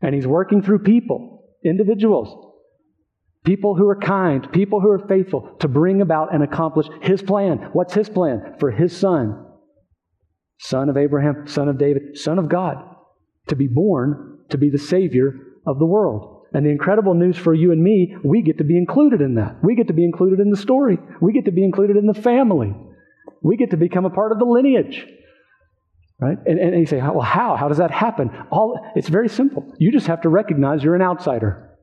And 0.00 0.14
He's 0.14 0.26
working 0.26 0.62
through 0.62 0.80
people, 0.80 1.44
individuals, 1.64 2.52
people 3.44 3.76
who 3.76 3.88
are 3.88 3.98
kind, 3.98 4.50
people 4.52 4.80
who 4.80 4.90
are 4.90 5.06
faithful 5.06 5.56
to 5.60 5.68
bring 5.68 6.00
about 6.00 6.34
and 6.34 6.42
accomplish 6.42 6.88
His 7.02 7.22
plan. 7.22 7.70
What's 7.72 7.94
His 7.94 8.08
plan? 8.08 8.56
For 8.58 8.70
His 8.70 8.96
Son, 8.96 9.46
son 10.58 10.88
of 10.88 10.96
Abraham, 10.96 11.46
son 11.46 11.68
of 11.68 11.78
David, 11.78 12.18
son 12.18 12.38
of 12.38 12.48
God 12.48 12.76
to 13.48 13.56
be 13.56 13.68
born 13.68 14.38
to 14.50 14.58
be 14.58 14.70
the 14.70 14.78
Savior 14.78 15.34
of 15.66 15.78
the 15.78 15.86
world. 15.86 16.46
And 16.52 16.64
the 16.64 16.70
incredible 16.70 17.14
news 17.14 17.36
for 17.36 17.52
you 17.52 17.72
and 17.72 17.82
me, 17.82 18.16
we 18.22 18.42
get 18.42 18.58
to 18.58 18.64
be 18.64 18.76
included 18.76 19.20
in 19.20 19.34
that. 19.34 19.56
We 19.62 19.74
get 19.74 19.88
to 19.88 19.92
be 19.92 20.04
included 20.04 20.38
in 20.38 20.50
the 20.50 20.56
story. 20.56 20.98
We 21.20 21.32
get 21.32 21.46
to 21.46 21.52
be 21.52 21.64
included 21.64 21.96
in 21.96 22.06
the 22.06 22.14
family. 22.14 22.74
We 23.44 23.58
get 23.58 23.70
to 23.70 23.76
become 23.76 24.06
a 24.06 24.10
part 24.10 24.32
of 24.32 24.38
the 24.38 24.46
lineage. 24.46 25.06
Right? 26.18 26.38
And, 26.46 26.58
and 26.58 26.80
you 26.80 26.86
say, 26.86 26.96
well, 26.96 27.20
how? 27.20 27.56
How 27.56 27.68
does 27.68 27.78
that 27.78 27.90
happen? 27.90 28.30
All, 28.50 28.80
it's 28.96 29.08
very 29.08 29.28
simple. 29.28 29.70
You 29.78 29.92
just 29.92 30.06
have 30.06 30.22
to 30.22 30.30
recognize 30.30 30.82
you're 30.82 30.94
an 30.94 31.02
outsider. 31.02 31.76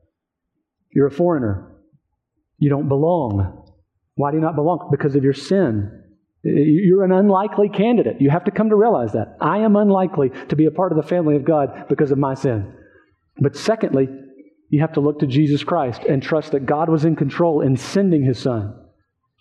You're 0.92 1.06
a 1.06 1.10
foreigner. 1.10 1.72
You 2.58 2.68
don't 2.68 2.88
belong. 2.88 3.64
Why 4.16 4.32
do 4.32 4.38
you 4.38 4.42
not 4.42 4.56
belong? 4.56 4.88
Because 4.90 5.14
of 5.14 5.22
your 5.22 5.34
sin. 5.34 6.02
You're 6.42 7.04
an 7.04 7.12
unlikely 7.12 7.68
candidate. 7.68 8.20
You 8.20 8.30
have 8.30 8.44
to 8.44 8.50
come 8.50 8.70
to 8.70 8.76
realize 8.76 9.12
that. 9.12 9.36
I 9.40 9.58
am 9.58 9.76
unlikely 9.76 10.32
to 10.48 10.56
be 10.56 10.66
a 10.66 10.72
part 10.72 10.90
of 10.90 10.96
the 10.96 11.08
family 11.08 11.36
of 11.36 11.44
God 11.44 11.86
because 11.88 12.10
of 12.10 12.18
my 12.18 12.34
sin. 12.34 12.74
But 13.40 13.56
secondly, 13.56 14.08
you 14.68 14.80
have 14.80 14.94
to 14.94 15.00
look 15.00 15.20
to 15.20 15.26
Jesus 15.28 15.62
Christ 15.62 16.02
and 16.02 16.20
trust 16.20 16.50
that 16.52 16.66
God 16.66 16.88
was 16.88 17.04
in 17.04 17.14
control 17.14 17.60
in 17.60 17.76
sending 17.76 18.24
his 18.24 18.40
son. 18.40 18.74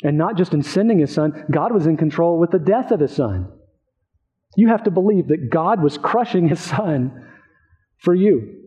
And 0.04 0.18
not 0.18 0.38
just 0.38 0.54
in 0.54 0.64
sending 0.64 1.00
his 1.00 1.14
son, 1.14 1.46
God 1.52 1.74
was 1.74 1.86
in 1.86 1.98
control 1.98 2.40
with 2.40 2.52
the 2.52 2.60
death 2.60 2.92
of 2.92 3.00
his 3.00 3.16
son. 3.16 3.52
You 4.56 4.70
have 4.70 4.84
to 4.84 4.92
believe 4.92 5.28
that 5.28 5.50
God 5.52 5.82
was 5.82 5.98
crushing 5.98 6.50
his 6.50 6.60
son 6.60 7.28
for 8.00 8.14
you. 8.14 8.58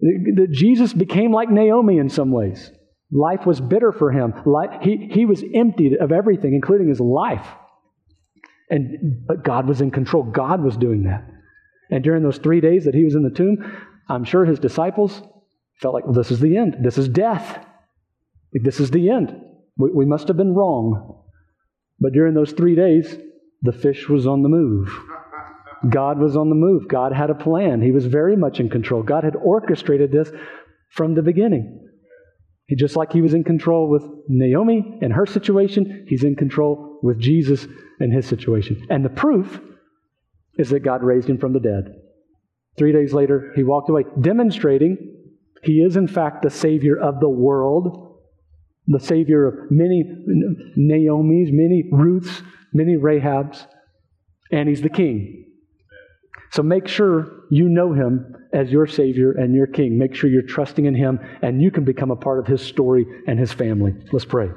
That 0.00 0.48
Jesus 0.50 0.92
became 0.92 1.32
like 1.32 1.50
Naomi 1.50 1.98
in 1.98 2.08
some 2.08 2.32
ways. 2.32 2.72
Life 3.12 3.44
was 3.44 3.60
bitter 3.60 3.92
for 3.92 4.10
him. 4.10 4.32
He, 4.80 5.08
he 5.12 5.26
was 5.26 5.44
emptied 5.54 5.96
of 6.00 6.12
everything, 6.12 6.54
including 6.54 6.88
his 6.88 7.00
life. 7.00 7.46
And, 8.70 9.26
but 9.26 9.44
God 9.44 9.66
was 9.66 9.80
in 9.80 9.90
control. 9.90 10.22
God 10.22 10.62
was 10.62 10.76
doing 10.76 11.02
that. 11.02 11.28
And 11.90 12.04
during 12.04 12.22
those 12.22 12.38
three 12.38 12.60
days 12.60 12.84
that 12.84 12.94
he 12.94 13.04
was 13.04 13.16
in 13.16 13.22
the 13.22 13.30
tomb, 13.30 13.58
I'm 14.08 14.24
sure 14.24 14.44
his 14.44 14.60
disciples 14.60 15.20
felt 15.80 15.94
like, 15.94 16.04
well, 16.04 16.14
this 16.14 16.30
is 16.30 16.40
the 16.40 16.56
end. 16.56 16.76
This 16.82 16.96
is 16.96 17.08
death. 17.08 17.64
This 18.52 18.80
is 18.80 18.90
the 18.90 19.10
end. 19.10 19.36
We, 19.76 19.90
we 19.90 20.04
must 20.06 20.28
have 20.28 20.36
been 20.36 20.54
wrong. 20.54 21.22
But 21.98 22.12
during 22.12 22.34
those 22.34 22.52
three 22.52 22.74
days, 22.74 23.16
the 23.62 23.72
fish 23.72 24.08
was 24.08 24.26
on 24.26 24.42
the 24.42 24.48
move. 24.48 24.88
God 25.88 26.18
was 26.18 26.36
on 26.36 26.48
the 26.48 26.54
move. 26.54 26.88
God 26.88 27.12
had 27.12 27.30
a 27.30 27.34
plan. 27.34 27.80
He 27.80 27.90
was 27.90 28.06
very 28.06 28.36
much 28.36 28.60
in 28.60 28.68
control. 28.68 29.02
God 29.02 29.24
had 29.24 29.36
orchestrated 29.36 30.12
this 30.12 30.30
from 30.90 31.14
the 31.14 31.22
beginning. 31.22 31.88
He, 32.66 32.76
just 32.76 32.96
like 32.96 33.12
he 33.12 33.22
was 33.22 33.34
in 33.34 33.44
control 33.44 33.88
with 33.88 34.04
Naomi 34.28 34.98
and 35.02 35.12
her 35.12 35.26
situation, 35.26 36.04
he's 36.06 36.24
in 36.24 36.36
control 36.36 37.00
with 37.02 37.18
Jesus 37.18 37.66
and 37.98 38.12
his 38.12 38.26
situation. 38.26 38.86
And 38.90 39.04
the 39.04 39.10
proof 39.10 39.60
is 40.58 40.70
that 40.70 40.80
God 40.80 41.02
raised 41.02 41.28
him 41.28 41.38
from 41.38 41.52
the 41.52 41.60
dead. 41.60 41.94
Three 42.78 42.92
days 42.92 43.12
later, 43.12 43.52
he 43.56 43.64
walked 43.64 43.90
away, 43.90 44.04
demonstrating 44.20 45.16
he 45.62 45.80
is, 45.80 45.96
in 45.96 46.08
fact, 46.08 46.42
the 46.42 46.50
Savior 46.50 46.98
of 46.98 47.20
the 47.20 47.28
world, 47.28 48.09
the 48.90 49.00
Savior 49.00 49.46
of 49.46 49.70
many 49.70 50.02
Naomi's, 50.76 51.50
many 51.52 51.84
Ruth's, 51.92 52.42
many 52.72 52.96
Rahab's, 52.96 53.66
and 54.50 54.68
he's 54.68 54.82
the 54.82 54.88
King. 54.88 55.46
So 56.50 56.62
make 56.62 56.88
sure 56.88 57.44
you 57.50 57.68
know 57.68 57.92
him 57.92 58.34
as 58.52 58.72
your 58.72 58.86
Savior 58.86 59.30
and 59.30 59.54
your 59.54 59.68
King. 59.68 59.96
Make 59.96 60.14
sure 60.16 60.28
you're 60.28 60.42
trusting 60.42 60.84
in 60.84 60.94
him, 60.94 61.20
and 61.40 61.62
you 61.62 61.70
can 61.70 61.84
become 61.84 62.10
a 62.10 62.16
part 62.16 62.40
of 62.40 62.46
his 62.48 62.60
story 62.60 63.06
and 63.28 63.38
his 63.38 63.52
family. 63.52 63.94
Let's 64.12 64.24
pray. 64.24 64.50